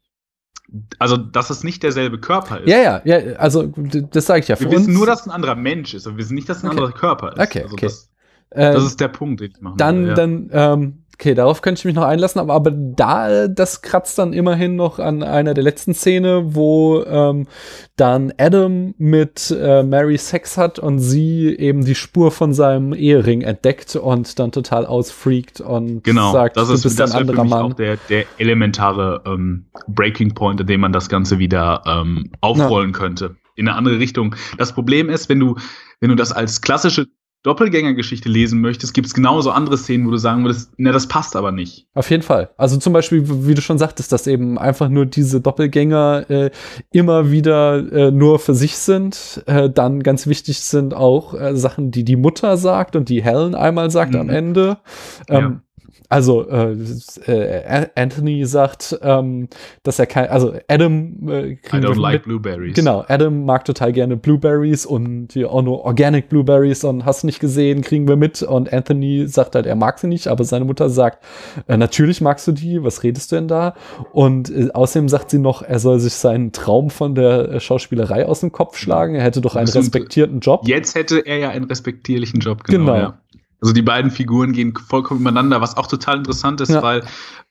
also 0.99 1.17
dass 1.17 1.49
es 1.49 1.63
nicht 1.63 1.83
derselbe 1.83 2.19
Körper 2.19 2.61
ist. 2.61 2.69
Ja, 2.69 2.77
ja, 2.77 3.01
ja, 3.05 3.35
also 3.37 3.63
das 4.11 4.25
sage 4.25 4.41
ich 4.41 4.47
ja. 4.47 4.59
Wir 4.59 4.71
wissen 4.71 4.93
nur, 4.93 5.05
dass 5.05 5.21
es 5.21 5.27
ein 5.27 5.31
anderer 5.31 5.55
Mensch 5.55 5.93
ist, 5.93 6.07
aber 6.07 6.17
wir 6.17 6.23
wissen 6.23 6.35
nicht, 6.35 6.49
dass 6.49 6.57
es 6.57 6.63
ein 6.63 6.69
okay. 6.69 6.77
anderer 6.77 6.97
Körper 6.97 7.33
ist. 7.33 7.39
Okay, 7.39 7.63
also 7.63 7.73
okay. 7.73 7.85
Das, 7.85 8.09
das 8.49 8.83
äh, 8.83 8.87
ist 8.87 8.99
der 8.99 9.07
Punkt, 9.07 9.41
den 9.41 9.51
ich 9.51 9.61
machen 9.61 9.77
Dann, 9.77 10.01
will, 10.01 10.07
ja. 10.09 10.13
dann 10.15 10.49
ähm, 10.51 11.02
Okay, 11.23 11.35
darauf 11.35 11.61
könnte 11.61 11.79
ich 11.79 11.85
mich 11.85 11.95
noch 11.95 12.03
einlassen, 12.03 12.41
aber, 12.41 12.53
aber 12.53 12.71
da, 12.71 13.47
das 13.47 13.81
kratzt 13.81 14.19
dann 14.19 14.33
immerhin 14.33 14.75
noch 14.75 14.99
an 14.99 15.23
einer 15.23 15.53
der 15.53 15.63
letzten 15.63 15.93
Szene, 15.93 16.53
wo 16.53 17.01
ähm, 17.03 17.47
dann 17.95 18.33
Adam 18.37 18.93
mit 18.97 19.49
äh, 19.57 19.83
Mary 19.83 20.17
Sex 20.17 20.57
hat 20.57 20.79
und 20.79 20.99
sie 20.99 21.55
eben 21.55 21.85
die 21.85 21.95
Spur 21.95 22.29
von 22.31 22.53
seinem 22.53 22.93
Ehering 22.93 23.39
entdeckt 23.39 23.95
und 23.95 24.37
dann 24.37 24.51
total 24.51 24.85
ausfreakt 24.85 25.61
und 25.61 26.03
genau, 26.03 26.33
sagt, 26.33 26.57
das 26.57 26.69
ist, 26.69 26.83
du 26.83 26.89
bist 26.89 26.99
das 26.99 27.13
ein 27.13 27.21
anderer 27.21 27.45
Mann. 27.45 27.71
Auch 27.71 27.73
der, 27.73 27.95
der 28.09 28.25
elementare 28.37 29.21
ähm, 29.25 29.67
Breaking 29.87 30.33
Point, 30.33 30.59
in 30.59 30.67
dem 30.67 30.81
man 30.81 30.91
das 30.91 31.07
Ganze 31.07 31.39
wieder 31.39 31.83
ähm, 31.85 32.31
aufrollen 32.41 32.91
ja. 32.91 32.99
könnte. 32.99 33.37
In 33.55 33.69
eine 33.69 33.77
andere 33.77 33.97
Richtung. 33.97 34.35
Das 34.57 34.73
Problem 34.73 35.09
ist, 35.09 35.29
wenn 35.29 35.39
du, 35.39 35.55
wenn 36.01 36.09
du 36.09 36.15
das 36.15 36.33
als 36.33 36.59
klassische 36.59 37.07
Doppelgängergeschichte 37.43 38.29
lesen 38.29 38.61
möchtest, 38.61 38.93
gibt 38.93 39.05
es 39.05 39.13
genauso 39.13 39.51
andere 39.51 39.77
Szenen, 39.77 40.07
wo 40.07 40.11
du 40.11 40.17
sagen 40.17 40.45
würdest, 40.45 40.71
na, 40.77 40.93
das 40.93 41.07
passt 41.07 41.35
aber 41.35 41.51
nicht. 41.51 41.87
Auf 41.93 42.09
jeden 42.09 42.23
Fall. 42.23 42.51
Also 42.57 42.77
zum 42.77 42.93
Beispiel, 42.93 43.23
wie 43.45 43.53
du 43.53 43.61
schon 43.61 43.77
sagtest, 43.77 44.13
dass 44.13 44.27
eben 44.27 44.57
einfach 44.57 44.87
nur 44.87 45.05
diese 45.05 45.41
Doppelgänger 45.41 46.29
äh, 46.29 46.51
immer 46.91 47.31
wieder 47.31 47.91
äh, 47.91 48.11
nur 48.11 48.39
für 48.39 48.55
sich 48.55 48.77
sind. 48.77 49.43
Äh, 49.45 49.69
dann 49.69 50.03
ganz 50.03 50.25
wichtig 50.25 50.61
sind 50.61 50.93
auch 50.93 51.33
äh, 51.33 51.55
Sachen, 51.55 51.91
die 51.91 52.05
die 52.05 52.15
Mutter 52.15 52.55
sagt 52.55 52.95
und 52.95 53.09
die 53.09 53.21
Helen 53.21 53.55
einmal 53.55 53.91
sagt 53.91 54.13
mhm. 54.13 54.21
am 54.21 54.29
Ende. 54.29 54.77
Ähm, 55.27 55.41
ja. 55.41 55.61
Also 56.09 56.47
äh, 56.47 56.73
äh, 57.25 57.87
Anthony 57.95 58.45
sagt, 58.45 58.97
ähm, 59.01 59.47
dass 59.83 59.99
er 59.99 60.05
kein, 60.05 60.29
also 60.29 60.53
Adam 60.67 61.27
äh, 61.27 61.51
I 61.53 61.57
don't 61.71 61.99
like 61.99 62.13
mit, 62.13 62.23
blueberries. 62.23 62.75
Genau, 62.75 63.03
Adam 63.07 63.45
mag 63.45 63.65
total 63.65 63.93
gerne 63.93 64.15
Blueberries 64.15 64.85
und 64.85 65.33
ja, 65.33 65.47
auch 65.47 65.61
nur 65.61 65.83
Organic 65.85 66.29
Blueberries 66.29 66.83
und 66.83 67.05
hast 67.05 67.23
nicht 67.23 67.39
gesehen, 67.39 67.81
kriegen 67.81 68.07
wir 68.07 68.15
mit. 68.15 68.41
Und 68.43 68.71
Anthony 68.71 69.27
sagt 69.27 69.55
halt, 69.55 69.65
er 69.65 69.75
mag 69.75 69.99
sie 69.99 70.07
nicht, 70.07 70.27
aber 70.27 70.43
seine 70.43 70.65
Mutter 70.65 70.89
sagt, 70.89 71.23
äh, 71.67 71.77
natürlich 71.77 72.21
magst 72.21 72.47
du 72.47 72.51
die, 72.51 72.83
was 72.83 73.03
redest 73.03 73.31
du 73.31 73.37
denn 73.37 73.47
da? 73.47 73.73
Und 74.11 74.49
äh, 74.49 74.69
außerdem 74.73 75.09
sagt 75.09 75.31
sie 75.31 75.39
noch, 75.39 75.61
er 75.61 75.79
soll 75.79 75.99
sich 75.99 76.13
seinen 76.13 76.51
Traum 76.51 76.89
von 76.89 77.15
der 77.15 77.49
äh, 77.49 77.59
Schauspielerei 77.59 78.27
aus 78.27 78.41
dem 78.41 78.51
Kopf 78.51 78.77
schlagen. 78.77 79.15
Er 79.15 79.23
hätte 79.23 79.41
doch 79.41 79.55
einen 79.55 79.67
respektierten 79.67 80.39
Job. 80.39 80.67
Jetzt 80.67 80.95
hätte 80.95 81.19
er 81.25 81.37
ja 81.37 81.49
einen 81.49 81.65
respektierlichen 81.65 82.39
Job, 82.39 82.63
genau. 82.63 82.93
genau. 82.93 82.97
Ja. 82.97 83.17
Also 83.63 83.73
die 83.73 83.81
beiden 83.81 84.11
Figuren 84.11 84.51
gehen 84.51 84.73
vollkommen 84.75 85.21
übereinander, 85.21 85.61
was 85.61 85.77
auch 85.77 85.87
total 85.87 86.17
interessant 86.17 86.59
ist, 86.59 86.71
ja. 86.71 86.83
weil, 86.83 87.01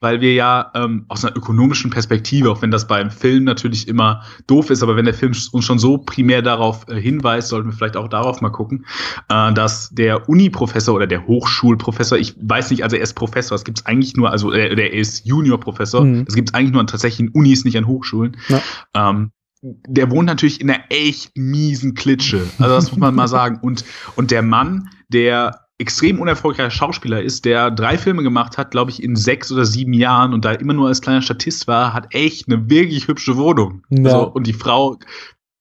weil 0.01 0.21
wir 0.21 0.35
ja 0.35 0.71
ähm, 0.75 1.07
aus 1.09 1.25
einer 1.25 1.35
ökonomischen 1.35 1.91
Perspektive, 1.91 2.51
auch 2.51 2.61
wenn 2.61 2.71
das 2.71 2.87
beim 2.87 3.11
Film 3.11 3.45
natürlich 3.45 3.89
immer 3.89 4.23
doof 4.47 4.69
ist, 4.69 4.83
aber 4.83 4.95
wenn 4.95 5.07
der 5.07 5.15
Film 5.15 5.33
uns 5.53 5.65
schon 5.65 5.79
so 5.79 5.97
primär 5.97 6.43
darauf 6.43 6.87
äh, 6.89 7.01
hinweist, 7.01 7.49
sollten 7.49 7.71
wir 7.71 7.73
vielleicht 7.75 7.97
auch 7.97 8.09
darauf 8.09 8.43
mal 8.43 8.51
gucken, 8.51 8.85
äh, 9.31 9.55
dass 9.55 9.89
der 9.89 10.29
Uni-Professor 10.29 10.95
oder 10.95 11.07
der 11.07 11.27
Hochschulprofessor, 11.27 12.19
ich 12.19 12.35
weiß 12.39 12.71
nicht, 12.73 12.85
also 12.85 12.97
er 12.97 13.03
ist 13.03 13.15
Professor, 13.15 13.55
es 13.55 13.65
gibt 13.65 13.79
es 13.79 13.87
eigentlich 13.87 14.15
nur, 14.15 14.31
also 14.31 14.53
äh, 14.53 14.77
der 14.77 14.93
ist 14.93 15.27
Junior-Professor, 15.27 16.05
mhm. 16.05 16.27
es 16.29 16.35
gibt 16.35 16.51
es 16.51 16.55
eigentlich 16.55 16.73
nur 16.73 16.83
an 16.83 16.89
tatsächlichen 16.89 17.31
Unis, 17.31 17.65
nicht 17.65 17.79
an 17.79 17.87
Hochschulen. 17.87 18.37
Ja. 18.49 18.61
Ähm, 18.95 19.31
der 19.63 20.11
wohnt 20.11 20.27
natürlich 20.27 20.61
in 20.61 20.69
einer 20.69 20.83
echt 20.91 21.37
miesen 21.37 21.95
Klitsche. 21.95 22.43
Also 22.59 22.75
das 22.75 22.91
muss 22.91 22.99
man 22.99 23.15
mal 23.15 23.29
sagen. 23.29 23.61
Und, 23.63 23.85
und 24.17 24.33
der 24.33 24.43
Mann, 24.43 24.91
der 25.09 25.62
extrem 25.83 26.21
unerfolgreicher 26.21 26.71
Schauspieler 26.71 27.21
ist, 27.21 27.45
der 27.45 27.71
drei 27.71 27.99
Filme 27.99 28.23
gemacht 28.23 28.57
hat, 28.57 28.71
glaube 28.71 28.93
ich, 28.93 29.03
in 29.03 29.17
sechs 29.17 29.51
oder 29.51 29.67
sieben 29.67 29.93
Jahren 29.93 30.33
und 30.33 30.45
da 30.45 30.53
immer 30.53 30.73
nur 30.73 30.89
als 30.89 31.03
kleiner 31.03 31.23
Statist 31.23 31.67
war, 31.67 31.93
hat 31.93 32.15
echt 32.15 32.49
eine 32.49 32.71
wirklich 32.71 33.09
hübsche 33.09 33.37
Wohnung. 33.37 33.83
Ja. 33.91 34.05
Also, 34.05 34.29
und 34.29 34.47
die 34.47 34.53
Frau, 34.53 34.99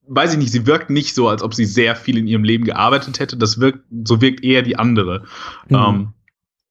weiß 0.07 0.33
ich 0.33 0.39
nicht, 0.39 0.51
sie 0.51 0.67
wirkt 0.67 0.91
nicht 0.91 1.15
so, 1.15 1.27
als 1.27 1.41
ob 1.41 1.55
sie 1.55 1.65
sehr 1.65 1.95
viel 1.95 2.17
in 2.17 2.27
ihrem 2.27 2.43
Leben 2.43 2.63
gearbeitet 2.63 3.19
hätte. 3.19 3.35
Das 3.35 3.59
wirkt, 3.59 3.83
so 4.05 4.21
wirkt 4.21 4.43
eher 4.43 4.61
die 4.61 4.77
andere. 4.77 5.23
Mhm. 5.69 5.75
Ähm, 5.75 6.13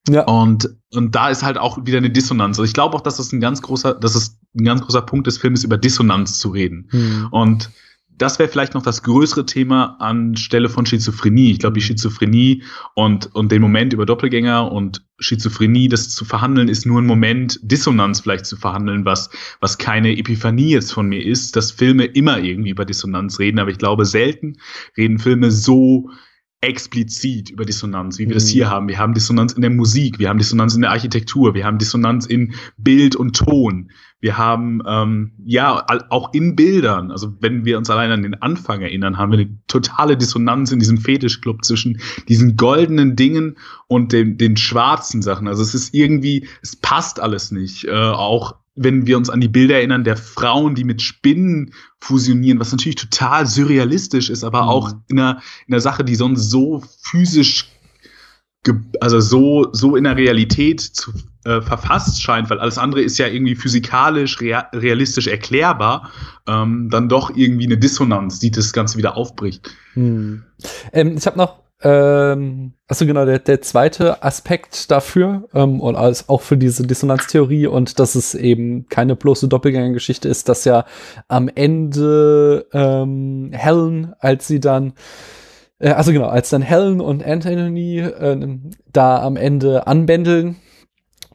ja. 0.09 0.23
Und, 0.25 0.71
und 0.95 1.15
da 1.15 1.29
ist 1.29 1.43
halt 1.43 1.59
auch 1.59 1.85
wieder 1.85 1.99
eine 1.99 2.11
Dissonanz. 2.11 2.57
Also 2.57 2.65
ich 2.65 2.73
glaube 2.73 2.97
auch, 2.97 3.03
dass 3.03 3.17
das 3.17 3.33
ein 3.33 3.41
ganz 3.41 3.63
großer, 3.63 3.95
dass 3.95 4.15
es 4.15 4.39
ein 4.55 4.65
ganz 4.65 4.81
großer 4.81 5.03
Punkt 5.03 5.27
des 5.27 5.39
Films 5.39 5.65
über 5.65 5.77
Dissonanz 5.77 6.39
zu 6.39 6.51
reden. 6.51 6.89
Mhm. 6.93 7.29
Und 7.33 7.71
das 8.21 8.39
wäre 8.39 8.51
vielleicht 8.51 8.75
noch 8.75 8.83
das 8.83 9.03
größere 9.03 9.47
Thema 9.47 9.97
anstelle 9.99 10.69
von 10.69 10.85
Schizophrenie. 10.85 11.53
Ich 11.53 11.59
glaube, 11.59 11.75
die 11.75 11.81
Schizophrenie 11.81 12.63
und, 12.95 13.35
und 13.35 13.51
den 13.51 13.63
Moment 13.63 13.95
über 13.95 14.05
Doppelgänger 14.05 14.71
und 14.71 15.03
Schizophrenie, 15.21 15.89
das 15.89 16.11
zu 16.11 16.27
verhandeln, 16.27 16.69
ist 16.69 16.85
nur 16.85 17.01
ein 17.01 17.07
Moment, 17.07 17.59
Dissonanz 17.63 18.21
vielleicht 18.21 18.45
zu 18.45 18.59
verhandeln, 18.59 19.07
was, 19.07 19.31
was 19.61 19.79
keine 19.79 20.19
Epiphanie 20.19 20.73
jetzt 20.73 20.93
von 20.93 21.09
mir 21.09 21.25
ist, 21.25 21.57
dass 21.57 21.73
Filme 21.73 22.05
immer 22.05 22.39
irgendwie 22.39 22.71
über 22.71 22.85
Dissonanz 22.85 23.39
reden, 23.39 23.59
aber 23.59 23.71
ich 23.71 23.79
glaube, 23.79 24.05
selten 24.05 24.59
reden 24.99 25.19
Filme 25.19 25.51
so 25.51 26.11
explizit 26.63 27.49
über 27.51 27.65
Dissonanz, 27.65 28.19
wie 28.19 28.25
wir 28.25 28.35
mhm. 28.35 28.35
das 28.35 28.49
hier 28.49 28.69
haben. 28.69 28.89
Wir 28.89 28.99
haben 28.99 29.15
Dissonanz 29.15 29.55
in 29.55 29.63
der 29.63 29.71
Musik, 29.71 30.19
wir 30.19 30.29
haben 30.29 30.39
Dissonanz 30.39 30.75
in 30.75 30.83
der 30.83 30.91
Architektur, 30.91 31.55
wir 31.55 31.65
haben 31.65 31.79
Dissonanz 31.79 32.27
in 32.27 32.55
Bild 32.77 33.17
und 33.17 33.35
Ton. 33.35 33.91
Wir 34.21 34.37
haben 34.37 34.83
ähm, 34.87 35.33
ja 35.43 35.87
auch 36.11 36.35
in 36.35 36.55
Bildern, 36.55 37.11
also 37.11 37.33
wenn 37.41 37.65
wir 37.65 37.79
uns 37.79 37.89
allein 37.89 38.11
an 38.11 38.23
den 38.23 38.35
Anfang 38.35 38.83
erinnern, 38.83 39.17
haben 39.17 39.33
wir 39.33 39.39
eine 39.39 39.59
totale 39.67 40.19
Dissonanz 40.19 40.71
in 40.73 40.79
diesem 40.79 40.99
Fetischclub 40.99 41.65
zwischen 41.65 42.01
diesen 42.29 42.57
goldenen 42.59 43.17
Dingen 43.17 43.57
und 43.89 44.13
den, 44.13 44.37
den 44.37 44.59
schwarzen 44.59 45.23
Sachen. 45.23 45.49
Also 45.49 45.63
es 45.63 45.75
ist 45.75 45.95
irgendwie, 45.95 46.47
es 46.61 46.77
passt 46.77 47.21
alles 47.21 47.51
nicht. 47.51 47.85
Äh, 47.85 47.93
auch 47.93 48.60
wenn 48.75 49.07
wir 49.07 49.17
uns 49.17 49.31
an 49.31 49.41
die 49.41 49.49
Bilder 49.49 49.77
erinnern 49.77 50.05
der 50.05 50.17
Frauen, 50.17 50.75
die 50.75 50.85
mit 50.85 51.03
Spinnen 51.03 51.75
fusionieren, 52.01 52.61
was 52.61 52.73
natürlich 52.73 52.97
total 52.97 53.47
surrealistisch 53.47 54.31
ist, 54.31 54.45
aber 54.45 54.63
mhm. 54.63 54.69
auch 54.69 54.93
in 55.09 55.19
einer, 55.19 55.43
in 55.67 55.75
einer 55.75 55.81
Sache, 55.81 56.05
die 56.05 56.15
sonst 56.15 56.51
so 56.51 56.83
physisch 57.03 57.69
also 59.01 59.21
so, 59.21 59.69
so 59.73 59.97
in 59.97 60.05
der 60.05 60.17
Realität 60.17 60.81
zu, 60.81 61.13
äh, 61.45 61.63
verfasst 61.63 62.23
scheint, 62.23 62.51
weil 62.51 62.61
alles 62.61 62.77
andere 62.77 63.01
ist 63.03 63.19
ja 63.19 63.27
irgendwie 63.27 63.55
physikalisch, 63.55 64.41
rea 64.41 64.69
realistisch 64.73 65.27
erklärbar, 65.27 66.11
ähm, 66.47 66.91
dann 66.91 67.09
doch 67.09 67.35
irgendwie 67.35 67.65
eine 67.65 67.79
Dissonanz, 67.79 68.39
die 68.39 68.51
das 68.51 68.73
Ganze 68.73 68.99
wieder 68.99 69.17
aufbricht. 69.17 69.71
Hm. 69.95 70.43
Ähm, 70.93 71.17
ich 71.17 71.27
habe 71.27 71.39
noch, 71.39 71.63
ähm, 71.83 72.75
also 72.89 73.07
genau, 73.07 73.25
der, 73.25 73.39
der 73.39 73.63
zweite 73.63 74.23
Aspekt 74.23 74.91
dafür 74.91 75.49
ähm, 75.55 75.81
und 75.81 75.97
als 75.97 76.29
auch 76.29 76.43
für 76.43 76.57
diese 76.57 76.87
Dissonanztheorie 76.87 77.67
und 77.67 77.99
dass 77.99 78.15
es 78.15 78.35
eben 78.35 78.89
keine 78.89 79.17
bloße 79.17 79.49
Doppelgängergeschichte 79.49 80.29
ist, 80.29 80.49
dass 80.49 80.65
ja 80.65 80.85
am 81.29 81.49
Ende 81.49 82.67
ähm, 82.73 83.51
Helen, 83.53 84.15
als 84.19 84.47
sie 84.47 84.61
dann 84.61 84.93
äh, 85.79 85.91
also 85.91 86.13
genau, 86.13 86.29
als 86.29 86.51
dann 86.51 86.63
Helen 86.63 87.01
und 87.01 87.25
Anthony 87.25 87.99
äh, 87.99 88.59
da 88.93 89.23
am 89.23 89.37
Ende 89.37 89.87
anbändeln, 89.87 90.57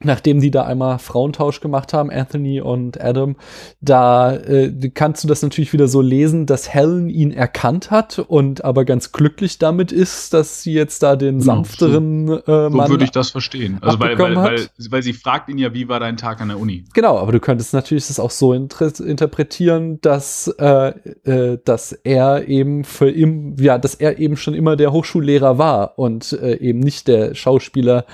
nachdem 0.02 0.40
die 0.40 0.50
da 0.50 0.64
einmal 0.64 0.98
Frauentausch 0.98 1.60
gemacht 1.60 1.92
haben, 1.92 2.10
Anthony 2.10 2.60
und 2.60 3.00
Adam, 3.00 3.36
da 3.80 4.34
äh, 4.34 4.90
kannst 4.92 5.24
du 5.24 5.28
das 5.28 5.42
natürlich 5.42 5.72
wieder 5.72 5.88
so 5.88 6.02
lesen, 6.02 6.46
dass 6.46 6.72
Helen 6.72 7.08
ihn 7.08 7.32
erkannt 7.32 7.90
hat 7.90 8.18
und 8.18 8.64
aber 8.64 8.84
ganz 8.84 9.12
glücklich 9.12 9.58
damit 9.58 9.92
ist, 9.92 10.34
dass 10.34 10.62
sie 10.62 10.74
jetzt 10.74 11.02
da 11.02 11.16
den 11.16 11.38
genau, 11.38 11.44
sanfteren 11.44 12.26
so, 12.26 12.42
äh, 12.46 12.70
Mann. 12.70 12.86
So 12.86 12.92
würde 12.92 13.04
ich 13.04 13.10
das 13.10 13.30
verstehen. 13.30 13.78
Also 13.80 13.98
weil, 13.98 14.18
weil, 14.18 14.36
weil, 14.36 14.68
weil, 14.90 15.02
sie 15.02 15.14
fragt 15.14 15.48
ihn 15.48 15.58
ja, 15.58 15.72
wie 15.72 15.88
war 15.88 16.00
dein 16.00 16.16
Tag 16.16 16.40
an 16.40 16.48
der 16.48 16.60
Uni? 16.60 16.84
Genau, 16.92 17.18
aber 17.18 17.32
du 17.32 17.40
könntest 17.40 17.72
natürlich 17.72 18.06
das 18.08 18.20
auch 18.20 18.30
so 18.30 18.52
interpretieren, 18.52 20.00
dass, 20.02 20.48
äh, 20.58 20.88
äh, 21.24 21.58
dass 21.64 21.92
er 21.92 22.48
eben 22.48 22.84
für 22.84 23.10
im, 23.10 23.56
ja, 23.58 23.78
dass 23.78 23.94
er 23.94 24.18
eben 24.18 24.36
schon 24.36 24.54
immer 24.54 24.76
der 24.76 24.92
Hochschullehrer 24.92 25.58
war 25.58 25.98
und 25.98 26.32
äh, 26.32 26.56
eben 26.56 26.80
nicht 26.80 27.08
der 27.08 27.34
Schauspieler, 27.34 28.04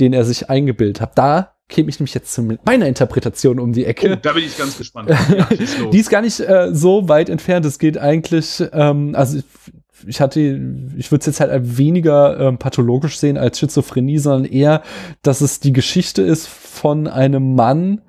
den 0.00 0.12
er 0.12 0.24
sich 0.24 0.50
eingebildet 0.50 1.00
hat. 1.00 1.18
Da 1.18 1.54
käme 1.68 1.88
ich 1.88 1.98
nämlich 1.98 2.14
jetzt 2.14 2.32
zu 2.32 2.42
meiner 2.64 2.86
Interpretation 2.86 3.58
um 3.58 3.72
die 3.72 3.86
Ecke. 3.86 4.12
Oh, 4.12 4.16
da 4.20 4.32
bin 4.34 4.44
ich 4.44 4.56
ganz 4.56 4.76
gespannt. 4.76 5.10
Ja, 5.36 5.48
die 5.90 5.98
ist 5.98 6.10
gar 6.10 6.20
nicht 6.20 6.40
äh, 6.40 6.68
so 6.72 7.08
weit 7.08 7.28
entfernt. 7.28 7.64
Es 7.64 7.78
geht 7.78 7.96
eigentlich, 7.96 8.62
ähm, 8.72 9.14
also 9.14 9.38
ich, 9.38 9.44
ich 10.06 10.20
hatte, 10.20 10.40
ich 10.96 11.10
würde 11.10 11.20
es 11.20 11.26
jetzt 11.26 11.40
halt 11.40 11.78
weniger 11.78 12.38
ähm, 12.38 12.58
pathologisch 12.58 13.18
sehen 13.18 13.38
als 13.38 13.58
Schizophrenie, 13.58 14.18
sondern 14.18 14.50
eher, 14.50 14.82
dass 15.22 15.40
es 15.40 15.60
die 15.60 15.72
Geschichte 15.72 16.22
ist 16.22 16.46
von 16.46 17.06
einem 17.06 17.54
Mann, 17.54 18.02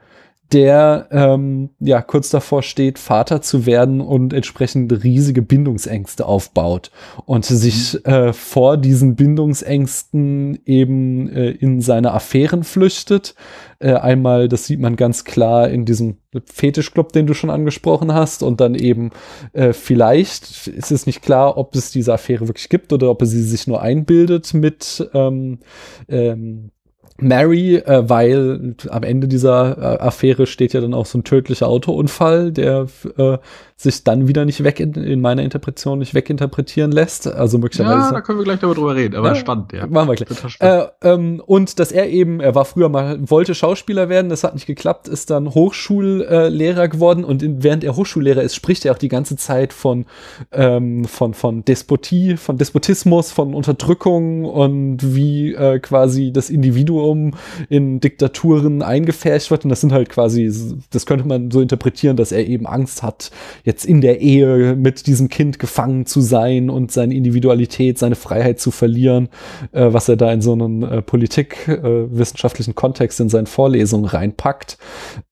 der 0.53 1.07
ähm, 1.11 1.71
ja 1.79 2.01
kurz 2.01 2.29
davor 2.29 2.61
steht, 2.61 2.99
Vater 2.99 3.41
zu 3.41 3.65
werden 3.65 4.01
und 4.01 4.33
entsprechend 4.33 5.03
riesige 5.03 5.41
Bindungsängste 5.41 6.25
aufbaut 6.25 6.91
und 7.25 7.45
sich 7.45 8.05
äh, 8.05 8.33
vor 8.33 8.77
diesen 8.77 9.15
Bindungsängsten 9.15 10.59
eben 10.65 11.27
äh, 11.29 11.49
in 11.51 11.81
seine 11.81 12.13
Affären 12.13 12.63
flüchtet. 12.63 13.33
Äh, 13.79 13.93
einmal, 13.93 14.47
das 14.47 14.67
sieht 14.67 14.79
man 14.79 14.95
ganz 14.95 15.23
klar 15.23 15.69
in 15.69 15.85
diesem 15.85 16.17
Fetischclub, 16.45 17.11
den 17.11 17.25
du 17.27 17.33
schon 17.33 17.49
angesprochen 17.49 18.13
hast, 18.13 18.43
und 18.43 18.61
dann 18.61 18.75
eben 18.75 19.09
äh, 19.53 19.73
vielleicht 19.73 20.67
ist 20.67 20.91
es 20.91 21.05
nicht 21.07 21.21
klar, 21.21 21.57
ob 21.57 21.75
es 21.75 21.91
diese 21.91 22.13
Affäre 22.13 22.47
wirklich 22.47 22.69
gibt 22.69 22.93
oder 22.93 23.09
ob 23.09 23.21
er 23.21 23.27
sie 23.27 23.41
sich 23.41 23.67
nur 23.67 23.81
einbildet 23.81 24.53
mit 24.53 25.09
ähm, 25.13 25.59
ähm, 26.07 26.69
Mary, 27.17 27.75
äh, 27.75 28.09
weil 28.09 28.75
am 28.89 29.03
Ende 29.03 29.27
dieser 29.27 29.77
äh, 29.77 29.99
Affäre 30.01 30.47
steht 30.47 30.73
ja 30.73 30.81
dann 30.81 30.93
auch 30.93 31.05
so 31.05 31.19
ein 31.19 31.23
tödlicher 31.23 31.67
Autounfall, 31.67 32.51
der 32.51 32.87
äh, 33.17 33.37
sich 33.83 34.03
dann 34.03 34.27
wieder 34.27 34.45
nicht 34.45 34.63
weg 34.63 34.79
in, 34.79 34.93
in 34.93 35.21
meiner 35.21 35.43
Interpretation 35.43 35.99
nicht 35.99 36.13
weginterpretieren 36.13 36.91
lässt. 36.91 37.27
Also 37.27 37.57
möglicherweise. 37.57 38.07
Ja, 38.07 38.11
da 38.11 38.21
können 38.21 38.39
wir 38.39 38.45
gleich 38.45 38.59
drüber 38.59 38.95
reden, 38.95 39.15
aber 39.15 39.29
ja, 39.29 39.35
spannend, 39.35 39.73
ja. 39.73 39.85
Machen 39.85 40.09
wir 40.09 40.15
gleich. 40.15 40.57
Äh, 40.59 40.85
ähm, 41.01 41.41
und 41.45 41.79
dass 41.79 41.91
er 41.91 42.09
eben, 42.09 42.39
er 42.39 42.55
war 42.55 42.65
früher 42.65 42.89
mal, 42.89 43.17
wollte 43.29 43.53
Schauspieler 43.53 44.09
werden, 44.09 44.29
das 44.29 44.43
hat 44.43 44.53
nicht 44.53 44.65
geklappt, 44.65 45.07
ist 45.07 45.29
dann 45.29 45.53
Hochschullehrer 45.53 46.87
geworden 46.87 47.23
und 47.23 47.43
in, 47.43 47.63
während 47.63 47.83
er 47.83 47.95
Hochschullehrer 47.95 48.41
ist, 48.41 48.55
spricht 48.55 48.85
er 48.85 48.93
auch 48.93 48.97
die 48.97 49.09
ganze 49.09 49.35
Zeit 49.35 49.73
von, 49.73 50.05
ähm, 50.51 51.05
von, 51.05 51.33
von 51.33 51.65
Despotie, 51.65 52.37
von 52.37 52.57
Despotismus, 52.57 53.31
von 53.31 53.53
Unterdrückung 53.53 54.45
und 54.45 55.15
wie 55.15 55.53
äh, 55.53 55.79
quasi 55.79 56.31
das 56.31 56.49
Individuum 56.49 57.31
in 57.69 57.99
Diktaturen 57.99 58.81
eingefärcht 58.81 59.51
wird. 59.51 59.65
Und 59.65 59.69
das 59.69 59.81
sind 59.81 59.91
halt 59.91 60.09
quasi, 60.09 60.51
das 60.91 61.05
könnte 61.05 61.27
man 61.27 61.51
so 61.51 61.61
interpretieren, 61.61 62.15
dass 62.15 62.31
er 62.31 62.47
eben 62.47 62.65
Angst 62.65 63.03
hat, 63.03 63.31
jetzt 63.63 63.72
in 63.81 64.01
der 64.01 64.21
Ehe 64.21 64.75
mit 64.75 65.07
diesem 65.07 65.29
Kind 65.29 65.59
gefangen 65.59 66.05
zu 66.05 66.21
sein 66.21 66.69
und 66.69 66.91
seine 66.91 67.13
Individualität, 67.15 67.97
seine 67.97 68.15
Freiheit 68.15 68.59
zu 68.59 68.71
verlieren, 68.71 69.29
äh, 69.71 69.91
was 69.91 70.07
er 70.09 70.15
da 70.15 70.31
in 70.31 70.41
so 70.41 70.53
einen 70.53 70.83
äh, 70.83 71.01
politikwissenschaftlichen 71.01 72.75
Kontext 72.75 73.19
in 73.19 73.29
seinen 73.29 73.47
Vorlesungen 73.47 74.05
reinpackt. 74.05 74.77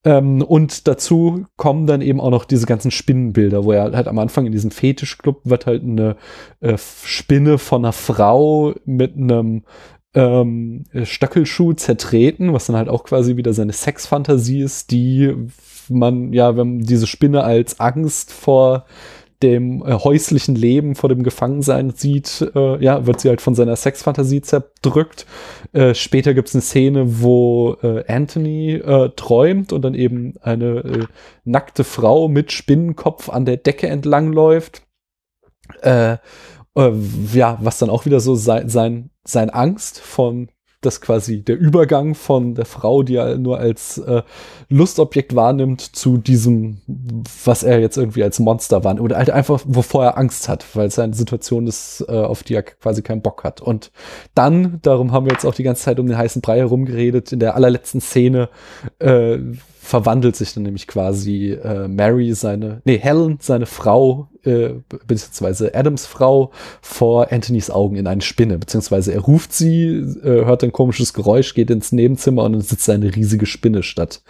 Ähm, 0.04 0.42
und 0.42 0.88
dazu 0.88 1.46
kommen 1.56 1.86
dann 1.86 2.02
eben 2.02 2.20
auch 2.20 2.30
noch 2.30 2.44
diese 2.44 2.66
ganzen 2.66 2.90
Spinnenbilder, 2.90 3.64
wo 3.64 3.72
er 3.72 3.92
halt 3.92 4.08
am 4.08 4.18
Anfang 4.18 4.46
in 4.46 4.52
diesem 4.52 4.70
Fetischclub 4.70 5.40
wird 5.44 5.66
halt 5.66 5.82
eine 5.82 6.16
äh, 6.60 6.76
Spinne 7.04 7.58
von 7.58 7.84
einer 7.84 7.92
Frau 7.92 8.74
mit 8.84 9.16
einem 9.16 9.62
ähm, 10.14 10.84
Stöckelschuh 11.04 11.72
zertreten, 11.72 12.52
was 12.52 12.66
dann 12.66 12.76
halt 12.76 12.88
auch 12.88 13.04
quasi 13.04 13.36
wieder 13.36 13.52
seine 13.52 13.72
Sexfantasie 13.72 14.60
ist, 14.60 14.90
die 14.90 15.34
man 15.92 16.32
ja, 16.32 16.56
wenn 16.56 16.80
diese 16.80 17.06
Spinne 17.06 17.44
als 17.44 17.80
Angst 17.80 18.32
vor 18.32 18.86
dem 19.42 19.82
äh, 19.84 19.92
häuslichen 19.94 20.54
Leben, 20.54 20.94
vor 20.94 21.08
dem 21.08 21.22
Gefangensein 21.22 21.90
sieht, 21.90 22.48
äh, 22.54 22.82
ja, 22.82 23.06
wird 23.06 23.20
sie 23.20 23.28
halt 23.28 23.40
von 23.40 23.54
seiner 23.54 23.76
Sexfantasie 23.76 24.40
zerdrückt. 24.40 25.26
Äh, 25.72 25.94
später 25.94 26.34
gibt 26.34 26.48
es 26.48 26.54
eine 26.54 26.62
Szene, 26.62 27.20
wo 27.22 27.76
äh, 27.82 28.04
Anthony 28.06 28.74
äh, 28.74 29.10
träumt 29.10 29.72
und 29.72 29.82
dann 29.82 29.94
eben 29.94 30.34
eine 30.42 31.08
nackte 31.44 31.84
Frau 31.84 32.28
mit 32.28 32.52
Spinnenkopf 32.52 33.28
an 33.28 33.44
der 33.44 33.56
Decke 33.56 33.88
entlangläuft. 33.88 34.82
Ja, 35.84 37.58
was 37.60 37.78
dann 37.78 37.90
auch 37.90 38.06
wieder 38.06 38.20
so 38.20 38.34
sein, 38.34 38.68
sein, 38.68 39.10
sein 39.24 39.50
Angst 39.50 40.00
von 40.00 40.48
dass 40.82 41.00
quasi 41.00 41.42
der 41.42 41.58
Übergang 41.58 42.14
von 42.14 42.54
der 42.54 42.64
Frau, 42.64 43.02
die 43.02 43.16
er 43.16 43.38
nur 43.38 43.58
als 43.58 43.98
äh, 43.98 44.22
Lustobjekt 44.68 45.34
wahrnimmt, 45.34 45.80
zu 45.80 46.18
diesem, 46.18 46.78
was 47.44 47.62
er 47.62 47.80
jetzt 47.80 47.96
irgendwie 47.96 48.22
als 48.22 48.38
Monster 48.38 48.84
wahrnimmt. 48.84 49.04
Oder 49.04 49.16
halt 49.16 49.30
einfach, 49.30 49.62
wovor 49.66 50.04
er 50.04 50.18
Angst 50.18 50.48
hat, 50.48 50.64
weil 50.74 50.88
es 50.88 50.98
eine 50.98 51.14
Situation 51.14 51.66
ist, 51.66 52.04
äh, 52.08 52.12
auf 52.12 52.42
die 52.42 52.54
er 52.54 52.62
quasi 52.62 53.02
keinen 53.02 53.22
Bock 53.22 53.44
hat. 53.44 53.60
Und 53.60 53.92
dann, 54.34 54.80
darum 54.82 55.12
haben 55.12 55.26
wir 55.26 55.32
jetzt 55.32 55.46
auch 55.46 55.54
die 55.54 55.62
ganze 55.62 55.82
Zeit 55.82 56.00
um 56.00 56.06
den 56.06 56.18
heißen 56.18 56.42
Brei 56.42 56.58
herumgeredet, 56.58 57.32
in 57.32 57.40
der 57.40 57.54
allerletzten 57.54 58.00
Szene 58.00 58.48
äh, 58.98 59.38
verwandelt 59.80 60.36
sich 60.36 60.54
dann 60.54 60.62
nämlich 60.62 60.86
quasi 60.86 61.52
äh, 61.52 61.88
Mary, 61.88 62.34
seine, 62.34 62.82
nee, 62.84 62.98
Helen, 62.98 63.38
seine 63.40 63.66
Frau, 63.66 64.28
äh, 64.44 64.70
beziehungsweise 65.06 65.74
Adams 65.74 66.06
Frau, 66.06 66.50
vor 66.80 67.32
Anthonys 67.32 67.70
Augen 67.70 67.96
in 67.96 68.06
eine 68.06 68.22
Spinne, 68.22 68.58
beziehungsweise 68.58 69.12
er 69.12 69.20
ruft 69.20 69.52
sie, 69.52 69.86
äh, 69.86 70.44
hört 70.44 70.64
ein 70.64 70.72
komisches 70.72 71.12
Geräusch, 71.12 71.54
geht 71.54 71.70
ins 71.70 71.92
Nebenzimmer 71.92 72.44
und 72.44 72.52
dann 72.52 72.60
sitzt 72.60 72.88
eine 72.90 73.14
riesige 73.14 73.46
Spinne 73.46 73.82
statt 73.82 74.22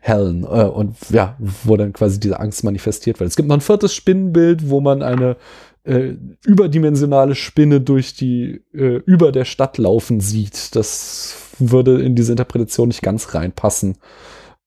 Helen. 0.00 0.44
Äh, 0.44 0.64
und 0.64 0.96
ja, 1.10 1.36
wo 1.64 1.76
dann 1.76 1.92
quasi 1.92 2.18
diese 2.20 2.40
Angst 2.40 2.64
manifestiert 2.64 3.20
wird. 3.20 3.28
Es 3.28 3.36
gibt 3.36 3.48
noch 3.48 3.56
ein 3.56 3.60
viertes 3.60 3.94
Spinnenbild, 3.94 4.70
wo 4.70 4.80
man 4.80 5.02
eine 5.02 5.36
äh, 5.84 6.14
überdimensionale 6.44 7.34
Spinne 7.34 7.80
durch 7.80 8.14
die, 8.14 8.62
äh, 8.74 9.00
über 9.06 9.32
der 9.32 9.44
Stadt 9.44 9.78
laufen 9.78 10.20
sieht. 10.20 10.76
Das 10.76 11.36
würde 11.58 12.02
in 12.02 12.14
diese 12.14 12.32
Interpretation 12.32 12.88
nicht 12.88 13.02
ganz 13.02 13.34
reinpassen. 13.34 13.96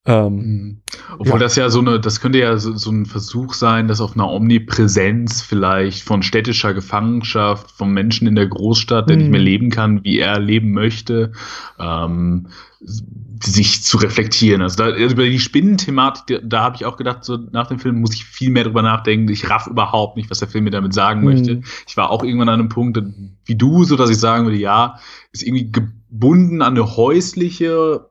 Ähm, 0.06 0.36
mhm. 0.36 0.82
Obwohl 1.18 1.40
ja. 1.40 1.46
das 1.46 1.56
ja 1.56 1.70
so 1.70 1.80
eine, 1.80 1.98
das 1.98 2.20
könnte 2.20 2.40
ja 2.40 2.58
so, 2.58 2.76
so, 2.76 2.92
ein 2.92 3.06
Versuch 3.06 3.54
sein, 3.54 3.88
dass 3.88 4.02
auf 4.02 4.16
einer 4.16 4.30
Omnipräsenz 4.30 5.42
vielleicht 5.42 6.04
von 6.04 6.24
städtischer 6.24 6.74
Gefangenschaft, 6.74 7.72
vom 7.72 7.94
Menschen 7.94 8.28
in 8.28 8.36
der 8.36 8.48
Großstadt, 8.48 9.08
der 9.08 9.16
mhm. 9.16 9.22
nicht 9.22 9.32
mehr 9.32 9.40
leben 9.40 9.70
kann, 9.70 10.04
wie 10.04 10.20
er 10.20 10.40
leben 10.40 10.74
möchte, 10.74 11.32
ähm, 11.80 12.48
sich 12.82 13.84
zu 13.84 13.96
reflektieren. 13.96 14.62
Also 14.62 14.84
da, 14.84 14.90
also 14.92 15.14
über 15.14 15.24
die 15.24 15.40
Spinnenthematik, 15.40 16.26
da, 16.28 16.48
da 16.48 16.64
habe 16.64 16.76
ich 16.76 16.84
auch 16.84 16.98
gedacht, 16.98 17.24
so 17.24 17.38
nach 17.38 17.68
dem 17.68 17.80
Film 17.80 18.02
muss 18.02 18.14
ich 18.14 18.26
viel 18.26 18.50
mehr 18.50 18.66
drüber 18.66 18.82
nachdenken. 18.82 19.30
Ich 19.30 19.50
raff 19.50 19.68
überhaupt 19.68 20.18
nicht, 20.18 20.30
was 20.30 20.40
der 20.40 20.50
Film 20.50 20.66
mir 20.66 20.72
damit 20.72 20.94
sagen 20.94 21.22
mhm. 21.22 21.26
möchte. 21.26 21.62
Ich 21.88 21.96
war 21.96 22.10
auch 22.10 22.24
irgendwann 22.24 22.50
an 22.50 22.60
einem 22.60 22.70
Punkt, 22.70 23.02
wie 23.46 23.56
du, 23.56 23.86
so 23.86 23.96
dass 23.96 24.10
ich 24.10 24.18
sagen 24.18 24.44
würde, 24.44 24.58
ja, 24.58 25.00
ist 25.32 25.44
irgendwie 25.44 25.72
gebunden 25.72 26.62
an 26.62 26.74
eine 26.74 26.98
häusliche 26.98 28.10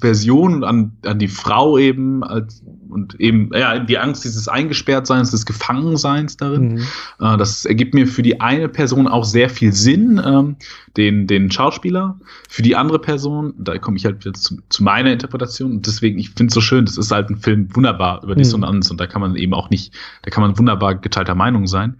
Version 0.00 0.64
an, 0.64 0.96
an 1.04 1.18
die 1.18 1.28
Frau 1.28 1.78
eben 1.78 2.24
als, 2.24 2.62
und 2.88 3.18
eben 3.20 3.50
ja 3.52 3.78
die 3.78 3.98
Angst 3.98 4.24
dieses 4.24 4.48
Eingesperrtseins, 4.48 5.30
des 5.30 5.44
Gefangenseins 5.44 6.36
darin. 6.36 6.74
Mhm. 6.74 6.78
Äh, 7.20 7.36
das 7.36 7.64
ergibt 7.64 7.94
mir 7.94 8.06
für 8.06 8.22
die 8.22 8.40
eine 8.40 8.68
Person 8.68 9.06
auch 9.06 9.24
sehr 9.24 9.50
viel 9.50 9.72
Sinn, 9.72 10.20
ähm, 10.24 10.56
den, 10.96 11.26
den 11.26 11.50
Schauspieler. 11.50 12.18
Für 12.48 12.62
die 12.62 12.76
andere 12.76 12.98
Person, 12.98 13.54
da 13.58 13.76
komme 13.78 13.96
ich 13.96 14.04
halt 14.04 14.24
jetzt 14.24 14.44
zu, 14.44 14.58
zu 14.68 14.82
meiner 14.82 15.12
Interpretation 15.12 15.72
und 15.72 15.86
deswegen, 15.86 16.18
ich 16.18 16.30
finde 16.30 16.46
es 16.46 16.54
so 16.54 16.60
schön, 16.60 16.84
das 16.84 16.96
ist 16.96 17.10
halt 17.10 17.30
ein 17.30 17.36
Film 17.36 17.68
wunderbar 17.74 18.22
über 18.22 18.34
Dissonanz 18.34 18.88
mhm. 18.88 18.94
und 18.94 19.00
da 19.00 19.06
kann 19.06 19.20
man 19.20 19.36
eben 19.36 19.54
auch 19.54 19.70
nicht, 19.70 19.94
da 20.22 20.30
kann 20.30 20.42
man 20.42 20.58
wunderbar 20.58 20.94
geteilter 20.94 21.34
Meinung 21.34 21.66
sein. 21.66 21.96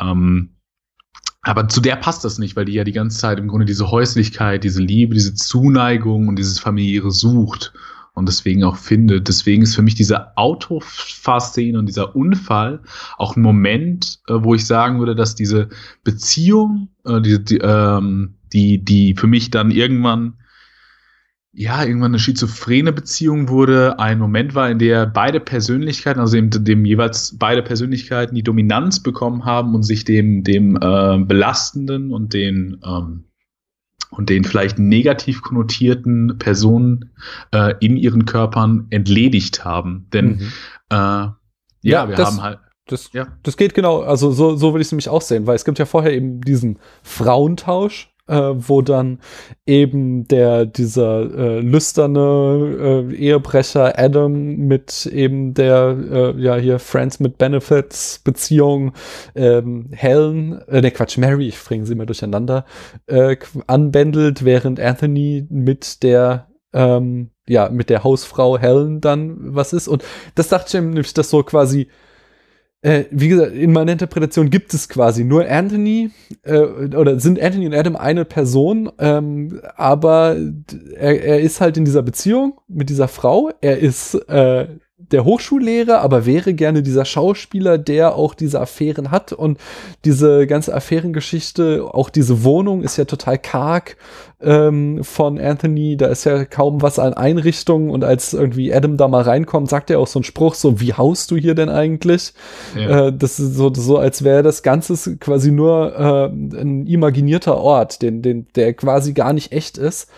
Ähm, 0.00 0.50
aber 1.42 1.68
zu 1.68 1.80
der 1.80 1.96
passt 1.96 2.24
das 2.24 2.38
nicht, 2.38 2.54
weil 2.54 2.64
die 2.64 2.74
ja 2.74 2.84
die 2.84 2.92
ganze 2.92 3.18
Zeit 3.18 3.38
im 3.38 3.48
Grunde 3.48 3.66
diese 3.66 3.90
Häuslichkeit, 3.90 4.62
diese 4.62 4.80
Liebe, 4.80 5.14
diese 5.14 5.34
Zuneigung 5.34 6.28
und 6.28 6.36
dieses 6.36 6.60
familiäre 6.60 7.10
sucht 7.10 7.72
und 8.14 8.28
deswegen 8.28 8.62
auch 8.62 8.76
findet. 8.76 9.26
Deswegen 9.26 9.62
ist 9.62 9.74
für 9.74 9.82
mich 9.82 9.96
diese 9.96 10.36
Autofahrszene 10.36 11.78
und 11.78 11.86
dieser 11.86 12.14
Unfall 12.14 12.80
auch 13.18 13.36
ein 13.36 13.42
Moment, 13.42 14.20
äh, 14.28 14.34
wo 14.36 14.54
ich 14.54 14.66
sagen 14.66 15.00
würde, 15.00 15.16
dass 15.16 15.34
diese 15.34 15.68
Beziehung, 16.04 16.88
äh, 17.04 17.20
die, 17.20 17.58
ähm, 17.58 18.34
die, 18.52 18.84
die 18.84 19.14
für 19.14 19.26
mich 19.26 19.50
dann 19.50 19.72
irgendwann 19.72 20.34
ja, 21.54 21.84
irgendwann 21.84 22.12
eine 22.12 22.18
schizophrene 22.18 22.92
Beziehung 22.92 23.48
wurde, 23.48 23.98
ein 23.98 24.18
Moment 24.18 24.54
war, 24.54 24.70
in 24.70 24.78
der 24.78 25.06
beide 25.06 25.38
Persönlichkeiten, 25.38 26.18
also 26.18 26.34
dem, 26.34 26.50
dem 26.50 26.84
jeweils 26.86 27.36
beide 27.38 27.62
Persönlichkeiten 27.62 28.34
die 28.34 28.42
Dominanz 28.42 29.00
bekommen 29.00 29.44
haben 29.44 29.74
und 29.74 29.82
sich 29.82 30.04
dem, 30.04 30.44
dem 30.44 30.76
äh, 30.76 31.18
belastenden 31.18 32.10
und 32.10 32.32
den 32.32 32.80
ähm, 32.84 33.24
und 34.10 34.28
den 34.28 34.44
vielleicht 34.44 34.78
negativ 34.78 35.42
konnotierten 35.42 36.36
Personen 36.38 37.12
äh, 37.50 37.74
in 37.80 37.96
ihren 37.96 38.26
Körpern 38.26 38.86
entledigt 38.90 39.64
haben. 39.64 40.06
Denn 40.12 40.36
mhm. 40.36 40.52
äh, 40.90 40.96
ja, 40.96 41.36
ja, 41.82 42.08
wir 42.08 42.16
das, 42.16 42.26
haben 42.28 42.42
halt. 42.42 42.58
Das, 42.86 43.12
ja. 43.12 43.28
das 43.42 43.56
geht 43.56 43.74
genau, 43.74 44.02
also 44.02 44.32
so, 44.32 44.56
so 44.56 44.72
würde 44.72 44.82
ich 44.82 44.88
es 44.88 44.92
nämlich 44.92 45.08
auch 45.08 45.22
sehen, 45.22 45.46
weil 45.46 45.56
es 45.56 45.64
gibt 45.64 45.78
ja 45.78 45.86
vorher 45.86 46.12
eben 46.12 46.40
diesen 46.40 46.78
Frauentausch, 47.02 48.11
äh, 48.28 48.52
wo 48.54 48.82
dann 48.82 49.18
eben 49.66 50.26
der 50.28 50.66
dieser 50.66 51.20
äh, 51.34 51.60
lüsterne 51.60 53.08
äh, 53.10 53.14
Ehebrecher 53.14 53.98
Adam 53.98 54.56
mit 54.56 55.06
eben 55.06 55.54
der 55.54 55.96
äh, 56.10 56.40
ja 56.40 56.56
hier 56.56 56.78
Friends 56.78 57.20
mit 57.20 57.38
Benefits 57.38 58.20
Beziehung 58.20 58.92
ähm, 59.34 59.88
Helen 59.92 60.60
äh, 60.68 60.80
ne 60.80 60.90
Quatsch 60.90 61.18
Mary 61.18 61.48
ich 61.48 61.62
bringe 61.62 61.86
sie 61.86 61.94
mal 61.94 62.06
durcheinander 62.06 62.64
äh, 63.06 63.36
anbändelt 63.66 64.44
während 64.44 64.78
Anthony 64.80 65.46
mit 65.50 66.02
der 66.02 66.48
ähm, 66.72 67.30
ja 67.48 67.68
mit 67.68 67.90
der 67.90 68.04
Hausfrau 68.04 68.58
Helen 68.58 69.00
dann 69.00 69.54
was 69.54 69.72
ist. 69.72 69.88
Und 69.88 70.04
das 70.34 70.48
dachte 70.48 70.78
ich 70.78 70.84
nämlich 70.84 71.14
dass 71.14 71.30
so 71.30 71.42
quasi 71.42 71.88
äh, 72.82 73.04
wie 73.12 73.28
gesagt, 73.28 73.52
in 73.52 73.72
meiner 73.72 73.92
Interpretation 73.92 74.50
gibt 74.50 74.74
es 74.74 74.88
quasi 74.88 75.24
nur 75.24 75.48
Anthony 75.48 76.10
äh, 76.42 76.58
oder 76.58 77.20
sind 77.20 77.40
Anthony 77.40 77.66
und 77.66 77.74
Adam 77.74 77.94
eine 77.94 78.24
Person, 78.24 78.90
ähm, 78.98 79.60
aber 79.76 80.36
er, 80.96 81.24
er 81.24 81.40
ist 81.40 81.60
halt 81.60 81.76
in 81.76 81.84
dieser 81.84 82.02
Beziehung 82.02 82.60
mit 82.66 82.90
dieser 82.90 83.06
Frau. 83.06 83.50
Er 83.60 83.78
ist 83.78 84.14
äh, 84.28 84.66
der 85.10 85.24
Hochschullehrer, 85.24 86.00
aber 86.00 86.26
wäre 86.26 86.54
gerne 86.54 86.82
dieser 86.82 87.04
Schauspieler, 87.04 87.78
der 87.78 88.14
auch 88.14 88.34
diese 88.34 88.60
Affären 88.60 89.10
hat 89.10 89.32
und 89.32 89.58
diese 90.04 90.46
ganze 90.46 90.74
Affärengeschichte, 90.74 91.84
auch 91.92 92.10
diese 92.10 92.44
Wohnung 92.44 92.82
ist 92.82 92.96
ja 92.96 93.04
total 93.04 93.38
karg 93.38 93.96
ähm, 94.40 95.02
von 95.04 95.38
Anthony, 95.38 95.96
da 95.96 96.06
ist 96.06 96.24
ja 96.24 96.44
kaum 96.44 96.82
was 96.82 96.98
an 96.98 97.14
Einrichtungen 97.14 97.90
und 97.90 98.04
als 98.04 98.32
irgendwie 98.32 98.72
Adam 98.72 98.96
da 98.96 99.08
mal 99.08 99.22
reinkommt, 99.22 99.68
sagt 99.68 99.90
er 99.90 99.98
auch 99.98 100.06
so 100.06 100.18
einen 100.18 100.24
Spruch, 100.24 100.54
so 100.54 100.80
wie 100.80 100.94
haust 100.94 101.30
du 101.30 101.36
hier 101.36 101.54
denn 101.54 101.68
eigentlich? 101.68 102.34
Ja. 102.76 103.08
Äh, 103.08 103.12
das 103.16 103.38
ist 103.40 103.54
so, 103.54 103.72
so 103.74 103.98
als 103.98 104.24
wäre 104.24 104.42
das 104.42 104.62
Ganze 104.62 105.16
quasi 105.16 105.52
nur 105.52 105.94
äh, 105.96 106.60
ein 106.60 106.86
imaginierter 106.86 107.56
Ort, 107.56 108.02
den, 108.02 108.22
den, 108.22 108.46
der 108.54 108.74
quasi 108.74 109.12
gar 109.12 109.32
nicht 109.32 109.52
echt 109.52 109.78
ist 109.78 110.10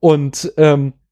und 0.00 0.52
ähm, 0.56 0.88
äh, 0.88 1.07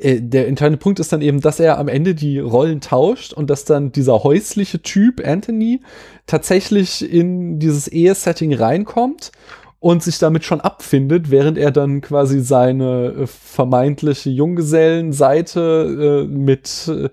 der 0.00 0.48
entscheidende 0.48 0.78
Punkt 0.78 1.00
ist 1.00 1.12
dann 1.12 1.22
eben, 1.22 1.40
dass 1.40 1.60
er 1.60 1.78
am 1.78 1.88
Ende 1.88 2.14
die 2.14 2.38
Rollen 2.38 2.80
tauscht 2.80 3.32
und 3.32 3.48
dass 3.48 3.64
dann 3.64 3.90
dieser 3.90 4.22
häusliche 4.22 4.82
Typ 4.82 5.26
Anthony 5.26 5.80
tatsächlich 6.26 7.10
in 7.10 7.58
dieses 7.58 7.88
Ehesetting 7.88 8.54
reinkommt 8.54 9.32
und 9.80 10.02
sich 10.02 10.18
damit 10.18 10.44
schon 10.44 10.60
abfindet, 10.60 11.30
während 11.30 11.56
er 11.56 11.70
dann 11.70 12.00
quasi 12.00 12.40
seine 12.40 13.12
äh, 13.12 13.26
vermeintliche 13.26 14.28
Junggesellenseite 14.28 16.26
äh, 16.26 16.28
mit 16.28 16.88
äh, 16.88 17.10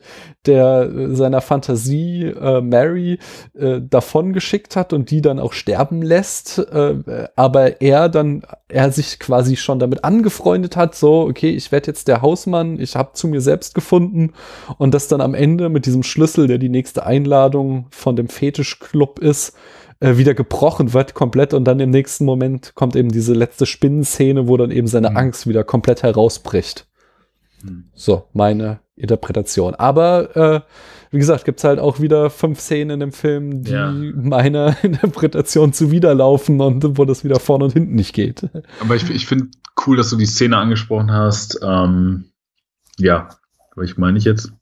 der 0.48 0.90
äh, 0.90 1.16
seiner 1.16 1.42
Fantasie 1.42 2.24
äh, 2.24 2.62
Mary 2.62 3.20
äh, 3.54 3.82
davon 3.82 4.34
geschickt 4.34 4.76
hat 4.76 4.94
und 4.94 5.12
die 5.12 5.22
dann 5.22 5.40
auch 5.40 5.54
sterben 5.54 6.02
lässt, 6.02 6.58
äh, 6.58 7.28
aber 7.36 7.82
er 7.82 8.10
dann 8.10 8.44
er 8.68 8.92
sich 8.92 9.20
quasi 9.20 9.58
schon 9.58 9.78
damit 9.78 10.04
angefreundet 10.04 10.76
hat, 10.76 10.96
so 10.96 11.22
okay, 11.22 11.52
ich 11.52 11.72
werde 11.72 11.88
jetzt 11.88 12.08
der 12.08 12.24
Hausmann, 12.24 12.80
ich 12.80 12.96
habe 12.96 13.14
zu 13.14 13.28
mir 13.28 13.42
selbst 13.42 13.76
gefunden 13.76 14.34
und 14.80 14.96
das 14.96 15.08
dann 15.08 15.22
am 15.22 15.36
Ende 15.36 15.70
mit 15.70 15.86
diesem 15.86 16.02
Schlüssel, 16.02 16.48
der 16.48 16.58
die 16.58 16.70
nächste 16.70 17.06
Einladung 17.06 17.86
von 17.92 18.16
dem 18.16 18.28
Fetischclub 18.28 19.20
ist, 19.20 19.56
äh, 20.06 20.18
wieder 20.18 20.36
gebrochen 20.36 20.94
wird 20.94 21.16
komplett 21.16 21.54
und 21.54 21.66
dann 21.66 21.80
im 21.80 21.90
nächsten 21.90 22.26
Moment 22.26 22.76
kommt 22.76 22.96
eben 22.96 23.10
diese 23.12 23.34
letzte 23.34 23.66
Spinnenszene, 23.66 24.48
wo 24.48 24.56
dann 24.56 24.70
eben 24.70 24.86
seine 24.86 25.10
mhm. 25.10 25.18
Angst 25.18 25.48
wieder 25.48 25.64
komplett 25.64 26.04
herausbricht. 26.04 26.88
Mhm. 27.64 27.86
So, 27.96 28.26
meine 28.32 28.82
Interpretation. 28.96 29.74
Aber 29.74 30.36
äh, 30.36 30.62
wie 31.10 31.18
gesagt, 31.18 31.46
gibt 31.46 31.60
es 31.60 31.64
halt 31.64 31.80
auch 31.80 32.00
wieder 32.00 32.30
fünf 32.30 32.60
Szenen 32.60 32.92
in 32.92 33.00
dem 33.00 33.12
Film, 33.14 33.64
die 33.64 33.72
ja. 33.72 33.92
meiner 33.92 34.76
Interpretation 34.84 35.74
zuwiderlaufen 35.74 36.62
und 36.62 37.00
wo 37.00 37.06
das 37.06 37.24
wieder 37.24 37.40
vorne 37.40 37.66
und 37.66 37.74
hinten 37.74 37.96
nicht 37.96 38.14
geht. 38.14 38.48
Aber 38.82 38.96
ich, 38.96 39.10
ich 39.10 39.26
finde 39.26 39.48
cool, 39.88 39.98
dass 39.98 40.12
du 40.12 40.18
die 40.18 40.28
Szene 40.28 40.58
angesprochen 40.58 41.12
hast. 41.12 41.60
Ähm, 41.64 42.26
ja, 42.98 43.30
ich 43.82 43.98
meine 43.98 44.20
ich 44.20 44.26
jetzt. 44.26 44.54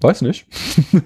Weiß 0.00 0.22
nicht. 0.22 0.46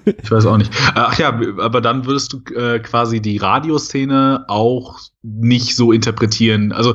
ich 0.05 0.31
weiß 0.31 0.45
auch 0.45 0.57
nicht. 0.57 0.71
Ach 0.93 1.17
ja, 1.17 1.29
aber 1.57 1.81
dann 1.81 2.05
würdest 2.05 2.33
du 2.33 2.53
äh, 2.53 2.79
quasi 2.79 3.21
die 3.21 3.37
Radioszene 3.37 4.45
auch 4.47 4.99
nicht 5.23 5.75
so 5.75 5.91
interpretieren. 5.91 6.71
Also 6.71 6.93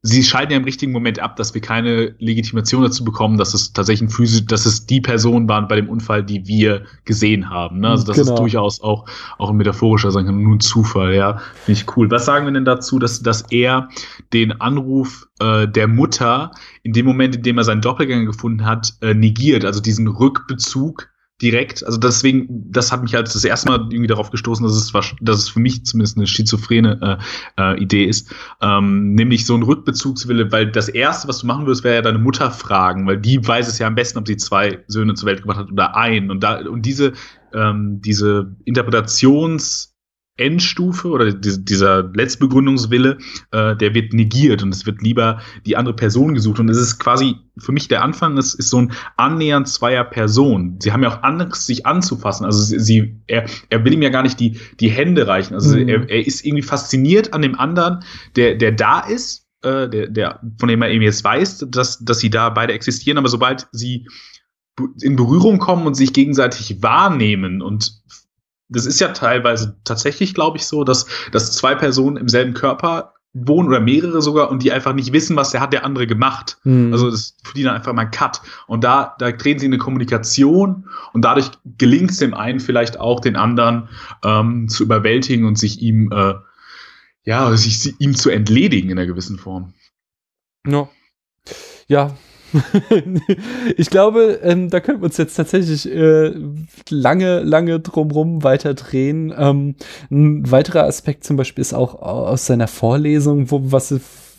sie 0.00 0.22
schalten 0.22 0.52
ja 0.52 0.58
im 0.58 0.64
richtigen 0.64 0.92
Moment 0.92 1.18
ab, 1.18 1.36
dass 1.36 1.52
wir 1.52 1.60
keine 1.60 2.14
Legitimation 2.18 2.82
dazu 2.82 3.04
bekommen, 3.04 3.36
dass 3.36 3.52
es 3.52 3.74
tatsächlich 3.74 4.08
ein 4.08 4.14
physisch, 4.14 4.46
dass 4.46 4.64
es 4.64 4.86
die 4.86 5.02
Personen 5.02 5.46
waren 5.46 5.66
bei 5.66 5.76
dem 5.76 5.88
Unfall, 5.90 6.22
die 6.22 6.46
wir 6.46 6.84
gesehen 7.04 7.50
haben. 7.50 7.80
Ne? 7.80 7.88
Also 7.88 8.04
das 8.06 8.16
genau. 8.16 8.32
ist 8.32 8.38
durchaus 8.38 8.80
auch, 8.82 9.06
auch 9.36 9.50
ein 9.50 9.56
metaphorischer, 9.56 10.10
sagen 10.10 10.26
kann, 10.26 10.42
nur 10.42 10.56
ein 10.56 10.60
Zufall, 10.60 11.14
ja. 11.14 11.38
Finde 11.64 11.80
ich 11.80 11.96
cool. 11.96 12.10
Was 12.10 12.26
sagen 12.26 12.46
wir 12.46 12.52
denn 12.52 12.66
dazu, 12.66 12.98
dass, 12.98 13.22
dass 13.22 13.50
er 13.50 13.88
den 14.32 14.52
Anruf 14.60 15.26
äh, 15.40 15.66
der 15.66 15.88
Mutter 15.88 16.52
in 16.82 16.92
dem 16.92 17.06
Moment, 17.06 17.36
in 17.36 17.42
dem 17.42 17.56
er 17.58 17.64
seinen 17.64 17.80
Doppelgänger 17.80 18.26
gefunden 18.26 18.64
hat, 18.64 18.94
äh, 19.00 19.12
negiert, 19.12 19.64
also 19.64 19.80
diesen 19.80 20.08
Rückbezug 20.08 21.08
direkt, 21.44 21.84
also 21.84 21.98
deswegen, 21.98 22.48
das 22.72 22.90
hat 22.90 23.02
mich 23.02 23.14
halt 23.14 23.26
das 23.26 23.44
erste 23.44 23.68
Mal 23.68 23.80
irgendwie 23.90 24.06
darauf 24.06 24.30
gestoßen, 24.30 24.64
dass 24.64 24.74
es, 24.74 24.92
dass 25.20 25.38
es 25.38 25.48
für 25.50 25.60
mich 25.60 25.84
zumindest 25.84 26.16
eine 26.16 26.26
schizophrene 26.26 27.18
äh, 27.58 27.74
äh, 27.74 27.82
Idee 27.82 28.04
ist, 28.04 28.34
ähm, 28.62 29.14
nämlich 29.14 29.44
so 29.44 29.54
ein 29.54 29.62
Rückbezugswille, 29.62 30.50
weil 30.50 30.72
das 30.72 30.88
erste, 30.88 31.28
was 31.28 31.40
du 31.40 31.46
machen 31.46 31.66
würdest, 31.66 31.84
wäre 31.84 31.96
ja 31.96 32.02
deine 32.02 32.18
Mutter 32.18 32.50
fragen, 32.50 33.06
weil 33.06 33.18
die 33.18 33.46
weiß 33.46 33.68
es 33.68 33.78
ja 33.78 33.86
am 33.86 33.94
besten, 33.94 34.18
ob 34.18 34.26
sie 34.26 34.38
zwei 34.38 34.82
Söhne 34.86 35.12
zur 35.14 35.28
Welt 35.28 35.42
gebracht 35.42 35.58
hat 35.58 35.70
oder 35.70 35.94
einen 35.94 36.30
und 36.30 36.42
da 36.42 36.66
und 36.66 36.82
diese 36.86 37.12
ähm, 37.52 38.00
diese 38.00 38.56
Interpretations 38.64 39.93
Endstufe 40.36 41.08
oder 41.08 41.32
dieser 41.32 42.10
Letztbegründungswille, 42.12 43.18
äh, 43.52 43.76
der 43.76 43.94
wird 43.94 44.12
negiert 44.12 44.64
und 44.64 44.74
es 44.74 44.84
wird 44.84 45.00
lieber 45.00 45.40
die 45.64 45.76
andere 45.76 45.94
Person 45.94 46.34
gesucht. 46.34 46.58
Und 46.58 46.68
es 46.68 46.76
ist 46.76 46.98
quasi 46.98 47.36
für 47.56 47.70
mich 47.70 47.86
der 47.86 48.02
Anfang, 48.02 48.36
es 48.36 48.52
ist 48.52 48.70
so 48.70 48.78
ein 48.78 48.92
Annähern 49.16 49.64
zweier 49.64 50.02
Personen. 50.02 50.80
Sie 50.80 50.90
haben 50.90 51.04
ja 51.04 51.10
auch 51.10 51.22
Angst, 51.22 51.66
sich 51.66 51.86
anzufassen. 51.86 52.44
Also 52.44 52.62
sie, 52.62 52.80
sie 52.80 53.20
er, 53.28 53.46
er 53.70 53.84
will 53.84 53.92
ihm 53.92 54.02
ja 54.02 54.08
gar 54.08 54.24
nicht 54.24 54.40
die, 54.40 54.58
die 54.80 54.88
Hände 54.88 55.28
reichen. 55.28 55.54
Also 55.54 55.76
mhm. 55.76 55.88
er, 55.88 56.10
er 56.10 56.26
ist 56.26 56.44
irgendwie 56.44 56.62
fasziniert 56.62 57.32
an 57.32 57.42
dem 57.42 57.56
anderen, 57.56 58.02
der, 58.34 58.56
der 58.56 58.72
da 58.72 59.00
ist, 59.00 59.46
äh, 59.62 59.88
der, 59.88 60.08
der, 60.08 60.40
von 60.58 60.68
dem 60.68 60.82
er 60.82 60.90
eben 60.90 61.02
jetzt 61.02 61.22
weiß, 61.22 61.66
dass, 61.68 62.04
dass 62.04 62.18
sie 62.18 62.30
da 62.30 62.50
beide 62.50 62.72
existieren, 62.72 63.18
aber 63.18 63.28
sobald 63.28 63.68
sie 63.70 64.08
in 65.00 65.14
Berührung 65.14 65.58
kommen 65.58 65.86
und 65.86 65.94
sich 65.94 66.12
gegenseitig 66.12 66.82
wahrnehmen 66.82 67.62
und 67.62 68.02
das 68.68 68.86
ist 68.86 69.00
ja 69.00 69.08
teilweise 69.08 69.76
tatsächlich, 69.84 70.34
glaube 70.34 70.56
ich, 70.56 70.66
so, 70.66 70.84
dass, 70.84 71.06
dass 71.32 71.52
zwei 71.52 71.74
Personen 71.74 72.16
im 72.16 72.28
selben 72.28 72.54
Körper 72.54 73.14
wohnen 73.34 73.68
oder 73.68 73.80
mehrere 73.80 74.22
sogar 74.22 74.48
und 74.48 74.62
die 74.62 74.70
einfach 74.72 74.94
nicht 74.94 75.12
wissen, 75.12 75.34
was 75.34 75.50
der 75.50 75.60
hat 75.60 75.72
der 75.72 75.84
andere 75.84 76.06
gemacht. 76.06 76.56
Mhm. 76.62 76.92
Also 76.92 77.10
das 77.10 77.36
für 77.42 77.54
die 77.54 77.64
dann 77.64 77.74
einfach 77.74 77.92
mal 77.92 78.02
ein 78.02 78.10
Cut. 78.12 78.40
Und 78.68 78.84
da, 78.84 79.16
da 79.18 79.32
treten 79.32 79.58
sie 79.58 79.66
in 79.66 79.72
eine 79.72 79.78
Kommunikation 79.78 80.88
und 81.12 81.24
dadurch 81.24 81.50
gelingt 81.76 82.12
es 82.12 82.18
dem 82.18 82.32
einen 82.32 82.60
vielleicht 82.60 83.00
auch, 83.00 83.20
den 83.20 83.34
anderen 83.34 83.88
ähm, 84.24 84.68
zu 84.68 84.84
überwältigen 84.84 85.46
und 85.46 85.58
sich 85.58 85.82
ihm, 85.82 86.12
äh, 86.12 86.34
ja, 87.24 87.54
sich 87.56 88.00
ihm 88.00 88.14
zu 88.14 88.30
entledigen 88.30 88.90
in 88.90 88.98
einer 88.98 89.06
gewissen 89.06 89.38
Form. 89.38 89.74
Ja. 90.66 90.88
Ja, 91.88 92.16
ich 93.76 93.90
glaube, 93.90 94.40
ähm, 94.42 94.70
da 94.70 94.80
könnten 94.80 95.02
wir 95.02 95.06
uns 95.06 95.16
jetzt 95.16 95.34
tatsächlich 95.34 95.90
äh, 95.90 96.32
lange, 96.88 97.40
lange 97.40 97.80
drumrum 97.80 98.42
weiter 98.42 98.74
drehen. 98.74 99.32
Ähm, 99.36 99.74
ein 100.10 100.50
weiterer 100.50 100.84
Aspekt 100.84 101.24
zum 101.24 101.36
Beispiel 101.36 101.62
ist 101.62 101.74
auch 101.74 102.00
aus 102.00 102.46
seiner 102.46 102.68
Vorlesung, 102.68 103.50
wo, 103.50 103.60
was, 103.64 103.94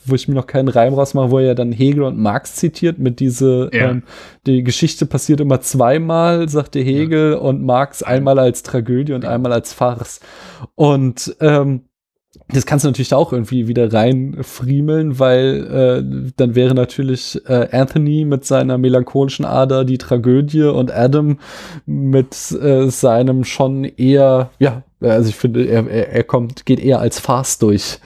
wo 0.06 0.16
ich 0.16 0.28
mir 0.28 0.36
noch 0.36 0.48
keinen 0.48 0.68
Reim 0.68 0.94
rausmache, 0.94 1.32
wo 1.32 1.40
er 1.40 1.56
dann 1.56 1.72
Hegel 1.72 2.04
und 2.04 2.18
Marx 2.18 2.56
zitiert 2.56 3.00
mit 3.00 3.20
diese, 3.20 3.70
ja. 3.74 3.90
ähm, 3.90 4.04
die 4.46 4.64
Geschichte 4.64 5.06
passiert 5.06 5.42
immer 5.42 5.62
zweimal, 5.62 6.48
sagte 6.50 6.80
Hegel, 6.80 7.34
ja. 7.34 7.38
und 7.38 7.64
Marx 7.64 8.04
einmal 8.04 8.40
als 8.40 8.64
Tragödie 8.64 9.14
und 9.14 9.26
einmal 9.26 9.52
als 9.52 9.74
Farce. 9.74 10.20
Und 10.76 11.36
ähm, 11.42 11.82
das 12.48 12.66
kannst 12.66 12.86
du 12.86 12.90
natürlich 12.90 13.14
auch 13.14 13.34
irgendwie 13.34 13.68
wieder 13.68 13.92
reinfriemeln, 13.92 15.20
weil 15.20 15.68
äh, 15.68 16.32
dann 16.38 16.56
wäre 16.56 16.76
natürlich 16.76 17.42
äh, 17.48 17.68
Anthony 17.72 18.26
mit 18.26 18.46
seiner 18.46 18.78
melancholischen 18.78 19.46
Ader 19.46 19.86
die 19.86 19.98
Tragödie 19.98 20.64
und 20.64 20.92
Adam 20.92 21.40
mit 21.86 22.52
äh, 22.52 22.90
seinem 22.90 23.44
schon 23.44 23.84
eher, 23.84 24.52
ja, 24.60 24.84
also 25.02 25.30
ich 25.30 25.36
finde, 25.36 25.66
er, 25.66 25.88
er, 25.88 26.14
er 26.14 26.24
kommt, 26.24 26.66
geht 26.66 26.80
eher 26.80 27.00
als 27.00 27.20
Farce 27.20 27.60
durch, 27.60 28.00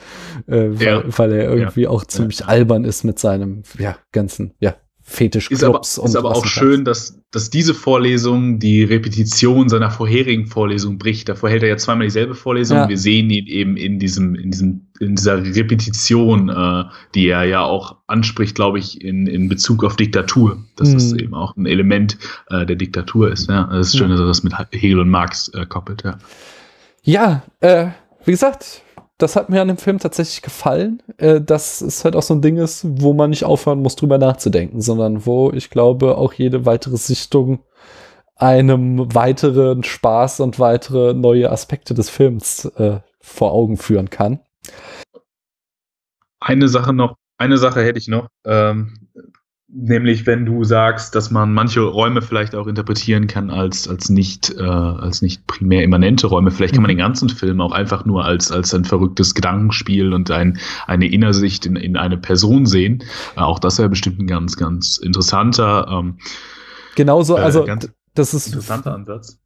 äh, 0.46 0.68
weil, 0.70 0.86
ja. 0.86 1.02
weil 1.06 1.32
er 1.32 1.50
irgendwie 1.50 1.82
ja. 1.82 1.90
auch 1.90 2.04
ziemlich 2.04 2.40
ja. 2.40 2.46
albern 2.46 2.84
ist 2.84 3.04
mit 3.04 3.18
seinem, 3.18 3.62
ja, 3.78 3.96
ganzen, 4.12 4.54
ja, 4.60 4.74
Fetisch 5.10 5.50
ist 5.50 5.64
aber, 5.64 5.80
ist 5.80 5.98
aber 5.98 6.36
auch 6.36 6.46
schön, 6.46 6.84
dass, 6.84 7.20
dass 7.32 7.50
diese 7.50 7.74
Vorlesung 7.74 8.60
die 8.60 8.84
Repetition 8.84 9.68
seiner 9.68 9.90
vorherigen 9.90 10.46
Vorlesung 10.46 10.98
bricht. 10.98 11.28
Davor 11.28 11.50
hält 11.50 11.64
er 11.64 11.68
ja 11.68 11.76
zweimal 11.76 12.06
dieselbe 12.06 12.36
Vorlesung. 12.36 12.76
Ja. 12.76 12.88
Wir 12.88 12.96
sehen 12.96 13.28
ihn 13.28 13.48
eben 13.48 13.76
in 13.76 13.98
diesem, 13.98 14.36
in 14.36 14.52
diesem, 14.52 14.86
in 15.00 15.16
dieser 15.16 15.44
Repetition, 15.44 16.48
äh, 16.48 16.84
die 17.16 17.26
er 17.26 17.42
ja 17.42 17.62
auch 17.64 17.96
anspricht, 18.06 18.54
glaube 18.54 18.78
ich, 18.78 19.02
in, 19.02 19.26
in 19.26 19.48
Bezug 19.48 19.82
auf 19.82 19.96
Diktatur. 19.96 20.64
Dass 20.76 20.90
mhm. 20.90 20.94
das 20.94 21.12
eben 21.14 21.34
auch 21.34 21.56
ein 21.56 21.66
Element 21.66 22.16
äh, 22.48 22.64
der 22.64 22.76
Diktatur 22.76 23.32
ist. 23.32 23.50
Ja, 23.50 23.64
das 23.64 23.88
ist 23.88 23.98
schön, 23.98 24.10
ja. 24.10 24.14
dass 24.14 24.20
er 24.20 24.28
das 24.28 24.44
mit 24.44 24.54
Hegel 24.70 25.00
und 25.00 25.10
Marx 25.10 25.48
äh, 25.48 25.66
koppelt. 25.66 26.04
Ja, 26.04 26.18
ja 27.02 27.42
äh, 27.58 27.88
wie 28.24 28.30
gesagt, 28.30 28.82
das 29.22 29.36
hat 29.36 29.48
mir 29.48 29.60
an 29.62 29.68
dem 29.68 29.76
Film 29.76 29.98
tatsächlich 29.98 30.42
gefallen, 30.42 31.02
äh, 31.18 31.40
dass 31.40 31.80
es 31.80 32.04
halt 32.04 32.16
auch 32.16 32.22
so 32.22 32.34
ein 32.34 32.42
Ding 32.42 32.56
ist, 32.56 32.84
wo 32.84 33.12
man 33.12 33.30
nicht 33.30 33.44
aufhören 33.44 33.82
muss, 33.82 33.96
drüber 33.96 34.18
nachzudenken, 34.18 34.80
sondern 34.80 35.26
wo 35.26 35.52
ich 35.52 35.70
glaube, 35.70 36.16
auch 36.16 36.32
jede 36.32 36.66
weitere 36.66 36.96
Sichtung 36.96 37.60
einem 38.36 39.14
weiteren 39.14 39.84
Spaß 39.84 40.40
und 40.40 40.58
weitere 40.58 41.12
neue 41.12 41.50
Aspekte 41.50 41.92
des 41.92 42.08
Films 42.08 42.64
äh, 42.76 43.00
vor 43.20 43.52
Augen 43.52 43.76
führen 43.76 44.08
kann. 44.08 44.40
Eine 46.40 46.68
Sache 46.68 46.94
noch, 46.94 47.16
eine 47.36 47.58
Sache 47.58 47.82
hätte 47.82 47.98
ich 47.98 48.08
noch. 48.08 48.28
Ähm, 48.44 49.08
Nämlich, 49.72 50.26
wenn 50.26 50.46
du 50.46 50.64
sagst, 50.64 51.14
dass 51.14 51.30
man 51.30 51.52
manche 51.54 51.80
Räume 51.80 52.22
vielleicht 52.22 52.56
auch 52.56 52.66
interpretieren 52.66 53.28
kann 53.28 53.50
als, 53.50 53.86
als, 53.86 54.08
nicht, 54.08 54.52
äh, 54.58 54.62
als 54.62 55.22
nicht 55.22 55.46
primär 55.46 55.84
immanente 55.84 56.26
Räume. 56.26 56.50
Vielleicht 56.50 56.74
kann 56.74 56.82
man 56.82 56.90
mhm. 56.90 56.96
den 56.96 57.06
ganzen 57.06 57.28
Film 57.28 57.60
auch 57.60 57.70
einfach 57.70 58.04
nur 58.04 58.24
als, 58.24 58.50
als 58.50 58.74
ein 58.74 58.84
verrücktes 58.84 59.34
Gedankenspiel 59.34 60.12
und 60.12 60.30
ein, 60.32 60.58
eine 60.88 61.06
Innersicht 61.06 61.66
in, 61.66 61.76
in 61.76 61.96
eine 61.96 62.18
Person 62.18 62.66
sehen. 62.66 63.04
Äh, 63.36 63.40
auch 63.42 63.60
das 63.60 63.78
wäre 63.78 63.88
bestimmt 63.88 64.18
ein 64.18 64.26
ganz, 64.26 64.56
ganz 64.56 64.96
interessanter. 64.96 65.86
Ähm, 65.88 66.18
Genauso, 66.96 67.36
äh, 67.36 67.40
also 67.40 67.64
das 68.14 68.34
ist 68.34 68.48
interessanter 68.48 68.92
Ansatz 68.92 69.38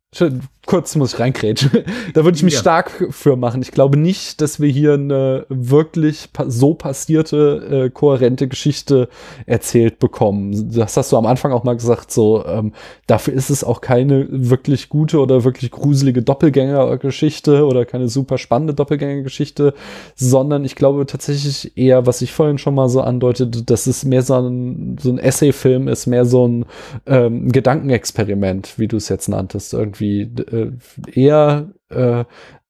kurz 0.67 0.97
muss 0.97 1.15
ich 1.15 1.21
reinkrätschen. 1.21 1.71
da 2.15 2.25
würde 2.25 2.37
ich 2.37 2.43
mich 2.43 2.55
ja. 2.55 2.61
stark 2.61 3.09
für 3.11 3.37
machen. 3.37 3.63
Ich 3.63 3.73
glaube 3.73 3.99
nicht, 3.99 4.41
dass 4.41 4.61
wir 4.61 4.69
hier 4.71 4.95
eine 4.95 5.47
wirklich 5.49 6.29
so 6.47 6.75
passierte, 6.75 7.87
äh, 7.87 7.91
kohärente 7.91 8.49
Geschichte 8.49 9.09
erzählt 9.47 9.99
bekommen. 9.99 10.73
Das 10.75 10.97
hast 10.97 11.13
du 11.13 11.17
am 11.17 11.27
Anfang 11.27 11.53
auch 11.53 11.65
mal 11.65 11.77
gesagt, 11.77 12.11
so, 12.13 12.45
ähm, 12.47 12.73
dafür 13.07 13.35
ist 13.35 13.51
es 13.51 13.65
auch 13.65 13.81
keine 13.81 14.27
wirklich 14.31 14.89
gute 14.89 15.21
oder 15.21 15.45
wirklich 15.45 15.71
gruselige 15.71 16.23
Doppelgängergeschichte 16.23 17.67
oder 17.67 17.85
keine 17.85 18.09
super 18.09 18.39
spannende 18.39 18.75
Doppelgängergeschichte, 18.75 19.75
sondern 20.15 20.65
ich 20.65 20.77
glaube 20.77 21.07
tatsächlich 21.07 21.77
eher, 21.77 22.07
was 22.07 22.23
ich 22.23 22.33
vorhin 22.33 22.59
schon 22.59 22.75
mal 22.75 22.89
so 22.89 23.01
andeutete, 23.01 23.63
dass 23.63 23.87
es 23.87 24.05
mehr 24.05 24.23
so 24.23 24.35
ein, 24.35 24.97
so 25.01 25.11
ein 25.11 25.19
Essay-Film 25.19 25.89
ist, 25.89 26.07
mehr 26.07 26.25
so 26.25 26.47
ein 26.47 26.65
ähm, 27.07 27.51
Gedankenexperiment, 27.51 28.79
wie 28.79 28.89
du 28.89 28.97
es 28.97 29.09
jetzt 29.09 29.29
nanntest, 29.29 29.75
irgendwie 29.75 30.04
irgendwie 30.05 30.43
äh, 30.57 30.73
eher 31.13 31.73
äh, 31.91 32.25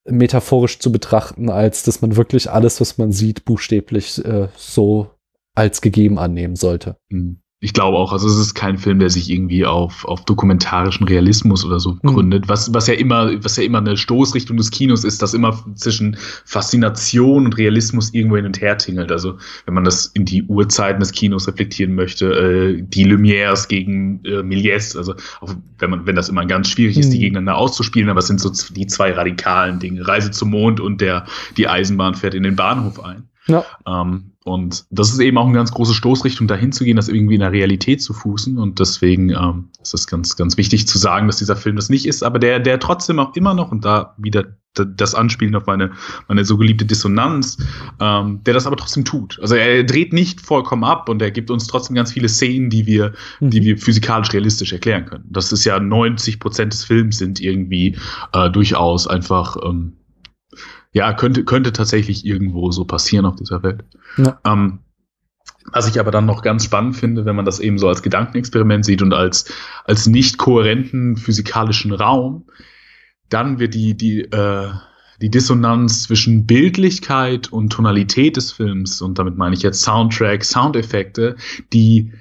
metaphorisch 0.04 0.78
zu 0.78 0.92
betrachten, 0.92 1.50
als 1.50 1.82
dass 1.82 2.02
man 2.02 2.16
wirklich 2.16 2.50
alles, 2.50 2.80
was 2.80 2.98
man 2.98 3.12
sieht, 3.12 3.44
buchstäblich 3.44 4.24
äh, 4.24 4.48
so 4.56 5.10
als 5.54 5.80
gegeben 5.80 6.18
annehmen 6.18 6.56
sollte. 6.56 6.96
Mhm. 7.08 7.40
Ich 7.64 7.72
glaube 7.72 7.96
auch, 7.96 8.12
also 8.12 8.28
es 8.28 8.36
ist 8.36 8.52
kein 8.52 8.76
Film, 8.76 8.98
der 8.98 9.08
sich 9.08 9.30
irgendwie 9.30 9.64
auf, 9.64 10.04
auf 10.04 10.22
dokumentarischen 10.26 11.08
Realismus 11.08 11.64
oder 11.64 11.80
so 11.80 11.92
mhm. 12.02 12.08
gründet, 12.08 12.46
was, 12.46 12.74
was 12.74 12.88
ja 12.88 12.92
immer, 12.92 13.42
was 13.42 13.56
ja 13.56 13.62
immer 13.62 13.78
eine 13.78 13.96
Stoßrichtung 13.96 14.58
des 14.58 14.70
Kinos 14.70 15.02
ist, 15.02 15.22
das 15.22 15.32
immer 15.32 15.58
zwischen 15.74 16.18
Faszination 16.44 17.46
und 17.46 17.56
Realismus 17.56 18.12
irgendwo 18.12 18.36
hin 18.36 18.44
und 18.44 18.60
her 18.60 18.76
tingelt. 18.76 19.10
Also 19.10 19.38
wenn 19.64 19.72
man 19.72 19.84
das 19.84 20.04
in 20.08 20.26
die 20.26 20.42
Urzeiten 20.42 21.00
des 21.00 21.12
Kinos 21.12 21.48
reflektieren 21.48 21.94
möchte, 21.94 22.26
äh, 22.34 22.82
die 22.82 23.06
Lumières 23.06 23.66
gegen 23.66 24.22
äh, 24.26 24.42
Méliès, 24.42 24.94
also 24.94 25.14
auch 25.40 25.54
wenn 25.78 25.88
man, 25.88 26.06
wenn 26.06 26.16
das 26.16 26.28
immer 26.28 26.44
ganz 26.44 26.68
schwierig 26.68 26.98
ist, 26.98 27.14
die 27.14 27.16
mhm. 27.16 27.22
gegeneinander 27.22 27.56
auszuspielen, 27.56 28.10
aber 28.10 28.18
es 28.18 28.26
sind 28.26 28.40
so 28.40 28.52
die 28.74 28.86
zwei 28.88 29.12
radikalen 29.12 29.78
Dinge. 29.78 30.06
Reise 30.06 30.30
zum 30.30 30.50
Mond 30.50 30.80
und 30.80 31.00
der, 31.00 31.24
die 31.56 31.66
Eisenbahn 31.66 32.14
fährt 32.14 32.34
in 32.34 32.42
den 32.42 32.56
Bahnhof 32.56 33.02
ein. 33.02 33.30
Ja. 33.46 33.64
Ähm, 33.86 34.33
und 34.44 34.84
das 34.90 35.10
ist 35.10 35.20
eben 35.20 35.38
auch 35.38 35.46
eine 35.46 35.54
ganz 35.54 35.72
große 35.72 35.94
Stoßrichtung, 35.94 36.46
dahin 36.46 36.70
zu 36.70 36.84
gehen, 36.84 36.96
das 36.96 37.08
irgendwie 37.08 37.34
in 37.34 37.40
der 37.40 37.52
Realität 37.52 38.02
zu 38.02 38.12
fußen. 38.12 38.58
Und 38.58 38.78
deswegen 38.78 39.30
ähm, 39.30 39.70
ist 39.82 39.94
es 39.94 40.06
ganz, 40.06 40.36
ganz 40.36 40.58
wichtig 40.58 40.86
zu 40.86 40.98
sagen, 40.98 41.26
dass 41.26 41.38
dieser 41.38 41.56
Film 41.56 41.76
das 41.76 41.88
nicht 41.88 42.04
ist, 42.04 42.22
aber 42.22 42.38
der, 42.38 42.60
der 42.60 42.78
trotzdem 42.78 43.18
auch 43.18 43.34
immer 43.34 43.54
noch, 43.54 43.72
und 43.72 43.86
da 43.86 44.14
wieder 44.18 44.44
das 44.74 45.14
Anspielen 45.14 45.54
auf 45.54 45.66
meine, 45.66 45.92
meine 46.28 46.44
so 46.44 46.58
geliebte 46.58 46.84
Dissonanz, 46.84 47.56
ähm, 48.00 48.42
der 48.44 48.52
das 48.52 48.66
aber 48.66 48.76
trotzdem 48.76 49.04
tut. 49.04 49.38
Also 49.40 49.54
er 49.54 49.84
dreht 49.84 50.12
nicht 50.12 50.42
vollkommen 50.42 50.84
ab 50.84 51.08
und 51.08 51.22
er 51.22 51.30
gibt 51.30 51.50
uns 51.50 51.66
trotzdem 51.66 51.96
ganz 51.96 52.12
viele 52.12 52.28
Szenen, 52.28 52.68
die 52.68 52.84
wir, 52.84 53.14
mhm. 53.40 53.50
die 53.50 53.62
wir 53.62 53.78
physikalisch 53.78 54.32
realistisch 54.32 54.72
erklären 54.72 55.06
können. 55.06 55.24
Das 55.30 55.52
ist 55.52 55.64
ja 55.64 55.78
90 55.78 56.40
Prozent 56.40 56.72
des 56.72 56.84
Films 56.84 57.18
sind 57.18 57.40
irgendwie 57.40 57.96
äh, 58.32 58.50
durchaus 58.50 59.06
einfach 59.06 59.56
ähm, 59.64 59.94
ja, 60.94 61.12
könnte, 61.12 61.44
könnte 61.44 61.72
tatsächlich 61.72 62.24
irgendwo 62.24 62.70
so 62.70 62.84
passieren 62.84 63.26
auf 63.26 63.34
dieser 63.34 63.62
Welt. 63.62 63.84
Ja. 64.16 64.40
Ähm, 64.46 64.78
was 65.72 65.88
ich 65.88 65.98
aber 65.98 66.10
dann 66.10 66.24
noch 66.24 66.42
ganz 66.42 66.64
spannend 66.64 66.96
finde, 66.96 67.24
wenn 67.24 67.36
man 67.36 67.44
das 67.44 67.58
eben 67.58 67.78
so 67.78 67.88
als 67.88 68.02
Gedankenexperiment 68.02 68.84
sieht 68.84 69.02
und 69.02 69.12
als, 69.12 69.52
als 69.84 70.06
nicht 70.06 70.38
kohärenten 70.38 71.16
physikalischen 71.16 71.92
Raum, 71.92 72.46
dann 73.28 73.58
wird 73.58 73.74
die, 73.74 73.96
die, 73.96 74.20
äh, 74.20 74.70
die 75.20 75.30
Dissonanz 75.30 76.04
zwischen 76.04 76.46
Bildlichkeit 76.46 77.52
und 77.52 77.70
Tonalität 77.70 78.36
des 78.36 78.52
Films, 78.52 79.02
und 79.02 79.18
damit 79.18 79.36
meine 79.36 79.56
ich 79.56 79.62
jetzt 79.62 79.82
Soundtrack, 79.82 80.44
Soundeffekte, 80.44 81.34
die, 81.72 82.12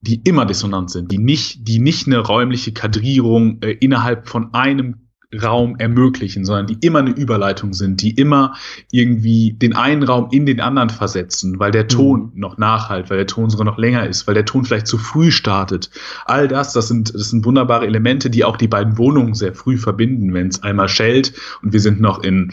die 0.00 0.20
immer 0.24 0.46
dissonant 0.46 0.90
sind, 0.90 1.12
die 1.12 1.18
nicht, 1.18 1.68
die 1.68 1.78
nicht 1.78 2.08
eine 2.08 2.18
räumliche 2.18 2.72
Kadrierung 2.72 3.62
äh, 3.62 3.70
innerhalb 3.70 4.26
von 4.26 4.52
einem 4.52 5.09
Raum 5.34 5.76
ermöglichen, 5.78 6.44
sondern 6.44 6.66
die 6.66 6.84
immer 6.84 6.98
eine 6.98 7.10
Überleitung 7.10 7.72
sind, 7.72 8.02
die 8.02 8.10
immer 8.10 8.54
irgendwie 8.90 9.52
den 9.52 9.76
einen 9.76 10.02
Raum 10.02 10.28
in 10.32 10.44
den 10.44 10.60
anderen 10.60 10.90
versetzen, 10.90 11.60
weil 11.60 11.70
der 11.70 11.86
Ton 11.86 12.32
mhm. 12.34 12.40
noch 12.40 12.58
nachhalt, 12.58 13.10
weil 13.10 13.18
der 13.18 13.26
Ton 13.26 13.48
sogar 13.48 13.64
noch 13.64 13.78
länger 13.78 14.06
ist, 14.06 14.26
weil 14.26 14.34
der 14.34 14.44
Ton 14.44 14.64
vielleicht 14.64 14.88
zu 14.88 14.98
früh 14.98 15.30
startet. 15.30 15.90
All 16.24 16.48
das, 16.48 16.72
das 16.72 16.88
sind, 16.88 17.14
das 17.14 17.30
sind 17.30 17.44
wunderbare 17.44 17.86
Elemente, 17.86 18.28
die 18.28 18.44
auch 18.44 18.56
die 18.56 18.68
beiden 18.68 18.98
Wohnungen 18.98 19.34
sehr 19.34 19.54
früh 19.54 19.78
verbinden, 19.78 20.34
wenn 20.34 20.48
es 20.48 20.62
einmal 20.62 20.88
schellt 20.88 21.32
und 21.62 21.72
wir 21.72 21.80
sind 21.80 22.00
noch 22.00 22.22
in 22.22 22.52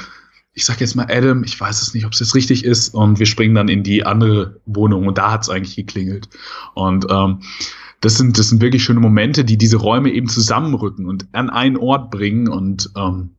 ich 0.54 0.66
sag 0.66 0.82
jetzt 0.82 0.96
mal 0.96 1.06
Adam, 1.08 1.44
ich 1.44 1.60
weiß 1.60 1.84
es 1.84 1.94
nicht, 1.94 2.08
ob 2.08 2.14
es 2.14 2.20
jetzt 2.20 2.34
richtig 2.34 2.66
ist, 2.66 2.96
und 2.96 3.20
wir 3.20 3.28
springen 3.28 3.54
dann 3.54 3.68
in 3.68 3.84
die 3.84 4.08
andere 4.08 4.60
Wohnung 4.66 5.06
und 5.06 5.20
da 5.20 5.32
hat 5.32 5.44
es 5.44 5.52
eigentlich 5.52 5.76
geklingelt. 5.76 6.30
Und 6.74 7.06
ähm, 7.12 7.42
das 8.02 8.18
sind, 8.18 8.38
das 8.38 8.50
sind 8.50 8.62
wirklich 8.62 8.84
schöne 8.84 9.00
Momente, 9.00 9.44
die 9.44 9.58
diese 9.58 9.78
Räume 9.78 10.12
eben 10.12 10.30
zusammenrücken 10.30 11.08
und 11.08 11.28
an 11.32 11.50
einen 11.50 11.78
Ort 11.78 12.12
bringen 12.12 12.48
und 12.48 12.92
ähm, 12.96 13.38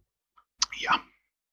ja, 0.80 0.96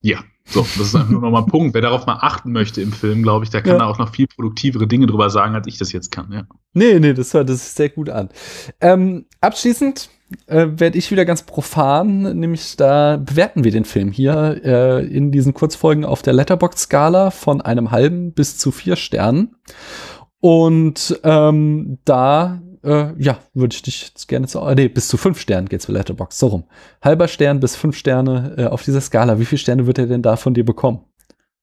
ja. 0.01 0.23
So, 0.47 0.61
das 0.61 0.87
ist 0.87 0.95
einfach 0.95 1.09
nur 1.09 1.21
nochmal 1.21 1.41
ein 1.41 1.49
Punkt. 1.49 1.73
Wer 1.73 1.81
darauf 1.81 2.05
mal 2.05 2.19
achten 2.21 2.51
möchte 2.51 2.79
im 2.79 2.91
Film, 2.91 3.23
glaube 3.23 3.45
ich, 3.45 3.49
der 3.49 3.63
kann 3.63 3.73
ja. 3.73 3.77
da 3.79 3.87
auch 3.87 3.97
noch 3.97 4.13
viel 4.13 4.27
produktivere 4.27 4.85
Dinge 4.85 5.07
drüber 5.07 5.31
sagen, 5.31 5.55
als 5.55 5.65
ich 5.65 5.79
das 5.79 5.91
jetzt 5.91 6.11
kann. 6.11 6.31
Ja. 6.31 6.43
Nee, 6.73 6.99
nee, 6.99 7.13
das 7.13 7.33
hört 7.33 7.49
das 7.49 7.73
sehr 7.73 7.89
gut 7.89 8.11
an. 8.11 8.29
Ähm, 8.79 9.25
abschließend 9.41 10.09
äh, 10.47 10.67
werde 10.75 10.99
ich 10.99 11.09
wieder 11.09 11.25
ganz 11.25 11.43
profan, 11.43 12.37
nämlich 12.39 12.75
da 12.77 13.17
bewerten 13.17 13.63
wir 13.63 13.71
den 13.71 13.85
Film 13.85 14.11
hier 14.11 14.61
äh, 14.63 15.05
in 15.05 15.31
diesen 15.31 15.55
Kurzfolgen 15.55 16.05
auf 16.05 16.21
der 16.21 16.33
Letterbox-Skala 16.33 17.31
von 17.31 17.61
einem 17.61 17.89
halben 17.89 18.33
bis 18.33 18.59
zu 18.59 18.71
vier 18.71 18.95
Sternen. 18.95 19.55
Und 20.41 21.19
ähm, 21.23 21.97
da 22.05 22.61
äh, 22.85 23.13
ja, 23.17 23.39
würde 23.53 23.75
ich 23.75 23.81
dich 23.81 24.13
gerne 24.27 24.47
zu. 24.47 24.63
Nee, 24.75 24.87
bis 24.87 25.07
zu 25.07 25.17
fünf 25.17 25.39
Sternen 25.39 25.67
geht's 25.67 25.85
für 25.85 25.91
Letterbox. 25.91 26.39
So 26.39 26.47
rum. 26.47 26.63
Halber 27.01 27.27
Stern 27.27 27.59
bis 27.59 27.75
fünf 27.75 27.97
Sterne 27.97 28.55
äh, 28.57 28.65
auf 28.65 28.83
dieser 28.83 29.01
Skala. 29.01 29.39
Wie 29.39 29.45
viele 29.45 29.59
Sterne 29.59 29.87
wird 29.87 29.97
er 29.97 30.07
denn 30.07 30.21
da 30.21 30.35
von 30.35 30.53
dir 30.53 30.65
bekommen? 30.65 31.03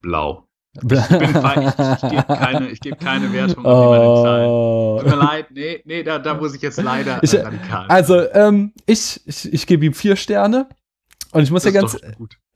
Blau. 0.01 0.47
Bla. 0.83 1.07
Ich, 1.11 1.19
bin 1.19 1.29
fein, 1.29 1.69
ich, 1.69 2.03
ich 2.03 2.11
gebe 2.11 2.25
keine, 2.25 2.71
ich 2.71 2.81
geb 2.81 3.01
keine 3.01 3.33
Wertung 3.33 3.65
oh. 3.65 4.99
Tut 5.01 5.11
mir 5.11 5.17
leid, 5.17 5.47
nee, 5.51 5.83
nee, 5.85 6.03
da, 6.03 6.19
da 6.19 6.35
muss 6.35 6.55
ich 6.55 6.63
jetzt 6.63 6.81
leider 6.83 7.23
ich, 7.23 7.35
radikal. 7.35 7.87
Also, 7.89 8.31
ähm, 8.33 8.73
ich, 8.87 9.21
ich, 9.27 9.53
ich 9.53 9.67
gebe 9.67 9.85
ihm 9.85 9.93
vier 9.93 10.17
Sterne. 10.17 10.69
Und 11.33 11.43
ich 11.43 11.51
muss 11.51 11.63
das 11.63 11.75
ja 11.75 11.81
ganz, 11.81 11.99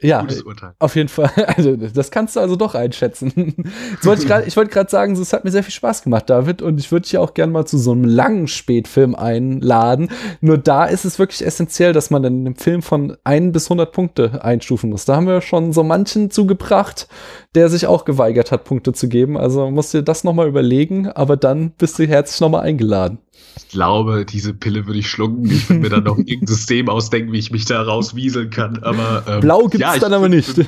Ja, 0.02 0.20
Gutes 0.20 0.42
Urteil. 0.42 0.74
auf 0.78 0.94
jeden 0.94 1.08
Fall. 1.08 1.30
Also, 1.56 1.74
das 1.76 2.10
kannst 2.10 2.36
du 2.36 2.40
also 2.40 2.56
doch 2.56 2.74
einschätzen. 2.74 3.32
Wollte 4.02 4.22
ich 4.22 4.28
gerade, 4.28 4.46
ich 4.46 4.56
wollte 4.56 4.70
gerade 4.70 4.90
sagen, 4.90 5.14
es 5.14 5.32
hat 5.32 5.44
mir 5.44 5.50
sehr 5.50 5.62
viel 5.62 5.72
Spaß 5.72 6.02
gemacht, 6.02 6.28
David, 6.28 6.60
und 6.60 6.78
ich 6.78 6.92
würde 6.92 7.04
dich 7.04 7.16
auch 7.16 7.32
gerne 7.32 7.52
mal 7.52 7.66
zu 7.66 7.78
so 7.78 7.92
einem 7.92 8.04
langen 8.04 8.46
Spätfilm 8.46 9.14
einladen. 9.14 10.10
Nur 10.40 10.58
da 10.58 10.84
ist 10.84 11.04
es 11.04 11.18
wirklich 11.18 11.46
essentiell, 11.46 11.92
dass 11.94 12.10
man 12.10 12.22
dann 12.22 12.44
im 12.44 12.56
Film 12.56 12.82
von 12.82 13.16
1 13.24 13.52
bis 13.52 13.66
100 13.66 13.92
Punkte 13.92 14.44
einstufen 14.44 14.90
muss. 14.90 15.06
Da 15.06 15.16
haben 15.16 15.26
wir 15.26 15.40
schon 15.40 15.72
so 15.72 15.82
manchen 15.82 16.30
zugebracht, 16.30 17.08
der 17.54 17.70
sich 17.70 17.86
auch 17.86 18.04
geweigert 18.04 18.52
hat, 18.52 18.64
Punkte 18.64 18.92
zu 18.92 19.08
geben. 19.08 19.38
Also 19.38 19.70
musst 19.70 19.94
dir 19.94 20.02
das 20.02 20.24
nochmal 20.24 20.48
überlegen, 20.48 21.08
aber 21.08 21.36
dann 21.36 21.70
bist 21.70 21.98
du 21.98 22.06
herzlich 22.06 22.40
nochmal 22.40 22.62
eingeladen. 22.62 23.18
Ich 23.56 23.68
glaube, 23.68 24.26
diese 24.26 24.52
Pille 24.52 24.86
würde 24.86 24.98
ich 24.98 25.08
schlucken. 25.08 25.46
Ich 25.46 25.68
würde 25.68 25.80
mir 25.80 25.88
dann 25.88 26.04
noch 26.04 26.18
irgendein 26.26 26.46
System 26.46 26.88
ausdenken, 26.88 27.32
wie 27.32 27.38
ich 27.38 27.50
mich 27.50 27.64
da 27.64 27.82
rauswieseln 27.82 28.50
kann. 28.50 28.82
Aber 28.82 29.24
ähm, 29.26 29.40
Blau 29.40 29.66
gibt 29.66 29.84
ja, 29.94 30.00
dann 30.00 30.12
aber 30.12 30.28
nicht. 30.28 30.58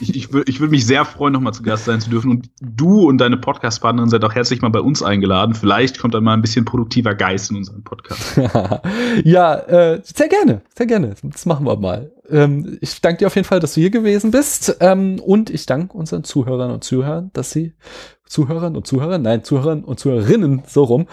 Ich, 0.00 0.16
ich, 0.16 0.32
würde 0.32 0.50
ich 0.50 0.60
würd 0.60 0.70
mich 0.70 0.86
sehr 0.86 1.04
freuen, 1.04 1.32
nochmal 1.32 1.52
zu 1.52 1.62
Gast 1.62 1.84
sein 1.84 2.00
zu 2.00 2.10
dürfen. 2.10 2.30
Und 2.30 2.50
du 2.60 3.08
und 3.08 3.18
deine 3.18 3.36
Podcast-Partnerin 3.36 4.08
seid 4.08 4.24
auch 4.24 4.34
herzlich 4.34 4.62
mal 4.62 4.70
bei 4.70 4.80
uns 4.80 5.02
eingeladen. 5.02 5.54
Vielleicht 5.54 5.98
kommt 5.98 6.14
dann 6.14 6.24
mal 6.24 6.34
ein 6.34 6.42
bisschen 6.42 6.64
produktiver 6.64 7.14
Geist 7.14 7.50
in 7.50 7.56
unseren 7.56 7.84
Podcast. 7.84 8.36
ja, 9.24 9.54
äh, 9.54 10.00
sehr 10.04 10.28
gerne, 10.28 10.62
sehr 10.76 10.86
gerne. 10.86 11.14
Das 11.22 11.46
machen 11.46 11.66
wir 11.66 11.76
mal. 11.76 12.12
Ähm, 12.30 12.78
ich 12.80 13.00
danke 13.00 13.18
dir 13.18 13.26
auf 13.26 13.34
jeden 13.34 13.46
Fall, 13.46 13.60
dass 13.60 13.74
du 13.74 13.80
hier 13.80 13.90
gewesen 13.90 14.30
bist. 14.30 14.76
Ähm, 14.80 15.20
und 15.20 15.50
ich 15.50 15.66
danke 15.66 15.96
unseren 15.96 16.24
Zuhörern 16.24 16.70
und 16.70 16.84
Zuhörern, 16.84 17.30
dass 17.32 17.50
sie 17.50 17.74
Zuhörern 18.30 18.76
und 18.76 18.86
Zuhörern, 18.86 19.22
nein, 19.22 19.42
Zuhörern 19.42 19.82
und 19.82 19.98
Zuhörerinnen, 19.98 20.62
so 20.66 20.84
rum, 20.84 21.08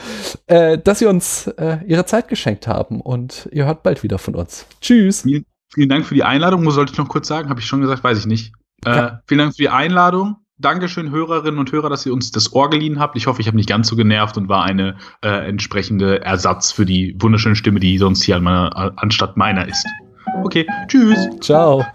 äh, 0.45 0.77
dass 0.77 0.99
sie 0.99 1.07
uns 1.07 1.47
äh, 1.57 1.79
ihre 1.87 2.05
Zeit 2.05 2.27
geschenkt 2.27 2.67
haben 2.67 3.01
und 3.01 3.49
ihr 3.51 3.65
hört 3.65 3.81
bald 3.81 4.03
wieder 4.03 4.19
von 4.19 4.35
uns. 4.35 4.67
Tschüss. 4.81 5.23
Vielen, 5.23 5.45
vielen 5.69 5.89
Dank 5.89 6.05
für 6.05 6.15
die 6.15 6.23
Einladung. 6.23 6.65
Wo 6.65 6.71
sollte 6.71 6.93
ich 6.93 6.97
noch 6.97 7.09
kurz 7.09 7.27
sagen? 7.27 7.49
Habe 7.49 7.59
ich 7.59 7.65
schon 7.65 7.81
gesagt, 7.81 8.03
weiß 8.03 8.19
ich 8.19 8.25
nicht. 8.25 8.53
Äh, 8.85 9.11
vielen 9.25 9.39
Dank 9.39 9.51
für 9.53 9.61
die 9.61 9.69
Einladung. 9.69 10.37
Dankeschön, 10.59 11.11
Hörerinnen 11.11 11.59
und 11.59 11.71
Hörer, 11.71 11.89
dass 11.89 12.05
ihr 12.05 12.13
uns 12.13 12.31
das 12.31 12.51
Ohr 12.53 12.69
geliehen 12.69 12.99
habt. 12.99 13.15
Ich 13.15 13.27
hoffe, 13.27 13.41
ich 13.41 13.47
habe 13.47 13.57
nicht 13.57 13.69
ganz 13.69 13.87
so 13.87 13.95
genervt 13.95 14.37
und 14.37 14.49
war 14.49 14.63
eine 14.63 14.97
äh, 15.23 15.47
entsprechende 15.47 16.23
Ersatz 16.23 16.71
für 16.71 16.85
die 16.85 17.15
wunderschöne 17.19 17.55
Stimme, 17.55 17.79
die 17.79 17.97
sonst 17.99 18.23
hier 18.23 18.37
an 18.37 18.43
meiner, 18.43 18.93
anstatt 18.95 19.37
meiner 19.37 19.67
ist. 19.67 19.85
Okay, 20.43 20.65
tschüss. 20.87 21.29
Ciao. 21.41 21.85